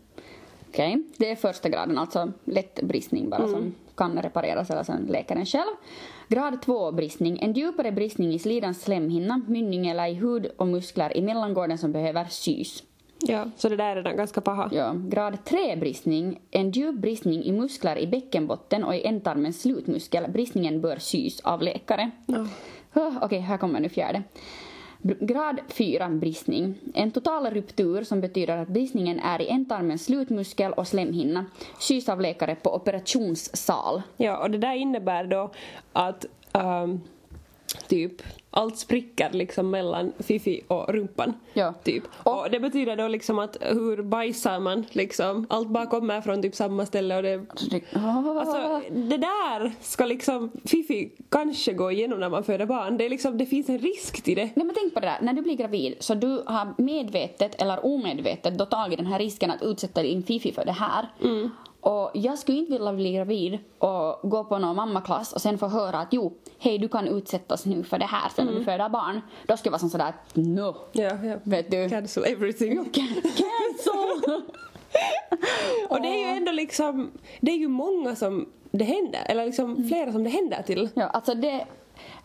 Okej, 0.69 1.03
det 1.17 1.31
är 1.31 1.37
första 1.37 1.69
graden, 1.69 1.99
alltså 1.99 2.33
lätt 2.45 2.83
bristning 2.83 3.31
bara 3.31 3.49
som 3.49 3.75
kan 3.97 4.23
repareras 4.23 4.71
eller 4.71 4.83
sen 4.83 5.07
läkaren 5.11 5.47
själv. 5.47 5.73
Grad 6.29 6.63
2 6.63 6.93
bristning, 6.93 7.39
en 7.43 7.53
djupare 7.53 7.93
bristning 7.93 8.35
i 8.35 8.39
slidans 8.39 8.83
slemhinna, 8.83 9.41
mynning 9.49 9.87
eller 9.87 10.07
i 10.07 10.15
hud 10.15 10.47
och 10.57 10.67
muskler 10.67 11.17
i 11.17 11.23
mellangården 11.23 11.79
som 11.79 11.93
behöver 11.93 12.25
sys. 12.25 12.83
Ja, 13.27 13.45
så 13.57 13.69
det 13.69 13.77
där 13.77 13.85
är 13.85 13.97
redan 13.97 14.17
ganska 14.17 14.41
paha. 14.41 14.69
Ja, 14.73 14.95
grad 15.09 15.45
3 15.45 15.77
bristning, 15.77 16.41
en 16.51 16.71
djup 16.71 16.95
bristning 16.95 17.45
i 17.45 17.53
muskler 17.53 17.99
i 17.99 18.07
bäckenbotten 18.07 18.85
och 18.85 18.95
i 18.95 19.07
ändtarmens 19.07 19.63
slutmuskel. 19.63 20.31
Bristningen 20.31 20.81
bör 20.81 20.97
sys 20.97 21.41
av 21.41 21.63
läkare. 21.63 22.11
Ja. 22.27 22.47
Okej, 23.23 23.39
här 23.39 23.57
kommer 23.59 23.81
nu 23.81 23.89
fjärde. 23.89 24.23
Grad 25.03 25.61
4 25.69 26.09
bristning. 26.09 26.75
En 26.95 27.11
total 27.11 27.47
ruptur 27.47 28.05
som 28.05 28.21
betyder 28.21 28.57
att 28.57 28.69
bristningen 28.69 29.21
är 29.21 29.43
i 29.43 29.49
ändtarmens 29.49 30.05
slutmuskel 30.05 30.73
och 30.73 30.89
slemhinna. 30.89 31.47
Sys 31.79 32.09
av 32.09 32.21
läkare 32.21 32.55
på 32.55 32.75
operationssal. 32.75 34.03
Ja, 34.17 34.43
och 34.43 34.51
det 34.51 34.59
där 34.59 34.75
innebär 34.75 35.25
då 35.25 35.51
att 35.93 36.27
um, 36.53 37.01
typ 37.89 38.23
allt 38.55 38.79
spricker 38.79 39.31
liksom 39.33 39.71
mellan 39.71 40.13
Fifi 40.19 40.63
och 40.69 40.89
rumpan. 40.89 41.35
Ja. 41.53 41.75
Typ. 41.85 42.03
Och, 42.17 42.51
det 42.51 42.61
betyder 42.61 42.97
då 42.97 43.09
liksom 43.09 43.39
att 43.39 43.57
hur 43.61 44.03
bajsar 44.03 44.61
man 44.61 44.85
liksom? 44.91 45.47
Allt 45.51 45.69
bara 45.69 45.87
kommer 45.87 46.21
från 46.21 46.43
typ 46.43 46.55
samma 46.55 46.87
ställe 46.87 47.17
och 47.17 47.23
det 47.23 47.47
Alltså 47.93 48.83
det 48.91 49.17
där 49.17 49.73
ska 49.81 50.07
liksom 50.07 50.51
Fifi 50.65 51.11
kanske 51.29 51.73
gå 51.73 51.91
igenom 51.91 52.21
när 52.21 52.29
man 52.29 52.45
föder 52.45 52.67
barn. 52.67 52.99
Det, 52.99 53.05
är 53.05 53.11
liksom, 53.11 53.39
det 53.39 53.47
finns 53.47 53.69
en 53.69 53.79
risk 53.79 54.23
till 54.23 54.37
det. 54.37 54.51
Nej 54.55 54.67
men 54.67 54.75
tänk 54.75 54.95
på 54.95 55.01
det 55.01 55.07
där, 55.07 55.19
när 55.21 55.33
du 55.33 55.43
blir 55.43 55.57
gravid 55.57 55.95
så 55.99 56.15
du 56.15 56.43
har 56.47 56.75
medvetet 56.79 57.63
eller 57.63 57.87
omedvetet 57.87 58.59
då 58.59 58.67
tagit 58.67 58.99
den 58.99 59.07
här 59.07 59.19
risken 59.19 59.51
att 59.51 59.63
utsätta 59.63 60.03
din 60.03 60.23
Fifi 60.23 60.53
för 60.53 60.65
det 60.65 60.73
här. 60.73 61.09
Och 61.83 62.11
jag 62.15 62.39
skulle 62.39 62.59
inte 62.59 62.73
vilja 62.73 62.93
bli 62.93 63.13
gravid 63.13 63.59
och 63.79 64.31
gå 64.31 64.45
på 64.45 64.59
någon 64.59 64.77
mammaklass 64.77 65.33
och 65.33 65.41
sen 65.41 65.59
få 65.59 65.69
höra 65.69 65.99
att 65.99 66.09
jo, 66.11 66.33
hej 66.59 66.79
du 66.79 66.89
kan 66.89 67.09
utsättas 67.09 67.67
nu 67.67 67.83
för 67.85 67.99
det 67.99 68.05
här 68.07 68.29
sen 68.37 68.47
när 68.47 68.53
du 68.53 68.65
föder 68.65 68.89
barn. 68.89 69.21
Då 69.47 69.57
skulle 69.57 69.67
jag 69.69 69.73
vara 69.73 69.79
som 69.79 69.91
sådär 69.91 70.09
att 70.09 70.37
no, 70.37 70.75
Ja, 70.93 71.11
ja. 71.25 71.37
vet 71.43 71.71
du. 71.71 71.89
Cancel 71.89 72.25
everything. 72.25 72.85
Cancel! 72.93 74.43
Och 75.89 76.01
det 76.03 76.09
är 76.09 76.19
ju 76.31 76.37
ändå 76.37 76.53
liksom, 76.53 77.11
det 77.41 77.51
är 77.53 77.57
ju 77.57 77.69
många 77.69 78.17
som 78.17 78.49
det 78.71 78.85
händer, 78.85 79.21
eller 79.27 79.47
liksom 79.47 79.89
flera 79.89 80.13
som 80.13 80.25
det 80.25 80.31
händer 80.31 80.63
till. 80.63 80.89
Ja, 80.95 81.07
alltså 81.07 81.35
det... 81.35 81.67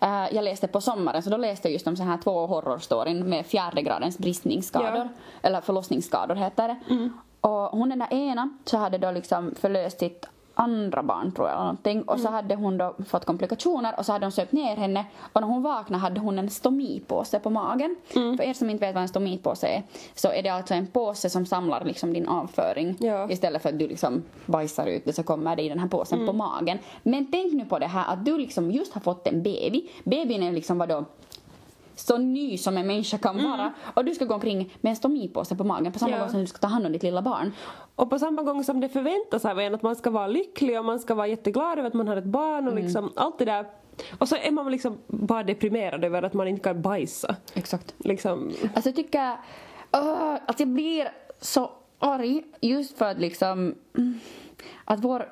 eh, 0.02 0.26
jag 0.36 0.44
läste 0.44 0.68
på 0.68 0.82
sommaren, 0.82 1.24
så 1.24 1.30
då 1.30 1.38
läste 1.38 1.68
jag 1.68 1.74
just 1.74 1.88
om 1.88 1.98
så 1.98 2.04
här 2.04 2.18
två 2.24 2.48
horrorstoryn 2.48 3.30
med 3.30 3.46
fjärde 3.46 3.82
gradens 3.82 4.18
bristningsskador. 4.18 4.96
Ja. 4.98 5.08
Eller 5.42 5.62
förlossningsskador 5.62 6.36
heter 6.36 6.68
det. 6.68 7.10
Och 7.42 7.52
hon 7.52 7.90
den 7.90 8.00
där 8.00 8.14
ena 8.14 8.50
så 8.66 8.78
hade 8.78 8.98
då 8.98 9.12
liksom 9.12 9.56
förlöst 9.56 10.00
sitt 10.00 10.26
andra 10.60 11.04
barn 11.04 11.32
tror 11.32 11.48
jag 11.48 11.56
eller 11.56 11.64
någonting. 11.64 12.02
Och 12.02 12.20
så 12.20 12.30
hade 12.30 12.56
hon 12.56 12.78
då 12.78 12.96
fått 13.08 13.26
komplikationer 13.26 13.94
och 13.98 14.06
så 14.06 14.12
hade 14.12 14.26
de 14.26 14.32
sökt 14.32 14.52
ner 14.52 14.76
henne 14.76 15.06
och 15.34 15.42
när 15.42 15.48
hon 15.48 15.64
vaknade 15.64 16.02
hade 16.02 16.20
hon 16.20 16.40
en 16.40 16.50
stomipåse 16.50 17.40
på 17.40 17.50
magen. 17.50 17.96
För 18.08 18.42
er 18.42 18.54
som 18.54 18.70
inte 18.70 18.86
vet 18.86 18.96
vad 18.96 19.02
en 19.02 19.08
stomipåse 19.08 19.68
är 19.68 19.84
så 20.16 20.32
är 20.32 20.44
det 20.44 20.50
alltså 20.50 20.74
en 20.74 20.88
påse 20.88 21.30
som 21.30 21.46
samlar 21.46 21.84
liksom 21.84 22.14
din 22.14 22.28
avföring. 22.28 22.98
Ja. 23.00 23.32
Istället 23.32 23.62
för 23.62 23.70
att 23.70 23.80
du 23.80 23.88
liksom 23.88 24.24
bajsar 24.46 24.86
ut 24.86 25.06
det 25.06 25.14
så 25.14 25.24
kommer 25.24 25.56
det 25.56 25.62
i 25.62 25.70
den 25.70 25.80
här 25.80 25.88
påsen 25.88 26.28
på 26.28 26.34
magen. 26.34 26.80
Men 27.04 27.32
tänk 27.32 27.54
nu 27.54 27.66
på 27.66 27.80
det 27.80 27.88
här 27.88 28.14
att 28.14 28.26
du 28.26 28.38
liksom 28.38 28.72
just 28.72 28.94
har 28.94 29.02
fått 29.02 29.28
en 29.28 29.44
baby. 29.44 29.90
Babyn 30.04 30.44
är 30.44 30.52
liksom 30.52 30.78
vadå? 30.78 31.06
Så 32.00 32.18
ny 32.18 32.58
som 32.58 32.78
en 32.78 32.88
människa 32.88 33.18
kan 33.18 33.44
vara. 33.44 33.74
Och 33.94 34.06
du 34.06 34.14
ska 34.16 34.26
gå 34.26 34.34
omkring 34.34 34.74
med 34.82 34.90
en 34.90 34.96
stomipåse 34.96 35.56
på 35.56 35.64
magen 35.64 35.94
på 35.94 36.00
samma 36.00 36.12
Ja. 36.12 36.20
gång 36.20 36.30
som 36.30 36.40
du 36.40 36.48
ska 36.48 36.58
ta 36.58 36.68
hand 36.68 36.86
om 36.86 36.92
ditt 36.92 37.04
lilla 37.04 37.22
barn. 37.22 37.52
Och 37.96 38.10
på 38.10 38.20
samma 38.20 38.42
gång 38.44 38.64
som 38.64 38.80
det 38.80 38.90
förväntas 38.90 39.46
av 39.46 39.60
en 39.60 39.76
att 39.76 39.82
man 39.84 39.96
ska 39.96 40.10
vara 40.10 40.28
lycklig 40.28 40.80
och 40.80 40.86
man 40.86 41.00
ska 41.00 41.16
vara 41.16 41.28
jätteglad 41.28 41.80
över 41.80 41.88
att 41.88 41.94
man 41.94 42.08
har 42.08 42.18
ett 42.18 42.24
barn 42.26 42.68
och 42.68 42.76
liksom 42.76 43.12
allt 43.16 43.40
det 43.40 43.46
där. 43.46 43.66
Och 44.18 44.28
så 44.28 44.36
är 44.36 44.52
man 44.52 44.72
liksom 44.72 44.98
bara 45.08 45.44
deprimerad 45.44 46.06
över 46.06 46.24
att 46.24 46.34
man 46.34 46.48
inte 46.48 46.62
kan 46.64 46.82
bajsa. 46.82 47.36
Exakt. 47.54 47.96
Liksom, 47.98 48.52
Alltså 48.76 48.90
jag 48.90 48.96
tycker 48.96 49.32
uh, 49.98 50.36
att 50.46 50.60
jag 50.60 50.70
blir 50.70 51.08
så 51.42 51.72
arg 52.00 52.44
just 52.62 52.98
för 52.98 53.06
att 53.06 53.20
liksom 53.20 53.76
mm, 53.98 54.20
att 54.86 55.00
vår 55.04 55.30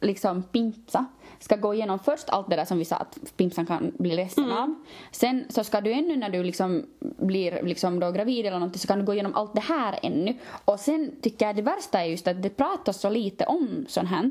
liksom 0.00 0.42
pimpsa 0.42 1.06
ska 1.38 1.56
gå 1.56 1.74
igenom 1.74 1.98
först 1.98 2.28
allt 2.28 2.50
det 2.50 2.56
där 2.56 2.64
som 2.64 2.78
vi 2.78 2.84
sa 2.84 2.96
att 2.96 3.18
pimpsan 3.36 3.66
kan 3.66 3.92
bli 3.98 4.16
ledsen 4.16 4.52
av. 4.52 4.74
Sen 5.10 5.44
så 5.48 5.64
ska 5.64 5.80
du 5.80 5.92
ännu 5.92 6.16
när 6.16 6.30
du 6.30 6.42
liksom 6.42 6.86
blir 7.00 7.62
liksom 7.62 8.00
då 8.00 8.10
gravid 8.10 8.46
eller 8.46 8.58
någonting 8.58 8.80
så 8.80 8.88
kan 8.88 8.98
du 8.98 9.04
gå 9.04 9.12
igenom 9.12 9.34
allt 9.34 9.54
det 9.54 9.60
här 9.60 9.98
ännu. 10.02 10.34
Och 10.64 10.80
sen 10.80 11.12
tycker 11.22 11.46
jag 11.46 11.56
det 11.56 11.62
värsta 11.62 12.00
är 12.00 12.04
just 12.04 12.28
att 12.28 12.42
det 12.42 12.50
pratas 12.50 13.00
så 13.00 13.10
lite 13.10 13.44
om 13.44 13.84
sånt 13.88 14.08
här. 14.08 14.30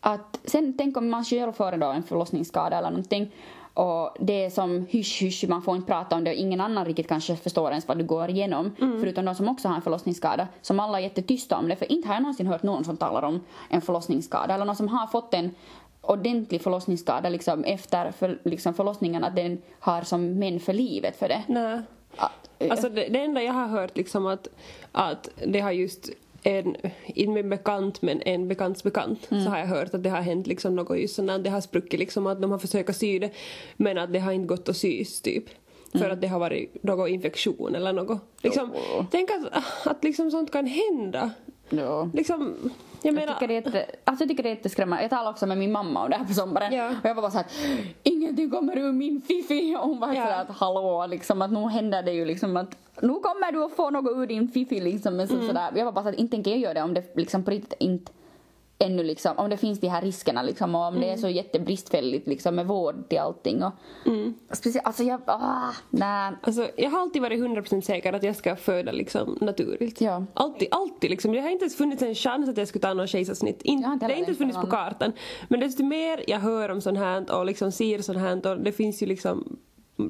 Att 0.00 0.40
sen 0.44 0.74
tänk 0.78 0.96
om 0.96 1.10
man 1.10 1.24
själv 1.24 1.52
får 1.52 1.72
då 1.76 1.86
en 1.86 2.02
förlossningsskada 2.02 2.78
eller 2.78 2.90
någonting 2.90 3.32
och 3.78 4.16
det 4.18 4.44
är 4.44 4.50
som 4.50 4.86
hysch 4.90 5.22
hysch, 5.22 5.44
man 5.48 5.62
får 5.62 5.76
inte 5.76 5.86
prata 5.86 6.16
om 6.16 6.24
det 6.24 6.30
och 6.30 6.36
ingen 6.36 6.60
annan 6.60 6.84
riktigt 6.84 7.08
kanske 7.08 7.36
förstår 7.36 7.70
ens 7.70 7.88
vad 7.88 7.98
du 7.98 8.04
går 8.04 8.30
igenom. 8.30 8.74
Förutom 8.78 9.24
de 9.24 9.34
som 9.34 9.48
också 9.48 9.68
har 9.68 9.76
en 9.76 9.82
förlossningsskada. 9.82 10.48
Som 10.62 10.80
alla 10.80 10.98
är 10.98 11.02
jättetysta 11.02 11.56
om 11.56 11.68
det. 11.68 11.76
För 11.76 11.92
inte 11.92 12.08
har 12.08 12.14
jag 12.14 12.22
någonsin 12.22 12.46
hört 12.46 12.62
någon 12.62 12.84
som 12.84 12.96
talar 12.96 13.22
om 13.22 13.40
en 13.68 13.80
förlossningsskada. 13.80 14.54
Eller 14.54 14.64
någon 14.64 14.76
som 14.76 14.88
har 14.88 15.06
fått 15.06 15.34
en 15.34 15.54
ordentlig 16.00 16.62
förlossningsskada 16.62 17.28
liksom 17.28 17.64
efter 17.64 18.10
för, 18.10 18.38
liksom 18.44 18.74
förlossningen. 18.74 19.24
Att 19.24 19.36
den 19.36 19.62
har 19.80 20.02
som 20.02 20.38
men 20.38 20.60
för 20.60 20.72
livet 20.72 21.18
för 21.18 21.28
det. 21.28 21.42
nej. 21.48 21.80
Att, 22.16 22.50
eh, 22.58 22.70
Alltså 22.70 22.88
det, 22.88 23.08
det 23.08 23.20
enda 23.20 23.42
jag 23.42 23.52
har 23.52 23.66
hört 23.66 23.96
liksom 23.96 24.26
att, 24.26 24.48
att 24.92 25.28
det 25.46 25.60
har 25.60 25.72
just 25.72 26.10
en, 26.48 26.76
inte 27.06 27.32
min 27.32 27.48
bekant 27.50 28.02
men 28.02 28.22
en 28.22 28.48
bekants 28.48 28.82
bekant 28.82 29.26
så 29.28 29.36
har 29.50 29.58
jag 29.58 29.66
hört 29.66 29.94
att 29.94 30.02
det 30.02 30.10
har 30.10 30.20
hänt 30.20 30.46
liksom 30.46 30.76
något 30.76 30.98
just 30.98 31.18
att 31.18 31.44
det 31.44 31.50
har 31.50 31.60
spruckit 31.60 32.00
liksom 32.00 32.26
att 32.26 32.42
de 32.42 32.50
har 32.50 32.58
försökt 32.58 32.96
sy 32.96 33.18
det 33.18 33.30
men 33.76 33.98
att 33.98 34.12
det 34.12 34.18
har 34.18 34.32
inte 34.32 34.46
gått 34.46 34.68
att 34.68 34.76
sys 34.76 35.20
typ. 35.20 35.44
För 35.92 36.10
att 36.10 36.20
det 36.20 36.26
har 36.26 36.38
varit 36.38 36.82
någon 36.82 37.08
infektion 37.08 37.74
eller 37.74 37.92
något. 37.92 38.20
Liksom, 38.42 38.74
Jo. 38.74 39.06
Tänk 39.10 39.30
att, 39.30 39.64
att 39.86 40.04
liksom 40.04 40.30
sånt 40.30 40.52
kan 40.52 40.66
hända. 40.66 41.30
ja. 41.70 42.10
Liksom, 42.14 42.70
jag 43.02 43.08
Jag 43.08 43.14
menar... 43.14 43.32
tycker, 43.34 43.48
det 43.48 43.54
är 43.54 43.62
jätte, 43.72 43.86
alltså 44.04 44.22
jag 44.24 44.28
tycker 44.28 44.42
det 44.42 44.48
är 44.48 44.54
jätteskrämmande. 44.54 45.02
Jag 45.04 45.10
talade 45.10 45.30
också 45.30 45.46
med 45.46 45.58
min 45.58 45.72
mamma 45.72 46.04
om 46.04 46.10
det 46.10 46.16
här 46.16 46.24
på 46.24 46.32
sommaren. 46.32 46.72
Ja. 46.72 46.88
Och 46.88 46.94
jag 47.08 47.14
var 47.14 47.22
bara 47.22 47.30
såhär, 47.30 47.46
ingenting 48.02 48.50
kommer 48.50 48.78
ur 48.78 48.92
min 48.92 49.20
fiffi. 49.20 49.76
Och 49.76 49.88
hon 49.88 50.00
var 50.00 50.08
Ja. 50.12 50.14
sådär 50.24 50.40
att 50.40 50.56
hallå, 50.56 51.06
liksom 51.06 51.42
att 51.42 51.52
nu 51.52 51.68
händer 51.68 52.02
det 52.02 52.12
ju 52.12 52.24
liksom 52.24 52.56
att 52.56 52.76
nu 53.02 53.14
kommer 53.14 53.52
du 53.52 53.64
att 53.64 53.72
få 53.72 53.90
något 53.90 54.16
ur 54.16 54.26
din 54.26 54.48
fiffi 54.48 54.80
liksom. 54.80 55.16
Men 55.16 55.28
så, 55.28 55.34
Mm. 55.34 55.46
sådär. 55.46 55.72
Jag 55.76 55.84
var 55.84 55.92
bara 55.92 56.04
såhär, 56.04 56.20
inte 56.20 56.30
tänker 56.30 56.50
jag 56.50 56.60
göra 56.60 56.74
det 56.74 56.82
om 56.82 56.94
det 56.94 57.16
liksom 57.16 57.44
på 57.44 57.50
riktigt 57.50 57.74
inte 57.80 58.12
ännu 58.80 59.02
liksom, 59.02 59.38
om 59.38 59.50
det 59.50 59.56
finns 59.56 59.80
de 59.80 59.88
här 59.88 60.02
riskerna 60.02 60.42
liksom 60.42 60.74
och 60.74 60.80
om 60.80 60.94
det 60.94 61.04
är 61.06 61.08
Mm. 61.08 61.18
så 61.18 61.28
jättebristfälligt 61.28 62.26
liksom 62.26 62.54
med 62.54 62.66
vård 62.66 63.08
till 63.08 63.18
allting 63.18 63.62
och 63.62 63.72
speciellt, 64.52 64.86
alltså 64.86 65.02
jag, 65.02 65.20
ah, 65.26 65.72
nej. 65.90 66.32
Alltså, 66.42 66.68
jag 66.76 66.90
har 66.90 67.00
alltid 67.00 67.22
varit 67.22 67.40
100% 67.40 67.80
säker 67.80 68.12
att 68.12 68.22
jag 68.22 68.36
ska 68.36 68.56
föda 68.56 68.92
liksom 68.92 69.38
naturligt. 69.40 70.00
Ja. 70.00 70.24
Alltid, 70.34 70.68
alltid 70.70 71.10
liksom. 71.10 71.32
Det 71.32 71.40
har 71.40 71.50
inte 71.50 71.64
ens 71.64 71.76
funnits 71.76 72.02
en 72.02 72.14
chans 72.14 72.48
att 72.48 72.56
jag 72.56 72.68
skulle 72.68 72.82
ta 72.82 72.94
någon 72.94 73.06
kejsarsnitt. 73.06 73.62
In, 73.62 73.84
har 73.84 73.92
inte 73.92 74.06
det 74.06 74.12
har 74.12 74.18
inte 74.20 74.34
funnits 74.34 74.56
på 74.56 74.62
tänkt 74.62 74.70
på 74.70 74.76
kartan. 74.76 75.12
Men 75.48 75.60
desto 75.60 75.84
mer 75.84 76.24
jag 76.26 76.38
hör 76.38 76.68
om 76.68 76.80
sånt 76.80 76.98
här 76.98 77.32
och 77.38 77.46
liksom 77.46 77.72
ser 77.72 77.98
sånt 77.98 78.18
här 78.18 78.46
och 78.46 78.60
det 78.60 78.72
finns 78.72 79.02
ju 79.02 79.06
liksom 79.06 79.58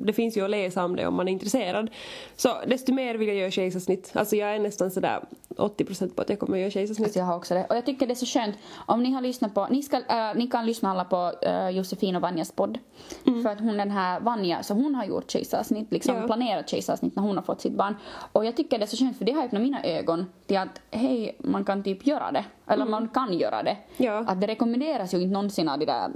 det 0.06 0.12
finns 0.12 0.36
ju 0.36 0.44
att 0.44 0.50
läsa 0.50 0.84
om 0.84 0.96
det 0.96 1.06
om 1.06 1.14
man 1.14 1.28
är 1.28 1.32
intresserad. 1.32 1.90
Så 2.36 2.48
desto 2.66 2.92
mer 2.92 3.14
vill 3.14 3.28
jag 3.28 3.36
göra 3.36 3.50
kejsarsnitt. 3.50 4.10
Alltså 4.14 4.36
jag 4.36 4.54
är 4.54 4.58
nästan 4.58 4.90
sådär 4.90 5.24
80% 5.58 6.14
på 6.14 6.22
att 6.22 6.28
jag 6.30 6.38
kommer 6.38 6.58
göra 6.58 6.70
kejsarsnitt. 6.70 7.16
Jag 7.16 7.24
har 7.24 7.36
också 7.36 7.54
det. 7.54 7.64
Och 7.64 7.76
jag 7.76 7.86
tycker 7.86 8.06
det 8.06 8.12
är 8.12 8.26
så 8.26 8.26
skönt 8.26 8.56
om 8.86 9.02
ni 9.02 9.10
har 9.12 9.20
lyssnat 9.20 9.54
på, 9.54 9.66
ni, 9.70 9.82
ska, 9.82 9.96
äh, 9.96 10.34
ni 10.34 10.46
kan 10.46 10.66
lyssna 10.66 10.90
alla 10.90 11.04
på 11.04 11.32
äh, 11.42 11.68
Josefin 11.68 12.16
och 12.16 12.22
Vanjas 12.22 12.52
podd. 12.52 12.78
För 13.24 13.48
att 13.48 13.60
hon 13.60 13.76
den 13.76 13.90
här 13.90 14.20
Vanja, 14.20 14.62
så 14.62 14.74
hon 14.74 14.94
har 14.94 15.04
gjort 15.04 15.30
kejsarsnitt, 15.30 15.92
liksom 15.92 16.16
Ja. 16.16 16.22
planerat 16.26 16.68
kejsarsnitt 16.68 17.16
när 17.16 17.22
hon 17.22 17.36
har 17.36 17.42
fått 17.42 17.60
sitt 17.60 17.72
barn. 17.72 17.96
Och 18.32 18.44
jag 18.44 18.56
tycker 18.56 18.78
det 18.78 18.84
är 18.84 18.86
så 18.86 18.96
skönt 18.96 19.18
för 19.18 19.24
det 19.24 19.32
har 19.32 19.44
öppnat 19.44 19.62
mina 19.62 19.84
ögon 19.84 20.26
till 20.46 20.56
att 20.58 20.80
hej, 20.90 21.36
man 21.38 21.64
kan 21.64 21.82
typ 21.82 22.06
göra 22.06 22.32
det. 22.32 22.44
Eller 22.66 22.84
man 22.84 23.08
kan 23.08 23.38
göra 23.38 23.62
det. 23.62 23.76
Ja. 23.96 24.24
Att 24.26 24.40
det 24.40 24.46
rekommenderas 24.46 25.14
ju 25.14 25.18
inte 25.18 25.32
någonsin 25.32 25.68
av 25.68 25.78
de 25.78 25.84
där 25.86 26.10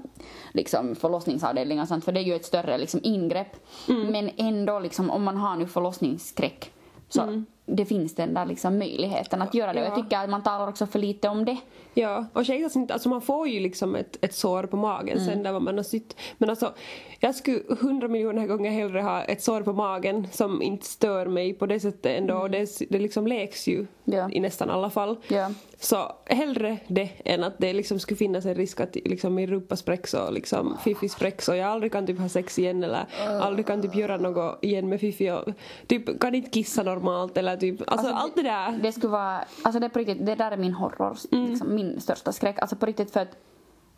liksom, 0.52 0.94
förlossningsavdelningarna 0.94 1.82
och 1.82 1.88
sånt, 1.88 2.04
för 2.04 2.12
det 2.12 2.20
är 2.20 2.24
ju 2.24 2.34
ett 2.36 2.44
större 2.44 2.78
liksom, 2.78 3.00
ingrepp. 3.02 3.56
Men 3.86 4.30
ändå 4.36 4.78
liksom, 4.78 5.10
om 5.10 5.22
man 5.24 5.36
har 5.36 5.56
nu 5.56 5.66
förlossningsskräck 5.66 6.72
så 7.08 7.44
det 7.66 7.84
finns 7.84 8.14
den 8.14 8.34
där 8.34 8.46
liksom 8.46 8.78
möjligheten 8.78 9.42
att 9.42 9.54
göra 9.54 9.72
det. 9.72 9.80
Och 9.80 9.86
jag 9.86 9.98
Ja. 9.98 10.02
tycker 10.02 10.18
att 10.18 10.30
man 10.30 10.42
talar 10.42 10.68
också 10.68 10.86
för 10.86 10.98
lite 10.98 11.28
om 11.28 11.44
det. 11.44 11.56
Ja, 11.94 12.26
och 12.32 12.44
kejsarsnitt, 12.44 12.90
alltså 12.90 13.08
man 13.08 13.20
får 13.22 13.48
ju 13.48 13.60
liksom 13.60 13.94
ett, 13.96 14.18
ett 14.24 14.34
sår 14.34 14.62
på 14.62 14.76
magen 14.76 15.24
sen 15.24 15.42
där 15.42 15.60
man 15.60 15.76
har 15.76 15.84
sytt. 15.84 16.16
Men 16.38 16.50
alltså, 16.50 16.72
jag 17.20 17.34
skulle 17.34 17.60
hundra 17.80 18.08
miljoner 18.08 18.46
gånger 18.46 18.70
hellre 18.70 19.00
ha 19.00 19.22
ett 19.22 19.42
sår 19.42 19.60
på 19.62 19.72
magen 19.72 20.28
som 20.32 20.62
inte 20.62 20.86
stör 20.86 21.26
mig 21.26 21.54
på 21.54 21.66
det 21.66 21.80
sättet 21.80 22.18
ändå. 22.18 22.34
Och 22.34 22.50
det, 22.50 22.68
det 22.90 22.98
liksom 22.98 23.26
läks 23.26 23.68
ju 23.68 23.86
Ja. 24.04 24.30
i 24.30 24.40
nästan 24.40 24.70
alla 24.70 24.90
fall. 24.90 25.16
Ja. 25.28 25.50
Så 25.80 26.12
hellre 26.26 26.76
det 26.88 27.08
än 27.24 27.44
att 27.44 27.54
det 27.58 27.72
liksom 27.72 27.98
skulle 27.98 28.18
finnas 28.18 28.44
en 28.46 28.54
risk 28.54 28.80
att 28.80 28.94
liksom 28.94 29.34
min 29.34 29.46
rumpa 29.50 29.76
spräcks 29.76 30.14
och 30.14 30.32
liksom 30.32 30.76
Fifi 30.84 31.08
spräcks 31.08 31.48
och 31.48 31.56
jag 31.56 31.68
aldrig 31.68 31.92
kan 31.92 32.06
typ 32.06 32.18
ha 32.18 32.28
sex 32.28 32.58
igen 32.58 32.84
eller 32.84 33.06
aldrig 33.42 33.66
kan 33.66 33.82
typ 33.82 33.94
göra 33.96 34.16
något 34.16 34.64
igen 34.64 34.88
med 34.88 35.00
Fifi 35.00 35.30
och 35.30 35.44
typ 35.86 36.20
kan 36.20 36.34
inte 36.34 36.50
kissa 36.50 36.82
normalt 36.82 37.36
eller 37.36 37.56
typ, 37.56 37.80
alltså, 37.80 37.92
Alltså, 38.06 38.14
allt 38.14 38.34
det 38.36 38.42
där. 38.42 38.78
Det 38.82 38.92
skulle 38.92 39.10
vara, 39.12 39.44
alltså 39.62 39.80
det 39.80 39.86
är 39.86 39.90
på 39.90 39.98
riktigt, 39.98 40.26
det 40.26 40.34
där 40.34 40.50
är 40.50 40.56
min 40.56 40.72
horror, 40.72 41.16
liksom, 41.48 41.74
min 41.82 42.00
största 42.00 42.32
skräck. 42.32 42.58
Alltså 42.58 42.76
på 42.76 42.86
riktigt 42.86 43.10
för 43.10 43.20
att 43.20 43.36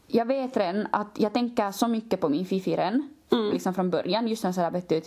jag 0.06 0.24
vet 0.24 0.56
redan 0.56 0.86
att 0.92 1.10
jag 1.18 1.32
tänker 1.32 1.70
så 1.70 1.88
mycket 1.88 2.20
på 2.20 2.28
min 2.28 2.46
fifi 2.46 2.76
redan, 2.76 3.08
liksom 3.52 3.74
från 3.74 3.90
början. 3.90 4.28
Just 4.28 4.42
sådär 4.42 4.70
vet 4.70 4.88
du, 4.88 5.02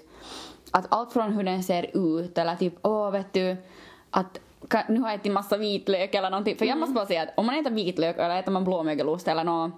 att 0.71 0.85
allt 0.89 1.13
från 1.13 1.33
hur 1.33 1.43
den 1.43 1.63
ser 1.63 1.97
ut 1.97 2.37
eller 2.37 2.55
typ 2.55 2.73
åh 2.81 3.11
vet 3.11 3.33
du, 3.33 3.57
att 4.09 4.39
nu 4.87 4.99
har 4.99 5.09
jag 5.09 5.19
ätit 5.19 5.31
massa 5.31 5.57
vitlök 5.57 6.15
eller 6.15 6.29
någonting. 6.29 6.57
För 6.57 6.65
jag 6.65 6.77
måste 6.77 6.93
bara 6.93 7.05
säga 7.05 7.23
att 7.23 7.29
om 7.37 7.45
man 7.45 7.55
äter 7.55 7.71
vitlök 7.71 8.17
eller 8.17 8.39
äter 8.39 8.51
man 8.51 8.63
blåmögelost 8.63 9.27
eller 9.27 9.43
något 9.43 9.71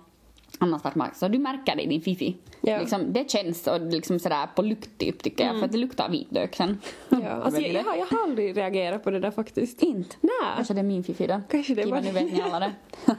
annat 0.59 0.81
svart 0.81 0.95
mat 0.95 1.17
så 1.17 1.27
du 1.27 1.39
märker 1.39 1.75
det 1.75 1.81
i 1.81 1.87
din 1.87 2.01
fifi. 2.01 2.37
Ja. 2.61 2.79
Liksom, 2.79 3.13
det 3.13 3.31
känns 3.31 3.67
och 3.67 3.81
liksom 3.81 4.19
sådär 4.19 4.47
på 4.55 4.61
lukt 4.61 4.97
typ 4.97 5.23
tycker 5.23 5.45
jag 5.45 5.57
för 5.59 5.65
att 5.65 5.71
det 5.71 5.77
luktar 5.77 6.09
vitlök 6.09 6.55
sen. 6.55 6.79
Ja, 7.09 7.17
alltså, 7.43 7.61
jag, 7.61 7.73
jag, 7.73 7.83
har, 7.83 7.95
jag 7.95 8.05
har 8.05 8.23
aldrig 8.23 8.57
reagerat 8.57 9.03
på 9.03 9.11
det 9.11 9.19
där 9.19 9.31
faktiskt. 9.31 9.83
Inte? 9.83 10.15
Nej. 10.21 10.31
Kanske 10.55 10.73
det 10.73 10.79
är 10.79 10.83
min 10.83 11.03
fifi 11.03 11.27
då. 11.27 11.41
Kanske 11.51 11.75
det 11.75 11.83
Kiva, 11.83 11.95
var- 11.95 12.03
nu 12.03 12.11
vet 12.11 12.33
ni 12.33 12.41
alla 12.41 12.59
det. 12.59 12.71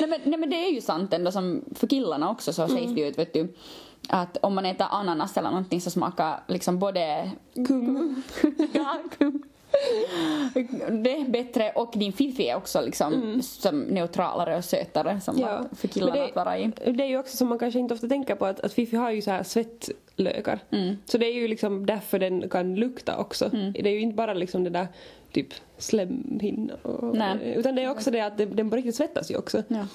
nej, 0.00 0.08
men, 0.08 0.20
nej 0.24 0.38
men 0.40 0.50
det 0.50 0.56
är 0.56 0.70
ju 0.70 0.80
sant 0.80 1.12
ändå 1.12 1.32
som 1.32 1.64
för 1.74 1.86
killarna 1.86 2.30
också 2.30 2.52
så 2.52 2.68
sägs 2.68 2.80
Mm. 2.82 2.94
det 2.94 3.00
ju 3.00 3.06
ut 3.08 3.18
vet 3.18 3.32
du 3.34 3.54
att 4.08 4.36
om 4.36 4.54
man 4.54 4.66
äter 4.66 4.86
ananas 4.90 5.36
eller 5.36 5.50
någonting 5.50 5.80
så 5.80 5.90
smakar 5.90 6.40
liksom 6.48 6.78
både 6.78 7.30
Kum. 7.66 8.22
ja, 8.72 8.98
kum. 9.18 9.42
Det 11.04 11.16
är 11.16 11.28
bättre 11.30 11.70
och 11.74 11.92
din 11.96 12.12
fifi 12.12 12.48
är 12.48 12.56
också 12.56 12.80
liksom 12.80 13.40
som 13.42 13.80
neutralare 13.80 14.56
och 14.56 14.64
sötare 14.64 15.20
som 15.20 15.36
Mm. 15.36 15.48
Ja. 15.48 15.64
för 15.76 15.88
killarna 15.88 16.14
det- 16.14 16.24
att 16.24 16.36
vara 16.36 16.58
i. 16.58 16.72
Det 16.86 17.02
är 17.04 17.08
ju 17.08 17.18
också 17.18 17.36
som 17.36 17.48
man 17.48 17.58
kanske 17.58 17.78
inte 17.80 17.94
ofta 17.94 18.08
tänker 18.08 18.34
på 18.34 18.46
att, 18.46 18.60
att 18.60 18.72
Fifi 18.72 18.96
har 18.96 19.10
ju 19.10 19.22
så 19.22 19.30
här 19.30 19.42
svettlökar. 19.42 20.58
Mm. 20.70 20.96
Så 21.04 21.18
det 21.18 21.26
är 21.26 21.34
ju 21.34 21.48
liksom 21.48 21.86
därför 21.86 22.18
den 22.18 22.48
kan 22.48 22.74
lukta 22.74 23.16
också. 23.18 23.48
Det 23.74 23.88
är 23.88 23.92
ju 23.92 24.00
inte 24.00 24.16
bara 24.16 24.34
liksom 24.34 24.64
det 24.64 24.70
där 24.70 24.86
typ 25.32 25.48
slemhinna 25.78 26.74
utan 27.56 27.74
det 27.74 27.82
är 27.82 27.90
också 27.90 28.10
det 28.10 28.20
att 28.20 28.38
den, 28.38 28.56
den 28.56 28.70
på 28.70 28.76
riktigt 28.76 28.94
svettas 28.96 29.30
ju 29.30 29.36
också. 29.36 29.62
Ja. 29.68 29.86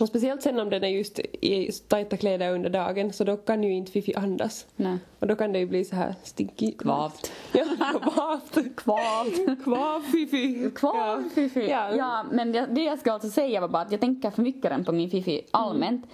Och 0.00 0.08
speciellt 0.08 0.42
sen 0.42 0.60
om 0.60 0.70
den 0.70 0.84
är 0.84 0.88
just 0.88 1.18
i 1.18 1.72
tajta 1.88 2.16
kläder 2.16 2.54
under 2.54 2.70
dagen 2.70 3.12
så 3.12 3.24
då 3.24 3.36
kan 3.36 3.62
ju 3.62 3.72
inte 3.72 3.92
Fifi 3.92 4.14
andas. 4.14 4.66
Nej. 4.76 4.98
Och 5.18 5.26
då 5.26 5.36
kan 5.36 5.52
det 5.52 5.58
ju 5.58 5.66
bli 5.66 5.84
så 5.84 5.96
här 5.96 6.14
stinky. 6.22 6.72
Kvavt. 6.72 7.32
Ja, 7.52 7.64
kvavt. 8.00 8.76
Kvavt. 8.76 9.64
Kvav 9.64 10.00
Fifi. 10.00 10.70
Kvar 10.74 10.96
Ja. 10.96 11.22
Fifi. 11.34 11.70
Ja. 11.70 11.96
Ja. 11.96 12.24
men 12.32 12.52
det, 12.52 12.66
det 12.70 12.84
jag 12.84 12.98
ska 12.98 13.12
alltså 13.12 13.30
säga 13.30 13.60
var 13.60 13.68
bara 13.68 13.82
att 13.82 13.92
jag 13.92 14.00
tänker 14.00 14.30
för 14.30 14.42
mycket 14.42 14.64
redan 14.64 14.84
på 14.84 14.92
min 14.92 15.10
Fifi 15.10 15.42
allmänt 15.50 16.06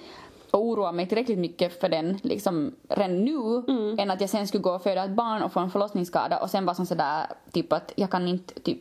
och 0.51 0.64
oroar 0.66 0.93
mig 0.93 1.09
tillräckligt 1.09 1.39
mycket 1.39 1.81
för 1.81 1.89
den 1.89 2.18
liksom 2.22 2.74
redan 2.89 3.24
nu 3.24 3.64
än 3.99 4.11
att 4.11 4.20
jag 4.20 4.31
sen 4.31 4.49
skulle 4.49 4.62
gå 4.62 4.70
och 4.70 4.83
föda 4.83 5.05
ett 5.05 5.11
barn 5.11 5.43
och 5.43 5.53
få 5.53 5.61
en 5.61 5.70
förlossningsskada 5.70 6.39
och 6.39 6.51
sen 6.51 6.66
vara 6.66 6.74
som 6.74 6.87
sådär 6.87 7.26
typ 7.53 7.72
att 7.72 7.93
jag 7.97 8.11
kan 8.11 8.29
inte 8.29 8.61
typ 8.61 8.79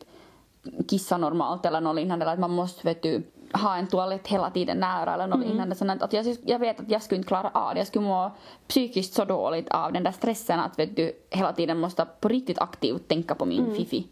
kissa 0.87 1.17
normalt 1.17 1.65
eller 1.65 1.81
något 1.81 1.95
liknande 1.95 2.25
eller 2.25 2.33
att 2.33 2.39
man 2.39 2.51
måste 2.51 2.87
vet 2.87 3.03
du 3.03 3.23
ha 3.53 3.75
en 3.75 3.87
toalett 3.87 4.27
hela 4.27 4.49
tiden 4.49 4.77
nära 4.77 5.13
eller 5.13 5.27
något 5.27 5.45
liknande 5.45 5.75
sånt 5.75 6.01
att 6.01 6.13
jag, 6.13 6.37
jag 6.45 6.59
vet 6.59 6.79
att 6.79 6.91
jag 6.91 7.03
skulle 7.03 7.17
inte 7.17 7.27
klara 7.27 7.49
av 7.53 7.73
det. 7.73 7.79
Jag 7.79 7.87
skulle 7.87 8.05
må 8.05 8.31
psykiskt 8.67 9.13
så 9.13 9.25
dåligt 9.25 9.69
av 9.69 9.93
den 9.93 10.03
där 10.03 10.11
stressen 10.11 10.59
att 10.59 10.79
vet 10.79 10.95
du 10.95 11.11
hela 11.29 11.53
tiden 11.53 11.79
måste 11.79 12.07
på 12.19 12.27
riktigt 12.27 12.59
aktivt 12.59 13.07
tänka 13.07 13.35
på 13.35 13.45
min 13.45 13.75
Fifi. 13.75 14.07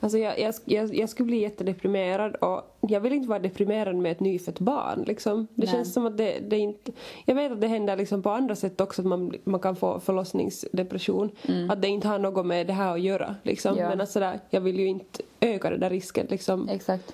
Alltså 0.00 0.18
jag, 0.18 0.40
jag, 0.40 0.54
jag, 0.64 0.94
jag 0.94 1.08
skulle 1.08 1.26
bli 1.26 1.40
jättedeprimerad 1.40 2.34
och 2.34 2.62
jag 2.80 3.00
vill 3.00 3.12
inte 3.12 3.28
vara 3.28 3.38
deprimerad 3.38 3.96
med 3.96 4.12
ett 4.12 4.20
nyfött 4.20 4.58
barn. 4.58 5.04
Liksom. 5.06 5.46
Det 5.54 5.66
Nej. 5.66 5.74
känns 5.74 5.92
som 5.92 6.06
att 6.06 6.16
det, 6.16 6.38
det 6.38 6.58
inte... 6.58 6.92
Jag 7.24 7.34
vet 7.34 7.52
att 7.52 7.60
det 7.60 7.66
händer 7.66 7.96
liksom 7.96 8.22
på 8.22 8.30
andra 8.30 8.56
sätt 8.56 8.80
också 8.80 9.02
att 9.02 9.06
man, 9.06 9.32
man 9.44 9.60
kan 9.60 9.76
få 9.76 10.00
förlossningsdepression. 10.00 11.30
Att 11.70 11.82
det 11.82 11.88
inte 11.88 12.08
har 12.08 12.18
något 12.18 12.46
med 12.46 12.66
det 12.66 12.72
här 12.72 12.92
att 12.92 13.00
göra. 13.00 13.34
Liksom. 13.42 13.72
Mm. 13.72 13.82
Ja. 13.82 13.88
Men 13.88 14.00
alltså 14.00 14.20
där, 14.20 14.40
jag 14.50 14.60
vill 14.60 14.78
ju 14.78 14.86
inte 14.86 15.22
öka 15.40 15.70
den 15.70 15.80
där 15.80 15.90
risken. 15.90 16.26
Liksom. 16.30 16.68
Exakt. 16.68 17.12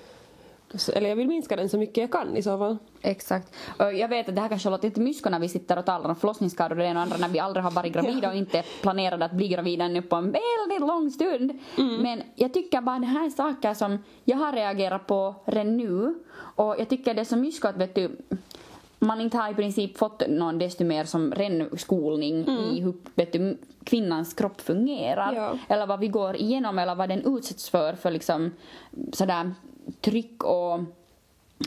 Eller 0.93 1.09
jag 1.09 1.15
vill 1.15 1.27
minska 1.27 1.55
den 1.55 1.69
så 1.69 1.77
mycket 1.77 1.97
jag 1.97 2.11
kan 2.11 2.37
i 2.37 2.43
så 2.43 2.57
fall. 2.57 2.77
Exakt. 3.01 3.55
Och 3.79 3.93
jag 3.93 4.07
vet 4.07 4.29
att 4.29 4.35
det 4.35 4.41
här 4.41 4.49
kanske 4.49 4.69
låter 4.69 4.87
lite 4.87 5.01
mysko 5.01 5.29
när 5.29 5.39
vi 5.39 5.49
sitter 5.49 5.77
och 5.77 5.85
talar 5.85 6.09
om 6.09 6.15
förlossningsskador 6.15 6.75
och 6.75 6.83
det 6.83 6.85
ena 6.85 6.99
och 6.99 7.03
andra 7.03 7.17
när 7.17 7.29
vi 7.29 7.39
aldrig 7.39 7.63
har 7.63 7.71
varit 7.71 7.93
gravida 7.93 8.29
och 8.29 8.35
inte 8.35 8.63
planerade 8.81 9.25
att 9.25 9.31
bli 9.31 9.47
gravida 9.47 9.85
ännu 9.85 10.01
på 10.01 10.15
en 10.15 10.31
väldigt 10.31 10.79
lång 10.79 11.11
stund. 11.11 11.59
Men 12.01 12.21
jag 12.35 12.53
tycker 12.53 12.81
bara 12.81 12.99
det 12.99 13.05
här 13.05 13.25
är 13.25 13.29
saker 13.29 13.73
som 13.73 14.03
jag 14.23 14.37
har 14.37 14.53
reagerat 14.53 15.07
på 15.07 15.35
redan 15.45 15.77
nu 15.77 16.15
och 16.35 16.75
jag 16.79 16.89
tycker 16.89 17.13
det 17.13 17.21
är 17.21 17.25
så 17.25 17.37
mysko 17.37 17.67
att 17.67 17.77
vet 17.77 17.95
du 17.95 18.17
man 19.03 19.21
inte 19.21 19.37
har 19.37 19.51
i 19.51 19.53
princip 19.53 19.97
fått 19.97 20.27
någon 20.27 20.59
desto 20.59 20.83
mer 20.83 21.05
som 21.05 21.31
ren 21.31 21.69
skolning 21.77 22.47
i 22.47 22.81
hur 22.81 22.93
vet 23.15 23.33
du, 23.33 23.57
kvinnans 23.83 24.33
kropp 24.33 24.61
fungerar. 24.61 25.33
Ja. 25.33 25.57
Eller 25.67 25.85
vad 25.85 25.99
vi 25.99 26.07
går 26.07 26.35
igenom 26.35 26.79
eller 26.79 26.95
vad 26.95 27.09
den 27.09 27.37
utsätts 27.37 27.69
för 27.69 27.93
för 27.93 28.11
liksom 28.11 28.51
sådär 29.13 29.51
tryck 30.01 30.43
och 30.43 30.79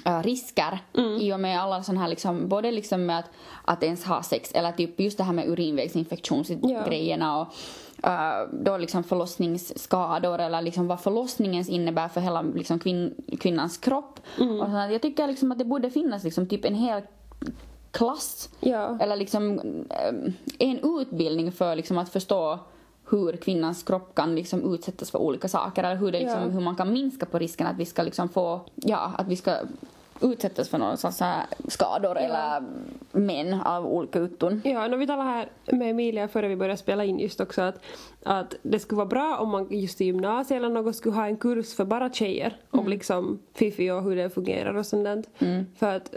äh, 0.04 0.22
risker 0.22 0.78
i 1.20 1.32
och 1.32 1.40
med 1.40 1.60
alla 1.60 1.82
sådana 1.82 2.00
här 2.00 2.08
liksom, 2.08 2.48
både 2.48 2.70
liksom 2.70 3.06
med 3.06 3.18
att, 3.18 3.30
att 3.64 3.82
ens 3.82 4.04
ha 4.04 4.22
sex 4.22 4.52
eller 4.52 4.72
typ 4.72 5.00
just 5.00 5.18
det 5.18 5.24
här 5.24 5.32
med 5.32 5.48
urinvägsinfektionsgrejerna 5.48 7.40
och 7.40 7.48
äh, 8.08 8.48
då 8.52 8.76
liksom 8.76 9.04
förlossningsskador 9.04 10.40
eller 10.40 10.62
liksom 10.62 10.86
vad 10.86 11.00
förlossningens 11.00 11.68
innebär 11.68 12.08
för 12.08 12.20
hela 12.20 12.42
liksom 12.42 12.78
kvinn, 12.78 13.14
kvinnans 13.40 13.78
kropp. 13.78 14.20
Och 14.38 14.66
sånt. 14.66 14.92
Jag 14.92 15.02
tycker 15.02 15.26
liksom 15.26 15.52
att 15.52 15.58
det 15.58 15.64
borde 15.64 15.90
finnas 15.90 16.24
liksom 16.24 16.46
typ 16.46 16.64
en 16.64 16.74
hel 16.74 17.02
klass 17.90 18.48
Ja. 18.60 18.98
eller 19.00 19.16
liksom 19.16 19.58
eh, 19.90 20.32
en 20.58 20.98
utbildning 21.00 21.52
för 21.52 21.76
liksom 21.76 21.98
att 21.98 22.08
förstå 22.08 22.58
hur 23.10 23.36
kvinnans 23.36 23.82
kropp 23.82 24.14
kan 24.14 24.34
liksom 24.34 24.74
utsättas 24.74 25.10
för 25.10 25.18
olika 25.18 25.48
saker 25.48 25.84
eller 25.84 25.96
hur, 25.96 26.12
det 26.12 26.18
liksom, 26.18 26.40
Ja. 26.42 26.48
hur 26.48 26.60
man 26.60 26.76
kan 26.76 26.92
minska 26.92 27.26
på 27.26 27.38
risken 27.38 27.66
att 27.66 27.76
vi 27.76 27.84
ska 27.84 28.02
liksom 28.02 28.28
få, 28.28 28.60
ja, 28.74 29.12
att 29.18 29.28
vi 29.28 29.36
ska 29.36 29.54
utsättas 30.20 30.68
för 30.68 30.78
några 30.78 30.96
sorts 30.96 31.22
skador 31.68 32.18
eller 32.18 32.62
men 33.12 33.60
av 33.60 33.86
olika 33.86 34.18
utton. 34.18 34.60
Ja, 34.64 34.88
när 34.88 34.96
vi 34.96 35.06
talade 35.06 35.28
här 35.30 35.48
med 35.72 35.90
Emilia 35.90 36.28
före 36.28 36.48
vi 36.48 36.56
började 36.56 36.76
spela 36.76 37.04
in 37.04 37.18
just 37.18 37.40
också 37.40 37.62
att, 37.62 37.80
att 38.22 38.54
det 38.62 38.78
skulle 38.78 38.96
vara 38.96 39.06
bra 39.08 39.36
om 39.40 39.48
man 39.48 39.66
just 39.70 40.00
i 40.00 40.04
gymnasiet 40.04 40.56
eller 40.58 40.68
något 40.68 40.96
skulle 40.96 41.14
ha 41.14 41.26
en 41.26 41.36
kurs 41.36 41.74
för 41.74 41.84
bara 41.84 42.12
tjejer 42.12 42.56
om 42.70 42.88
liksom 42.88 43.38
Fifi 43.54 43.90
och 43.90 44.02
hur 44.02 44.16
det 44.16 44.30
fungerar 44.30 44.74
och 44.74 44.86
sånt 44.86 45.04
där. 45.04 45.24
För 45.78 45.96
att 45.96 46.14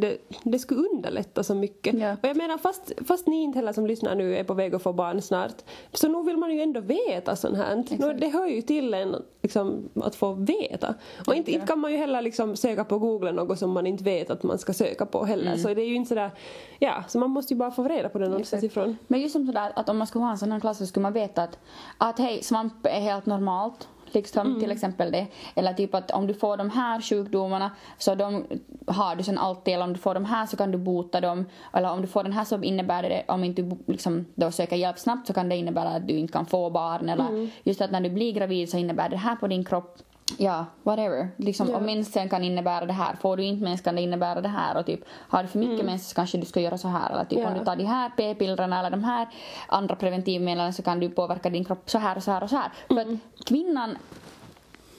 det, 0.00 0.18
det 0.42 0.58
skulle 0.58 0.80
underlätta 0.80 1.42
så 1.42 1.54
mycket. 1.54 1.98
Ja. 1.98 2.12
Och 2.12 2.28
jag 2.28 2.36
menar 2.36 2.58
fast, 2.58 2.92
fast 3.06 3.26
ni 3.26 3.42
inte 3.42 3.58
heller 3.58 3.72
som 3.72 3.86
lyssnar 3.86 4.14
nu 4.14 4.36
är 4.36 4.44
på 4.44 4.54
väg 4.54 4.74
att 4.74 4.82
få 4.82 4.92
barn 4.92 5.22
snart 5.22 5.54
så 5.92 6.08
nog 6.08 6.26
vill 6.26 6.36
man 6.36 6.54
ju 6.54 6.60
ändå 6.60 6.80
veta 6.80 7.36
sånt 7.36 7.56
här. 7.56 7.84
Nu, 7.98 8.12
det 8.12 8.28
hör 8.28 8.46
ju 8.46 8.62
till 8.62 8.94
en 8.94 9.16
liksom, 9.42 9.88
att 9.94 10.14
få 10.14 10.32
veta. 10.32 10.94
Och 11.26 11.34
inte, 11.34 11.52
inte 11.52 11.66
kan 11.66 11.78
man 11.78 11.92
ju 11.92 11.96
heller 11.96 12.22
liksom 12.22 12.56
söka 12.56 12.84
på 12.84 12.98
google 12.98 13.32
något 13.32 13.58
som 13.58 13.70
man 13.70 13.86
inte 13.86 14.04
vet 14.04 14.30
att 14.30 14.42
man 14.42 14.58
ska 14.58 14.72
söka 14.72 15.06
på 15.06 15.24
heller. 15.24 15.56
Så 15.56 15.74
det 15.74 15.82
är 15.82 15.88
ju 15.88 15.94
inte 15.94 16.08
sådär, 16.08 16.30
ja, 16.78 17.04
så 17.08 17.18
man 17.18 17.30
måste 17.30 17.54
ju 17.54 17.58
bara 17.58 17.70
få 17.70 17.88
reda 17.88 18.08
på 18.08 18.18
det 18.18 18.28
någonstans 18.28 18.64
ifrån. 18.64 18.96
Men 19.06 19.20
just 19.20 19.32
som 19.32 19.46
sådär 19.46 19.72
att 19.76 19.88
om 19.88 19.98
man 19.98 20.06
skulle 20.06 20.24
ha 20.24 20.30
en 20.30 20.38
sån 20.38 20.52
här 20.52 20.60
klass 20.60 20.78
så 20.78 20.86
skulle 20.86 21.02
man 21.02 21.12
veta 21.12 21.42
att, 21.42 21.58
att 21.98 22.18
hej, 22.18 22.42
svamp 22.42 22.86
är 22.86 23.00
helt 23.00 23.26
normalt. 23.26 23.88
Liksom, 24.14 24.60
till 24.60 24.70
exempel 24.70 25.12
det. 25.12 25.26
Eller 25.54 25.72
typ 25.72 25.94
att 25.94 26.10
om 26.10 26.26
du 26.26 26.34
får 26.34 26.56
de 26.56 26.70
här 26.70 27.00
sjukdomarna 27.00 27.70
så 27.98 28.14
de 28.14 28.44
har 28.86 29.16
du 29.16 29.22
sen 29.22 29.38
alltid. 29.38 29.74
Eller 29.74 29.84
om 29.84 29.92
du 29.92 29.98
får 29.98 30.14
de 30.14 30.24
här 30.24 30.46
så 30.46 30.56
kan 30.56 30.70
du 30.70 30.78
bota 30.78 31.20
dem. 31.20 31.46
Eller 31.72 31.92
om 31.92 32.02
du 32.02 32.06
får 32.06 32.22
den 32.22 32.32
här 32.32 32.44
så 32.44 32.62
innebär 32.62 33.02
det, 33.02 33.24
om 33.28 33.44
inte 33.44 33.62
du 33.62 33.76
liksom 33.86 34.26
då 34.34 34.50
söker 34.50 34.76
hjälp 34.76 34.98
snabbt 34.98 35.26
så 35.26 35.32
kan 35.32 35.48
det 35.48 35.56
innebära 35.56 35.88
att 35.88 36.08
du 36.08 36.14
inte 36.14 36.32
kan 36.32 36.46
få 36.46 36.70
barn. 36.70 37.08
Eller 37.08 37.48
just 37.64 37.80
att 37.80 37.90
när 37.90 38.00
du 38.00 38.10
blir 38.10 38.32
gravid 38.32 38.70
så 38.70 38.78
innebär 38.78 39.08
det 39.08 39.16
här 39.16 39.36
på 39.36 39.46
din 39.46 39.64
kropp. 39.64 39.98
Ja, 40.38 40.66
whatever. 40.82 41.28
Liksom, 41.36 41.68
Ja. 41.70 41.76
Om 41.76 41.84
mensen 41.84 42.28
kan 42.28 42.44
innebära 42.44 42.86
det 42.86 42.92
här. 42.92 43.16
Får 43.16 43.36
du 43.36 43.44
inte 43.44 43.64
mens 43.64 43.80
kan 43.80 43.94
det 43.94 44.02
innebära 44.02 44.40
det 44.40 44.48
här. 44.48 44.76
Och 44.76 44.86
typ, 44.86 45.00
har 45.08 45.42
du 45.42 45.48
för 45.48 45.58
mycket 45.58 45.86
mens 45.86 46.08
så 46.08 46.14
kanske 46.14 46.38
du 46.38 46.46
ska 46.46 46.60
göra 46.60 46.78
så 46.78 46.88
här. 46.88 47.10
Eller 47.12 47.24
typ, 47.24 47.38
Ja. 47.38 47.48
om 47.48 47.58
du 47.58 47.64
tar 47.64 47.76
de 47.76 47.84
här 47.84 48.10
p-pillren 48.16 48.72
eller 48.72 48.90
de 48.90 49.04
här 49.04 49.28
andra 49.66 49.96
preventivmedlen 49.96 50.72
så 50.72 50.82
kan 50.82 51.00
du 51.00 51.08
påverka 51.10 51.50
din 51.50 51.64
kropp 51.64 51.90
så 51.90 51.98
här 51.98 52.16
och 52.16 52.22
så 52.22 52.30
här 52.30 52.42
och 52.42 52.50
så 52.50 52.56
här. 52.56 52.72
För 52.88 53.00
att 53.00 53.44
kvinnan 53.44 53.98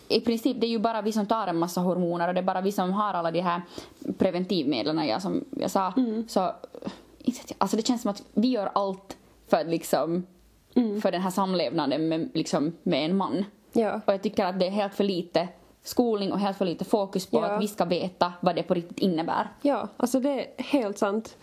i 0.08 0.20
princip 0.22 0.62
det 0.62 0.68
är 0.68 0.70
ju 0.70 0.80
bara 0.80 1.02
vi 1.02 1.12
som 1.12 1.26
tar 1.26 1.48
en 1.48 1.58
massa 1.60 1.82
hormoner 1.82 2.28
och 2.28 2.34
det 2.34 2.40
är 2.40 2.44
bara 2.44 2.62
vi 2.62 2.72
som 2.72 2.94
har 2.94 3.14
alla 3.14 3.32
de 3.32 3.42
här 3.42 3.62
preventivmedlen 4.18 5.08
ja, 5.08 5.20
som 5.20 5.46
jag 5.52 5.72
sa. 5.72 5.94
Så 6.28 6.42
vet 7.26 7.50
jag, 7.50 7.56
alltså 7.58 7.78
det 7.78 7.88
känns 7.88 8.02
som 8.02 8.12
att 8.12 8.24
vi 8.34 8.48
gör 8.48 8.72
allt 8.76 9.18
för 9.50 9.64
liksom 9.66 10.26
för 11.02 11.12
den 11.12 11.22
här 11.22 11.30
samlevnaden 11.30 12.08
med, 12.08 12.30
liksom, 12.34 12.74
med 12.84 13.06
en 13.06 13.18
man. 13.18 13.46
Ja. 13.74 14.02
Och 14.06 14.14
jag 14.14 14.22
tycker 14.24 14.46
att 14.46 14.60
det 14.60 14.66
är 14.66 14.72
helt 14.72 14.96
för 14.96 15.04
lite 15.04 15.48
skolning 15.86 16.32
och 16.32 16.40
helt 16.40 16.58
för 16.58 16.66
lite 16.66 16.86
fokus 16.86 17.26
på 17.26 17.38
Ja. 17.38 17.46
att 17.46 17.62
vi 17.64 17.68
ska 17.68 17.86
veta 17.86 18.34
vad 18.42 18.56
det 18.56 18.64
på 18.64 18.74
riktigt 18.74 19.00
innebär. 19.00 19.48
Ja, 19.62 19.88
alltså 19.98 20.20
det 20.20 20.30
är 20.30 20.64
helt 20.64 20.98
sant. 20.98 21.38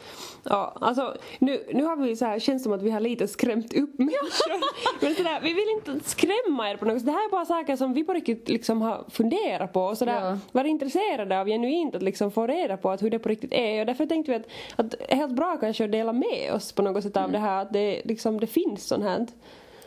Ja, 0.44 0.72
alltså 0.80 1.16
nu, 1.38 1.64
nu 1.74 1.84
har 1.84 1.96
vi 1.96 2.16
så 2.16 2.24
här, 2.24 2.38
känns 2.38 2.62
som 2.62 2.72
att 2.72 2.82
vi 2.82 2.90
har 2.90 3.00
lite 3.00 3.28
skrämt 3.28 3.74
upp 3.74 3.98
människor. 3.98 4.60
Men 5.04 5.14
sådär, 5.14 5.40
vi 5.42 5.52
vill 5.54 5.68
inte 5.94 6.08
skrämma 6.10 6.70
er 6.70 6.76
på 6.76 6.84
något 6.84 6.96
sätt. 6.96 7.06
Det 7.06 7.12
här 7.12 7.26
är 7.26 7.30
bara 7.30 7.44
saker 7.44 7.76
som 7.76 7.94
vi 7.94 8.04
på 8.04 8.12
riktigt 8.12 8.48
liksom 8.48 8.82
har 8.82 9.04
funderat 9.10 9.72
på 9.72 9.82
och 9.82 9.98
sådär, 9.98 10.20
Ja. 10.30 10.38
varit 10.52 10.68
intresserade 10.70 11.40
av 11.40 11.46
genuint 11.46 11.94
att 11.94 12.02
liksom 12.02 12.30
få 12.30 12.46
reda 12.46 12.76
på 12.76 12.90
att 12.90 13.02
hur 13.02 13.10
det 13.10 13.18
på 13.18 13.28
riktigt 13.28 13.52
är. 13.52 13.80
Och 13.80 13.86
därför 13.86 14.06
tänkte 14.06 14.32
vi 14.32 14.36
att, 14.38 14.46
att 14.76 14.94
helt 15.16 15.32
bra 15.32 15.56
kanske 15.60 15.84
att 15.84 15.92
dela 15.92 16.12
med 16.12 16.52
oss 16.54 16.72
på 16.72 16.82
något 16.82 17.02
sätt 17.02 17.16
av 17.16 17.32
det 17.32 17.38
här, 17.38 17.62
att 17.62 17.72
det, 17.72 18.02
liksom, 18.04 18.40
det 18.40 18.46
finns 18.46 18.86
sånt 18.88 19.04
här. 19.04 19.26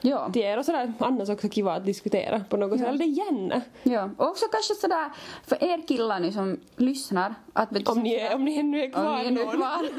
Ja. 0.06 0.32
er 0.34 0.58
och 0.58 0.66
sådär 0.66 0.94
annars 1.00 1.30
också 1.30 1.50
kiva 1.50 1.74
att 1.74 1.86
diskutera 1.86 2.40
på 2.50 2.58
något 2.58 2.80
sätt. 2.80 2.88
Eller 2.88 2.98
det 2.98 3.04
är 3.04 3.08
gärna. 3.08 3.62
Ja, 3.84 4.10
och 4.18 4.28
också 4.28 4.46
kanske 4.52 4.76
sådär 4.76 5.12
för 5.48 5.64
er 5.64 5.88
killar 5.88 6.20
nu 6.20 6.32
som 6.32 6.60
lyssnar 6.76 7.36
att 7.54 7.72
vet 7.72 7.90
Om 7.90 8.00
ni, 8.00 8.16
är, 8.16 8.36
om 8.36 8.46
ni 8.46 8.60
ännu 8.60 8.84
är 8.84 8.90
kvar 8.92 9.06
om 9.06 9.16
ni 9.16 9.26
är 9.28 9.32
nu 9.32 9.44
någon. 9.44 9.52
kvar. 9.56 9.90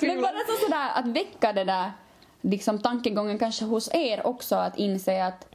Men 0.00 0.20
bara 0.22 0.32
så 0.32 0.64
sådär 0.64 0.90
att 0.94 1.06
väcka 1.06 1.52
det 1.52 1.64
där 1.64 1.92
liksom 2.40 2.78
tankegången 2.78 3.38
kanske 3.38 3.64
hos 3.64 3.94
er 3.94 4.26
också 4.26 4.56
att 4.56 4.78
inse 4.78 5.24
att 5.24 5.46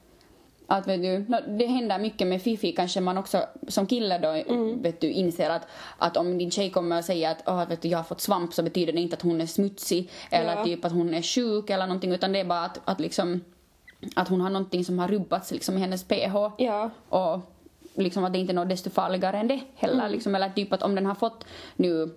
att 0.77 0.87
vet 0.87 1.01
du, 1.01 1.25
det 1.57 1.65
händer 1.65 1.99
mycket 1.99 2.27
med 2.27 2.41
Fifi 2.41 2.71
kanske 2.71 3.01
man 3.01 3.17
också 3.17 3.43
som 3.67 3.87
kille 3.87 4.17
då 4.17 4.27
Mm. 4.29 4.81
vet 4.81 5.01
du 5.01 5.11
inser 5.11 5.49
att, 5.49 5.67
att 5.97 6.17
om 6.17 6.37
din 6.37 6.51
tjej 6.51 6.69
kommer 6.69 6.97
och 6.97 7.05
säger 7.05 7.31
att 7.31 7.47
oh, 7.47 7.69
vet 7.69 7.81
du, 7.81 7.87
jag 7.87 7.97
har 7.99 8.03
fått 8.03 8.21
svamp 8.21 8.53
så 8.53 8.63
betyder 8.63 8.93
det 8.93 9.01
inte 9.01 9.15
att 9.15 9.21
hon 9.21 9.41
är 9.41 9.45
smutsig 9.45 10.09
eller 10.31 10.55
Ja. 10.55 10.63
typ 10.65 10.85
att 10.85 10.91
hon 10.91 11.13
är 11.13 11.21
sjuk 11.21 11.69
eller 11.69 11.87
någonting 11.87 12.11
utan 12.11 12.31
det 12.31 12.39
är 12.39 12.45
bara 12.45 12.65
att, 12.65 12.79
att 12.85 12.99
liksom 12.99 13.41
att 14.15 14.27
hon 14.27 14.41
har 14.41 14.49
någonting 14.49 14.85
som 14.85 14.99
har 14.99 15.07
rubbats 15.07 15.51
liksom 15.51 15.77
i 15.77 15.79
hennes 15.79 16.03
PH 16.03 16.35
Ja. 16.57 16.89
och 17.09 17.39
liksom 17.95 18.23
att 18.23 18.33
det 18.33 18.39
inte 18.39 18.51
är 18.51 18.55
något 18.55 18.69
desto 18.69 18.89
farligare 18.89 19.37
än 19.37 19.47
det 19.47 19.59
heller. 19.75 19.99
Mm. 19.99 20.11
Liksom, 20.11 20.35
eller 20.35 20.49
typ 20.49 20.73
att 20.73 20.83
om 20.83 20.95
den 20.95 21.05
har 21.05 21.15
fått 21.15 21.45
nu 21.75 22.09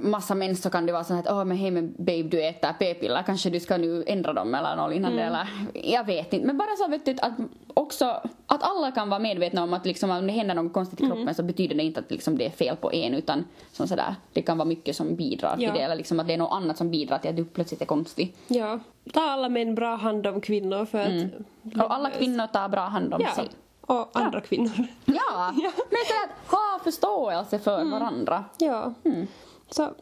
massa 0.00 0.34
mens 0.34 0.62
så 0.62 0.70
kan 0.70 0.86
det 0.86 0.92
vara 0.92 1.04
så 1.04 1.14
att 1.14 1.26
åh 1.30 1.44
men 1.44 1.56
hej 1.56 1.70
men 1.70 1.94
babe 1.98 2.22
du 2.22 2.42
äter 2.46 2.72
p-piller 2.78 3.22
kanske 3.22 3.50
du 3.50 3.60
ska 3.60 3.76
nu 3.76 4.04
ändra 4.06 4.32
dem 4.32 4.54
eller 4.54 4.76
något 4.76 4.90
liknande 4.90 5.22
eller 5.22 5.46
jag 5.74 6.04
vet 6.06 6.32
inte 6.32 6.46
men 6.46 6.58
bara 6.58 6.76
så 6.78 6.88
vet 6.88 7.04
du 7.04 7.16
att 7.22 7.32
också 7.74 8.04
att 8.46 8.62
alla 8.62 8.90
kan 8.92 9.08
vara 9.10 9.20
medvetna 9.20 9.62
om 9.62 9.72
att 9.74 9.86
liksom 9.86 10.10
om 10.10 10.26
det 10.26 10.32
händer 10.32 10.54
något 10.54 10.72
konstigt 10.72 11.00
i 11.00 11.06
kroppen 11.06 11.34
så 11.34 11.42
betyder 11.42 11.74
det 11.76 11.82
inte 11.82 12.00
att 12.00 12.10
liksom 12.10 12.38
det 12.38 12.46
är 12.46 12.50
fel 12.50 12.76
på 12.76 12.92
en 12.92 13.14
utan 13.14 13.44
som 13.72 13.88
sådär 13.88 14.14
det 14.32 14.42
kan 14.42 14.58
vara 14.58 14.68
mycket 14.68 14.96
som 14.96 15.16
bidrar 15.16 15.56
till 15.56 15.64
Ja. 15.64 15.72
det 15.72 15.80
eller 15.80 15.96
liksom 15.96 16.20
att 16.20 16.26
det 16.26 16.34
är 16.34 16.38
något 16.38 16.52
annat 16.52 16.76
som 16.78 16.90
bidrar 16.90 17.18
till 17.18 17.30
att 17.30 17.36
du 17.36 17.44
plötsligt 17.44 17.80
är 17.82 17.86
konstig. 17.86 18.34
ja. 18.48 18.78
Ta 19.12 19.20
alla 19.20 19.48
män 19.48 19.74
bra 19.74 19.94
hand 19.96 20.26
om 20.26 20.40
kvinnor 20.40 20.84
för 20.84 20.98
att... 20.98 21.84
Och 21.84 21.94
alla 21.94 22.10
kvinnor 22.10 22.46
tar 22.46 22.68
bra 22.68 22.80
hand 22.80 23.14
om 23.14 23.20
Ja. 23.20 23.30
sig. 23.34 23.48
Och 23.80 24.10
andra 24.12 24.40
kvinnor. 24.40 24.70
Ja, 25.04 25.52
men 25.90 26.02
så 26.06 26.14
att 26.24 26.50
ha 26.50 26.80
förståelse 26.84 27.58
för 27.58 27.84
varandra. 27.84 28.44
Ja. 28.58 28.92
Så 29.74 29.94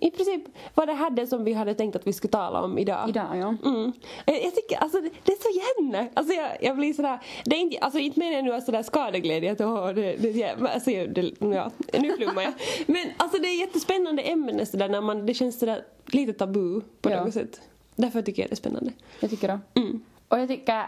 i 0.00 0.10
princip 0.10 0.42
var 0.74 0.86
det 0.86 0.92
här 0.92 1.10
det 1.10 1.26
som 1.26 1.44
vi 1.44 1.52
hade 1.52 1.74
tänkt 1.74 1.96
att 1.96 2.06
vi 2.06 2.12
skulle 2.12 2.30
tala 2.30 2.62
om 2.62 2.78
idag. 2.78 3.08
Idag 3.08 3.36
ja. 3.36 3.56
Mm. 3.64 3.92
Jag, 4.24 4.44
jag 4.44 4.54
tycker, 4.54 4.76
alltså 4.76 5.00
det, 5.00 5.32
är 5.32 5.42
så 5.42 5.58
gärna. 5.58 6.08
Alltså 6.14 6.34
jag, 6.34 6.50
jag 6.60 6.76
blir 6.76 6.92
sådär, 6.92 7.18
det 7.44 7.56
är 7.56 7.60
inte, 7.60 7.78
alltså 7.78 7.98
inte 7.98 8.18
menar 8.20 8.32
jag 8.32 8.44
nu 8.44 8.60
sådär 8.60 8.82
skadeglädje 8.82 9.52
att 9.52 9.60
åh, 9.60 9.88
det, 9.88 10.16
det, 10.16 10.44
alltså, 10.44 10.90
det, 10.90 11.32
ja, 11.40 11.70
nu 11.98 12.12
flummar 12.16 12.42
jag. 12.42 12.52
Men 12.86 13.06
alltså 13.16 13.38
det 13.38 13.48
är 13.48 13.60
jättespännande 13.60 14.22
ämne 14.22 14.66
sådär 14.66 14.88
när 14.88 15.00
man, 15.00 15.26
det 15.26 15.34
känns 15.34 15.58
sådär 15.58 15.84
lite 16.06 16.32
tabu 16.32 16.80
på 17.00 17.10
Ja. 17.10 17.24
något 17.24 17.34
sätt. 17.34 17.60
Därför 17.96 18.22
tycker 18.22 18.42
jag 18.42 18.50
det 18.50 18.54
är 18.54 18.56
spännande. 18.56 18.92
Jag 19.20 19.30
tycker 19.30 19.48
det. 19.48 19.60
Mm. 19.80 20.04
Och 20.28 20.40
jag 20.40 20.48
tycker, 20.48 20.86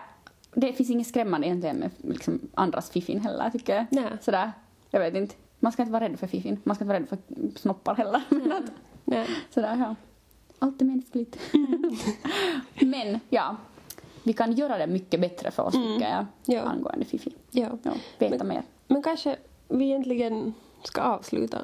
det 0.54 0.72
finns 0.72 0.90
inget 0.90 1.06
skrämmande 1.06 1.46
egentligen 1.46 1.76
med 1.76 1.90
liksom 2.00 2.40
andras 2.54 2.90
fiffin 2.90 3.20
heller 3.20 3.50
tycker 3.50 3.74
jag. 3.74 3.84
Nej. 3.90 4.10
Sådär, 4.20 4.52
jag 4.90 5.00
vet 5.00 5.14
inte. 5.14 5.34
Man 5.60 5.72
ska 5.72 5.82
inte 5.82 5.92
vara 5.92 6.04
rädd 6.08 6.18
för 6.18 6.26
fiffin. 6.26 6.60
Man 6.64 6.74
ska 6.76 6.84
inte 6.84 6.88
vara 6.94 7.00
rädd 7.00 7.08
för 7.08 7.18
snoppar 7.58 7.94
heller. 7.94 8.22
Men 8.28 8.52
att, 8.52 8.62
Nej. 9.04 9.26
sådär 9.50 9.76
ja. 9.76 9.94
Allt 10.58 10.80
är 10.80 10.84
mänskligt. 10.86 11.38
Mm. 11.54 11.96
Men 12.90 13.20
ja, 13.28 13.56
vi 14.22 14.32
kan 14.32 14.52
göra 14.52 14.78
det 14.78 14.86
mycket 14.86 15.20
bättre 15.20 15.50
för 15.50 15.62
oss 15.62 15.74
tycker 15.74 16.08
jag. 16.08 16.12
Mm. 16.12 16.26
Ja. 16.44 16.60
Angående 16.62 17.04
fiffi. 17.04 17.34
Ja. 17.50 17.68
Ja, 17.82 17.92
veta 18.18 18.36
Men- 18.44 18.48
mer. 18.48 18.62
Men 18.86 19.02
kanske 19.02 19.36
vi 19.68 19.84
egentligen 19.84 20.54
ska 20.84 21.00
avsluta 21.00 21.58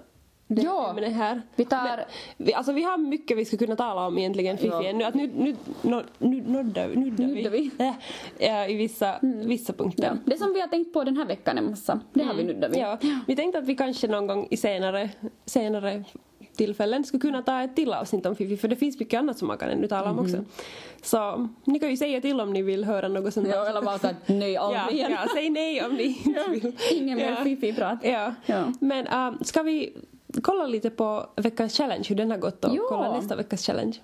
det 0.54 0.62
Ja. 0.62 0.90
ämnet 0.90 1.12
här. 1.12 1.42
Vi 1.56 1.64
tar- 1.64 1.82
Men, 1.84 1.98
vi, 2.36 2.54
alltså 2.54 2.72
vi 2.72 2.82
har 2.82 2.98
mycket 2.98 3.36
vi 3.38 3.44
skulle 3.44 3.58
kunna 3.66 3.76
tala 3.76 4.06
om 4.06 4.18
egentligen 4.18 4.56
Fifi. 4.58 4.68
Ja. 4.68 4.92
Nu, 4.92 5.04
att 5.04 5.14
nu, 5.14 5.30
nu, 5.36 5.56
nu, 5.82 6.02
nu 6.18 6.40
nuddar, 6.40 6.88
nuddar 6.88 7.24
Nuddar 7.26 7.50
vi. 7.50 7.70
vi. 7.78 7.84
Äh, 7.84 7.92
ja, 8.38 8.66
I 8.68 8.74
vissa, 8.74 9.18
vissa 9.22 9.72
punkter. 9.72 10.04
Ja. 10.04 10.16
Det 10.24 10.36
som 10.38 10.52
vi 10.54 10.60
har 10.60 10.68
tänkt 10.68 10.92
på 10.92 11.04
den 11.04 11.16
här 11.16 11.26
veckan 11.26 11.58
är 11.58 11.62
massa. 11.62 12.00
Det 12.12 12.24
har 12.24 12.34
vi 12.34 12.44
nuddat 12.44 12.70
vid. 12.70 12.78
Ja, 12.78 12.98
vi 13.26 13.36
tänkte 13.36 13.58
att 13.58 13.64
vi 13.66 13.76
kanske 13.76 14.08
någon 14.08 14.26
gång 14.26 14.48
i 14.50 14.56
senare, 14.56 15.10
senare 15.46 16.04
tillfällen 16.56 17.04
skulle 17.04 17.20
kunna 17.20 17.42
ta 17.42 17.62
ett 17.62 17.76
till 17.76 17.92
avsnitt 17.92 18.26
om 18.26 18.36
Fifi 18.36 18.56
för 18.56 18.68
det 18.68 18.76
finns 18.76 18.98
mycket 19.00 19.18
annat 19.18 19.38
som 19.38 19.48
man 19.48 19.58
kan 19.58 19.68
ännu 19.68 19.88
tala 19.88 20.10
om 20.10 20.18
också. 20.18 20.44
Så 21.02 21.48
ni 21.64 21.78
kan 21.78 21.90
ju 21.90 21.96
säga 21.96 22.20
till 22.20 22.40
om 22.40 22.52
ni 22.52 22.62
vill 22.62 22.84
höra 22.84 23.08
något 23.08 23.34
sånt 23.34 23.48
Ja, 23.48 23.66
eller 23.68 23.82
bara 23.82 23.94
att 23.94 24.28
nej, 24.28 24.52
ja, 24.52 24.60
aldrig 24.78 24.98
igen. 24.98 25.10
ja, 25.12 25.18
säg 25.34 25.50
nej 25.50 25.84
om 25.84 25.94
ni 25.94 26.02
inte 26.24 26.44
vill. 26.50 26.72
Ingen 26.92 27.18
mer 27.18 27.30
Ja. 27.30 27.44
fiffi-prat. 27.44 27.98
Ja. 28.02 28.34
Ja. 28.46 28.72
Men 28.80 29.06
äh, 29.06 29.32
ska 29.42 29.62
vi 29.62 29.92
kolla 30.42 30.66
lite 30.66 30.90
på 30.90 31.26
veckans 31.36 31.76
challenge, 31.76 32.04
hur 32.08 32.16
den 32.16 32.30
har 32.30 32.38
gått 32.38 32.64
och 32.64 32.74
Ja. 32.76 32.82
kolla 32.88 33.12
nästa 33.16 33.36
veckas 33.36 33.66
challenge? 33.66 33.96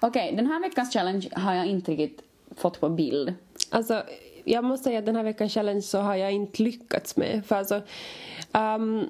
Okej, 0.00 0.32
den 0.36 0.46
här 0.46 0.60
veckans 0.60 0.92
challenge 0.92 1.28
har 1.32 1.54
jag 1.54 1.66
inte 1.66 1.92
riktigt 1.92 2.22
fått 2.56 2.80
på 2.80 2.88
bild. 2.88 3.34
Alltså, 3.70 4.02
jag 4.44 4.64
måste 4.64 4.84
säga 4.84 4.98
att 4.98 5.06
den 5.06 5.16
här 5.16 5.22
veckans 5.22 5.54
challenge 5.54 5.82
så 5.82 5.98
har 5.98 6.14
jag 6.14 6.32
inte 6.32 6.62
lyckats 6.62 7.16
med. 7.16 7.42
För 7.46 7.56
alltså, 7.56 7.80
um, 8.52 9.04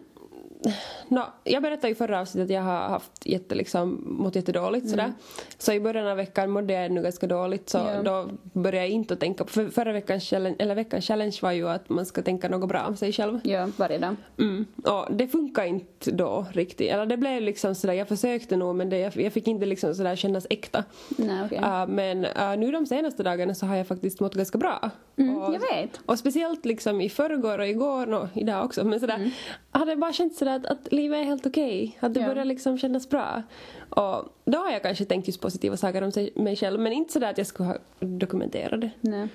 no, 1.09 1.21
jag 1.45 1.63
berättade 1.63 1.89
i 1.89 1.95
förra 1.95 2.21
avsnittet 2.21 2.45
att 2.45 2.55
jag 2.55 2.63
har 2.63 2.89
haft 2.89 3.27
jätte, 3.27 3.55
liksom, 3.55 4.03
mått 4.07 4.37
jättedåligt 4.37 4.91
sådär. 4.91 5.13
Så 5.59 5.73
i 5.73 5.81
början 5.81 6.07
av 6.07 6.17
veckan 6.17 6.51
mådde 6.51 6.73
jag 6.73 6.87
ännu 6.87 7.03
ganska 7.03 7.27
dåligt 7.27 7.69
så 7.71 7.79
Ja. 7.79 8.03
då 8.03 8.31
började 8.53 8.87
jag 8.87 8.89
inte 8.89 9.17
tänka 9.17 9.45
på, 9.45 9.51
för 9.51 9.69
förra 9.69 9.93
veckans 9.93 10.25
challenge, 10.25 10.57
eller 10.59 10.75
veckans 10.75 11.07
challenge 11.07 11.39
var 11.43 11.53
ju 11.53 11.69
att 11.69 11.89
man 11.89 12.07
ska 12.07 12.23
tänka 12.23 12.49
något 12.49 12.69
bra 12.69 12.87
om 12.87 12.97
sig 12.97 13.13
själv. 13.13 13.41
Ja, 13.45 13.69
varje 13.77 13.99
dag. 13.99 14.17
Mm. 14.39 14.67
Och 14.85 15.17
det 15.17 15.29
funkar 15.29 15.65
inte 15.65 16.11
då 16.11 16.47
riktigt. 16.53 16.91
Eller 16.91 17.07
det 17.07 17.17
blev 17.17 17.43
liksom 17.43 17.75
sådär, 17.75 17.95
jag 17.95 18.09
försökte 18.09 18.57
nog 18.57 18.77
men 18.77 18.91
det, 18.91 18.99
jag, 18.99 19.17
jag 19.17 19.33
fick 19.33 19.49
inte 19.49 19.67
liksom 19.67 19.95
sådär 19.95 20.17
kännas 20.17 20.47
äkta. 20.51 20.85
Nej, 21.09 21.45
okej. 21.45 21.59
Uh, 21.59 21.87
men 21.87 22.25
uh, 22.25 22.57
nu 22.59 22.71
de 22.71 22.87
senaste 22.87 23.23
dagarna 23.23 23.55
så 23.55 23.67
har 23.67 23.77
jag 23.77 23.87
faktiskt 23.87 24.21
mått 24.21 24.35
ganska 24.35 24.59
bra. 24.59 24.91
Mm, 25.17 25.37
och, 25.37 25.55
jag 25.55 25.61
vet. 25.61 26.01
och 26.07 26.19
speciellt 26.19 26.65
liksom 26.65 27.01
i 27.01 27.09
förrgår 27.09 27.59
och 27.59 27.67
igår 27.67 28.13
och 28.13 28.29
idag 28.35 28.65
också. 28.65 28.85
Men 28.85 29.01
sådär, 29.01 29.31
hade 29.71 29.91
jag 29.91 29.99
bara 29.99 30.13
känt 30.13 30.35
sådär 30.35 30.52
att, 30.57 30.67
att 30.67 30.93
livet 30.93 31.19
är 31.21 31.25
helt 31.25 31.47
okej. 31.47 31.99
Att 32.01 32.15
det 32.15 32.21
Mm. 32.21 32.29
Ja. 32.29 32.35
börjar 32.35 32.45
liksom 32.45 32.79
kännas 32.79 33.09
bra. 33.09 33.43
Och 33.91 34.25
då 34.45 34.59
har 34.59 34.71
jag 34.71 34.83
kanske 34.83 35.05
tänkt 35.05 35.27
just 35.29 35.41
positiva 35.41 35.77
saker 35.77 36.03
om 36.03 36.13
sig, 36.13 36.31
mig 36.37 36.57
själv. 36.57 36.81
Men 36.81 36.93
inte 36.93 37.13
sådär 37.13 37.31
att 37.31 37.39
jag 37.39 37.47
skulle 37.47 37.69
ha 37.69 37.77
dokumenterat 38.01 38.81
det. 38.81 38.91
Nej. 39.01 39.29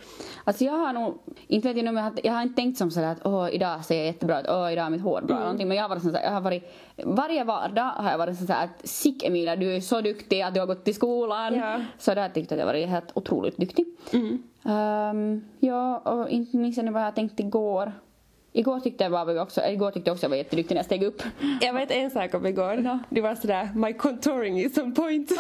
Alltså 0.44 0.64
jag 0.66 0.74
har 0.74 0.94
nog, 0.94 1.18
inte 1.48 1.68
vet 1.68 1.78
jag 1.78 1.86
nu, 1.86 1.92
men 1.92 2.12
jag 2.24 2.34
har- 2.34 2.42
inte 2.42 2.56
tänkt 2.56 2.78
som 2.78 2.92
sådär 2.92 3.12
att 3.12 3.26
åh 3.26 3.50
idag 3.56 3.86
ser 3.86 3.96
jag 3.98 4.06
jättebra 4.06 4.40
ut, 4.42 4.46
åh 4.50 4.74
idag 4.74 4.86
är 4.86 4.90
mitt 4.90 5.02
hår 5.02 5.22
bra 5.22 5.40
någonting. 5.40 5.68
Men 5.68 5.78
jag 5.78 5.84
har 5.84 5.90
varit 5.90 6.04
sådär, 6.04 6.22
jag 6.24 6.32
har 6.32 6.42
varit, 6.42 6.64
varje 6.96 7.44
vardag 7.44 7.92
har 7.92 8.12
jag 8.12 8.18
varit 8.18 8.38
sådär 8.40 8.64
att 8.64 8.88
sick 8.88 9.24
Emilia 9.24 9.56
du 9.56 9.76
är 9.76 9.82
så 9.82 10.02
duktig 10.02 10.42
att 10.42 10.54
du 10.54 10.60
har 10.60 10.68
gått 10.68 10.84
till 10.86 10.96
skolan. 10.96 11.56
Ja. 11.56 11.82
Så 11.98 12.14
där 12.14 12.30
tyckte 12.30 12.56
jag 12.56 12.60
att 12.62 12.68
jag 12.68 12.74
varit 12.74 12.90
helt 12.90 13.12
otroligt 13.18 13.58
duktig. 13.58 13.86
Ehm, 14.66 15.44
ja, 15.60 15.98
och 15.98 16.30
inte 16.30 16.58
nu 16.58 16.92
vad 16.92 17.02
jag 17.06 17.16
tänkte 17.16 17.44
igår. 17.44 17.92
Igår 18.58 18.80
tyckte 18.80 19.04
jag 19.04 19.12
bara 19.12 19.42
också, 19.42 19.62
äh, 19.62 19.74
igår 19.74 19.92
tyckte 19.92 20.10
jag 20.10 20.14
också 20.16 20.26
jag 20.26 20.30
var 20.30 20.38
jätteduktig 20.38 20.76
när 20.76 20.80
jag 20.80 20.86
steg 20.86 21.04
upp. 21.04 21.24
Jag 21.62 21.74
vet 21.74 21.92
en 21.92 22.12
sak 22.12 22.34
om 22.34 22.46
igår. 22.46 22.82
Ja. 22.86 23.00
Det 23.10 23.22
var 23.22 23.36
sådär, 23.36 23.70
my 23.76 23.94
contouring 23.94 24.60
is 24.60 24.78
on 24.78 24.94
point. 24.94 25.30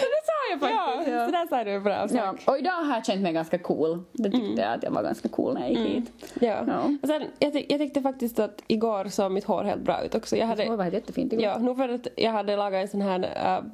det 0.00 0.22
sa 0.24 0.50
jag 0.50 0.60
faktiskt. 0.60 1.08
Ja, 1.08 1.18
ja. 1.18 1.26
Så 1.26 1.32
där 1.32 1.46
sa 1.46 1.64
du 1.64 1.80
bra 1.80 2.08
sak. 2.08 2.40
Ja, 2.46 2.52
och 2.52 2.58
idag 2.58 2.70
har 2.72 2.94
jag 2.94 3.06
känt 3.06 3.20
mig 3.22 3.32
ganska 3.32 3.58
cool. 3.58 4.02
Det 4.12 4.30
tyckte 4.30 4.60
jag 4.62 4.72
att 4.72 4.82
jag 4.82 4.90
var 4.90 5.02
ganska 5.02 5.28
cool 5.28 5.54
när 5.54 5.60
jag 5.60 5.70
gick 5.70 5.78
hit. 5.78 6.12
Ja. 6.40 6.64
Ja. 6.66 6.90
Och 7.02 7.08
sen, 7.08 7.22
jag, 7.38 7.52
tyck- 7.52 7.66
jag 7.68 7.78
tyckte 7.80 8.02
faktiskt 8.02 8.38
att 8.38 8.62
igår 8.66 9.04
såg 9.04 9.32
mitt 9.32 9.44
hår 9.44 9.64
helt 9.64 9.82
bra 9.82 10.02
ut 10.04 10.14
också. 10.14 10.36
Jag 10.36 10.46
hade, 10.46 10.64
Det 10.64 10.76
var 10.76 10.84
jättefint 10.84 11.32
igår. 11.32 11.44
ja, 11.44 11.58
nog 11.58 11.76
för 11.76 11.88
att 11.88 12.06
jag 12.16 12.32
hade 12.32 12.56
lagat 12.56 12.82
en 12.82 12.88
sån 12.88 13.00
här 13.02 13.20
äh, 13.58 13.64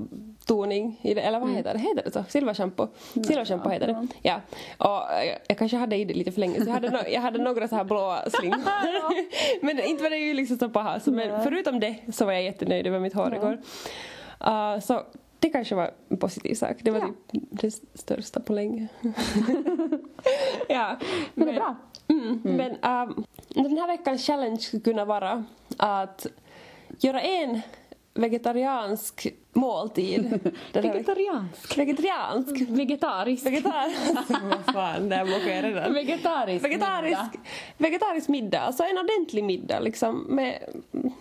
toning, 0.49 1.01
eller 1.03 1.41
vad 1.41 1.51
heter 1.51 1.73
det? 1.73 1.79
Heter 1.79 2.03
det 2.05 2.11
så? 2.13 2.25
Silvershampoo? 2.29 2.89
Silvershampoo 3.15 3.71
heter 3.71 3.87
det. 3.87 4.07
Ja. 4.23 4.41
Och 4.79 5.13
äh, 5.13 5.37
jag, 5.49 5.59
kanske 5.59 5.77
hade 5.77 5.97
i 5.97 6.05
det 6.05 6.15
lite 6.15 6.33
för 6.33 6.41
länge 6.41 6.61
så 6.61 6.67
jag 6.67 6.75
hade, 6.75 6.91
no, 6.91 6.99
jag 7.09 7.21
hade 7.21 7.43
några 7.43 7.69
så 7.69 7.77
här 7.77 7.85
blåa 7.85 8.31
slingor. 8.31 8.59
men 9.65 9.81
inte 9.81 10.03
var 10.03 10.11
det 10.11 10.17
ju 10.17 10.35
liksom 10.35 10.59
så 10.59 10.69
paha. 10.69 11.01
Så, 11.01 11.11
men 11.13 11.43
förutom 11.43 11.81
det 11.81 11.97
så 12.13 12.25
var 12.25 12.33
jag 12.33 12.43
jättenöjd 12.43 12.87
över 12.87 13.01
mitt 13.01 13.15
hår 13.15 13.35
igår. 13.35 13.59
Uh, 14.47 14.81
så 14.81 15.03
det 15.39 15.49
kanske 15.51 15.75
var 15.75 15.91
en 16.09 16.17
positiv 16.17 16.55
sak. 16.55 16.77
Det 16.81 16.91
var 16.91 16.99
Ja. 17.01 17.07
typ 17.33 17.43
det 17.51 17.75
största 17.95 18.41
på 18.41 18.53
länge. 18.53 18.89
ja. 20.69 20.97
Men 21.35 21.47
det 21.49 21.53
är 21.53 21.57
bra. 21.57 21.77
Mm. 22.09 22.41
Men 22.43 22.71
ähm, 22.71 23.25
den 23.49 23.79
här 23.79 23.87
veckans 23.87 24.27
challenge 24.27 24.59
skulle 24.59 24.83
kunna 24.83 25.05
vara 25.05 25.45
att 25.77 26.27
göra 27.01 27.21
en 27.21 27.61
vegetariansk 28.19 29.27
måltid. 29.53 30.41
Här 30.75 30.83
Vegetariansk. 30.83 31.79
Vegetariansk? 31.79 32.61
Vegetarisk. 32.69 33.47
Vegetarisk? 33.47 34.01
Vad 34.43 34.75
fan, 34.75 35.09
där 35.09 35.25
mockade 35.25 35.55
jag 35.55 35.65
redan. 35.65 35.95
Vegetarisk. 35.95 36.65
Vegetarisk, 36.65 37.19
middag. 37.21 37.31
vegetarisk 37.79 38.29
middag, 38.29 38.61
alltså 38.61 38.83
en 38.85 38.99
ordentlig 38.99 39.45
middag 39.45 39.81
liksom 39.81 40.17
med, 40.29 40.59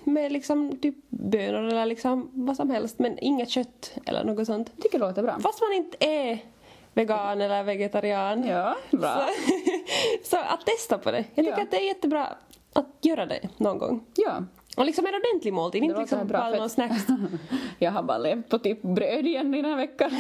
med 0.03 0.31
liksom 0.31 0.77
typ 0.77 0.95
bönor 1.09 1.63
eller 1.63 1.85
liksom 1.85 2.29
vad 2.33 2.55
som 2.55 2.69
helst 2.69 2.99
men 2.99 3.19
inget 3.19 3.49
kött 3.49 3.91
eller 4.05 4.23
något 4.23 4.45
sånt. 4.47 4.71
Jag 4.75 4.83
tycker 4.83 4.99
det 4.99 5.05
låter 5.07 5.23
bra. 5.23 5.39
Fast 5.39 5.61
man 5.61 5.73
inte 5.73 5.97
är 5.99 6.39
vegan 6.93 7.41
eller 7.41 7.63
vegetarian. 7.63 8.47
Ja, 8.47 8.75
bra. 8.91 9.27
Så, 10.23 10.29
så 10.29 10.37
att 10.37 10.65
testa 10.65 10.97
på 10.97 11.11
det. 11.11 11.23
Jag 11.35 11.45
tycker 11.45 11.57
Ja. 11.57 11.63
att 11.63 11.71
det 11.71 11.77
är 11.77 11.87
jättebra 11.87 12.27
att 12.73 12.97
göra 13.01 13.25
det 13.25 13.49
någon 13.57 13.77
gång. 13.77 14.03
Ja. 14.15 14.43
Och 14.77 14.85
liksom 14.85 15.05
en 15.05 15.13
ordentlig 15.15 15.53
måltid, 15.53 15.83
inte 15.83 15.99
liksom 15.99 16.27
bra, 16.27 16.39
bara 16.39 16.51
för- 16.51 16.57
någon 16.59 16.69
snacks. 16.69 17.07
Jag 17.79 17.91
har 17.91 18.03
bara 18.03 18.17
levt 18.17 18.49
på 18.49 18.59
typ 18.59 18.81
bröd 18.81 19.25
igen 19.27 19.51
den 19.51 19.65
här 19.65 19.75
veckan. 19.75 20.11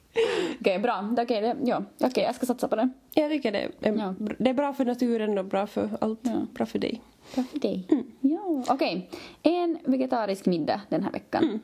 Okej, 0.60 0.78
bra. 0.78 1.14
Okej, 1.18 1.40
det, 1.40 1.56
ja. 1.64 1.82
Okej, 2.00 2.24
jag 2.24 2.34
ska 2.34 2.46
satsa 2.46 2.68
på 2.68 2.76
det. 2.76 2.88
Jag 3.14 3.30
tycker 3.30 3.52
det 3.52 3.58
är, 3.80 3.92
Ja. 3.96 4.14
det 4.38 4.50
är 4.50 4.54
bra 4.54 4.72
för 4.72 4.84
naturen 4.84 5.38
och 5.38 5.44
bra 5.44 5.66
för 5.66 5.88
allt. 6.00 6.20
Ja. 6.22 6.46
Bra 6.54 6.66
för 6.66 6.78
dig. 6.78 7.00
Bra 7.34 7.44
för 7.44 7.58
dig. 7.58 7.86
Ja. 8.20 8.62
Okej, 8.68 9.10
en 9.42 9.78
vegetarisk 9.84 10.46
middag 10.46 10.80
den 10.88 11.02
här 11.02 11.10
veckan. 11.12 11.60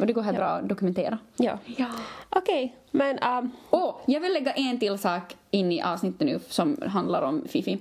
Och 0.00 0.06
det 0.06 0.12
går 0.12 0.22
här 0.22 0.32
bra 0.32 0.46
att 0.46 0.68
dokumentera. 0.68 1.18
Ja. 1.36 1.58
Ja. 1.76 1.86
Okej, 2.30 2.76
men 2.90 3.18
um, 3.18 3.50
Åh, 3.70 3.94
jag 4.06 4.20
vill 4.20 4.32
lägga 4.32 4.52
en 4.52 4.78
till 4.78 4.98
sak 4.98 5.36
in 5.50 5.72
i 5.72 5.82
avsnittet 5.82 6.26
nu 6.26 6.40
som 6.48 6.76
handlar 6.86 7.22
om 7.22 7.42
Fifi. 7.48 7.78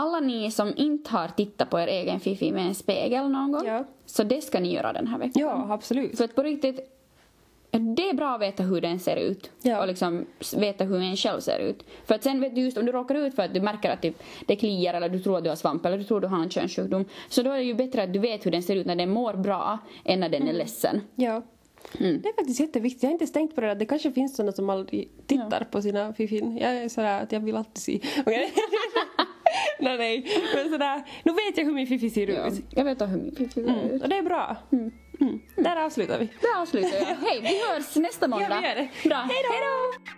Alla 0.00 0.20
ni 0.20 0.50
som 0.50 0.72
inte 0.76 1.10
har 1.10 1.28
tittat 1.28 1.70
på 1.70 1.80
er 1.80 1.86
egen 1.86 2.20
Fifi 2.20 2.52
med 2.52 2.66
en 2.66 2.74
spegel 2.74 3.28
någon 3.30 3.52
gång, 3.52 3.66
Ja. 3.66 3.84
så 4.06 4.22
det 4.24 4.42
ska 4.42 4.60
ni 4.60 4.74
göra 4.74 4.92
den 4.92 5.06
här 5.06 5.18
veckan. 5.18 5.42
ja, 5.42 5.66
absolut. 5.70 6.16
För 6.16 6.24
att 6.24 6.34
på 6.34 6.42
riktigt, 6.42 6.80
det 7.70 8.08
är 8.10 8.14
bra 8.14 8.34
att 8.34 8.40
veta 8.40 8.62
hur 8.62 8.80
den 8.80 9.00
ser 9.00 9.16
ut. 9.16 9.50
Ja. 9.62 9.80
Och 9.80 9.86
liksom 9.88 10.26
veta 10.56 10.84
hur 10.84 11.00
en 11.02 11.16
själv 11.16 11.40
ser 11.40 11.58
ut. 11.58 11.84
För 12.06 12.14
att 12.14 12.22
sen 12.22 12.40
vet 12.40 12.54
du 12.54 12.60
just 12.60 12.78
om 12.78 12.86
du 12.86 12.92
råkar 12.92 13.14
ut 13.14 13.34
för 13.34 13.42
att 13.42 13.54
du 13.54 13.60
märker 13.60 13.90
att 13.90 14.02
typ, 14.02 14.22
det 14.46 14.56
kliar 14.56 14.94
eller 14.94 15.08
du 15.08 15.18
tror 15.18 15.38
att 15.38 15.44
du 15.44 15.48
har 15.50 15.56
svamp 15.56 15.86
eller 15.86 15.98
du 15.98 16.04
tror 16.04 16.16
att 16.18 16.22
du 16.22 16.28
har 16.28 16.42
en 16.42 16.50
könssjukdom. 16.50 17.04
Så 17.28 17.42
då 17.42 17.50
är 17.50 17.56
det 17.56 17.62
ju 17.64 17.74
bättre 17.74 18.02
att 18.02 18.12
du 18.12 18.18
vet 18.18 18.46
hur 18.46 18.50
den 18.50 18.62
ser 18.62 18.76
ut 18.76 18.86
när 18.86 18.96
den 18.96 19.10
mår 19.10 19.34
bra 19.34 19.78
än 20.04 20.20
när 20.20 20.28
den 20.28 20.48
är 20.48 20.52
ledsen. 20.52 21.00
Ja. 21.14 21.42
Mm. 22.00 22.20
Det 22.22 22.28
är 22.28 22.32
faktiskt 22.34 22.60
jätteviktigt. 22.60 23.02
Jag 23.02 23.10
har 23.10 23.12
inte 23.12 23.26
tänkt 23.26 23.54
på 23.54 23.60
det 23.60 23.66
där. 23.66 23.74
Det 23.74 23.86
kanske 23.86 24.12
finns 24.12 24.36
sådana 24.36 24.52
som 24.52 24.70
aldrig 24.70 25.08
tittar 25.26 25.66
på 25.70 25.82
sina 25.82 26.12
fiffin. 26.12 26.58
Jag 26.58 26.76
är 26.76 26.88
sådär 26.88 27.22
att 27.22 27.32
jag 27.32 27.40
vill 27.40 27.56
alltid 27.56 27.78
se. 27.82 28.00
Okej? 28.20 28.52
nej, 29.80 29.98
nej. 29.98 30.26
Men 30.54 30.70
sådär, 30.70 31.02
nu 31.22 31.32
vet 31.32 31.58
jag 31.58 31.64
hur 31.64 31.72
min 31.72 31.86
fiffi 31.86 32.10
ser 32.10 32.26
Ja. 32.26 32.46
ut. 32.48 32.54
Jag 32.70 32.84
vet 32.84 33.00
hur 33.00 33.06
min 33.06 33.34
Fifi 33.36 33.52
ser 33.52 33.60
ut. 33.60 33.66
Mm. 33.68 34.02
Och 34.02 34.08
det 34.08 34.16
är 34.16 34.22
bra. 34.22 34.56
Mm. 34.72 34.90
Där 35.56 35.76
avslutar 35.84 36.18
vi. 36.18 36.28
Där 36.40 36.60
avslutar 36.62 36.96
jag. 36.98 37.04
Hej, 37.28 37.40
vi 37.42 37.72
hörs 37.72 37.96
nästa 37.96 38.28
måndag. 38.28 38.48
Ja, 38.50 38.60
vi 38.60 38.68
gör 38.68 38.74
det. 38.74 39.08
Bra. 39.08 39.16
Hej 39.18 39.42
då! 39.60 40.12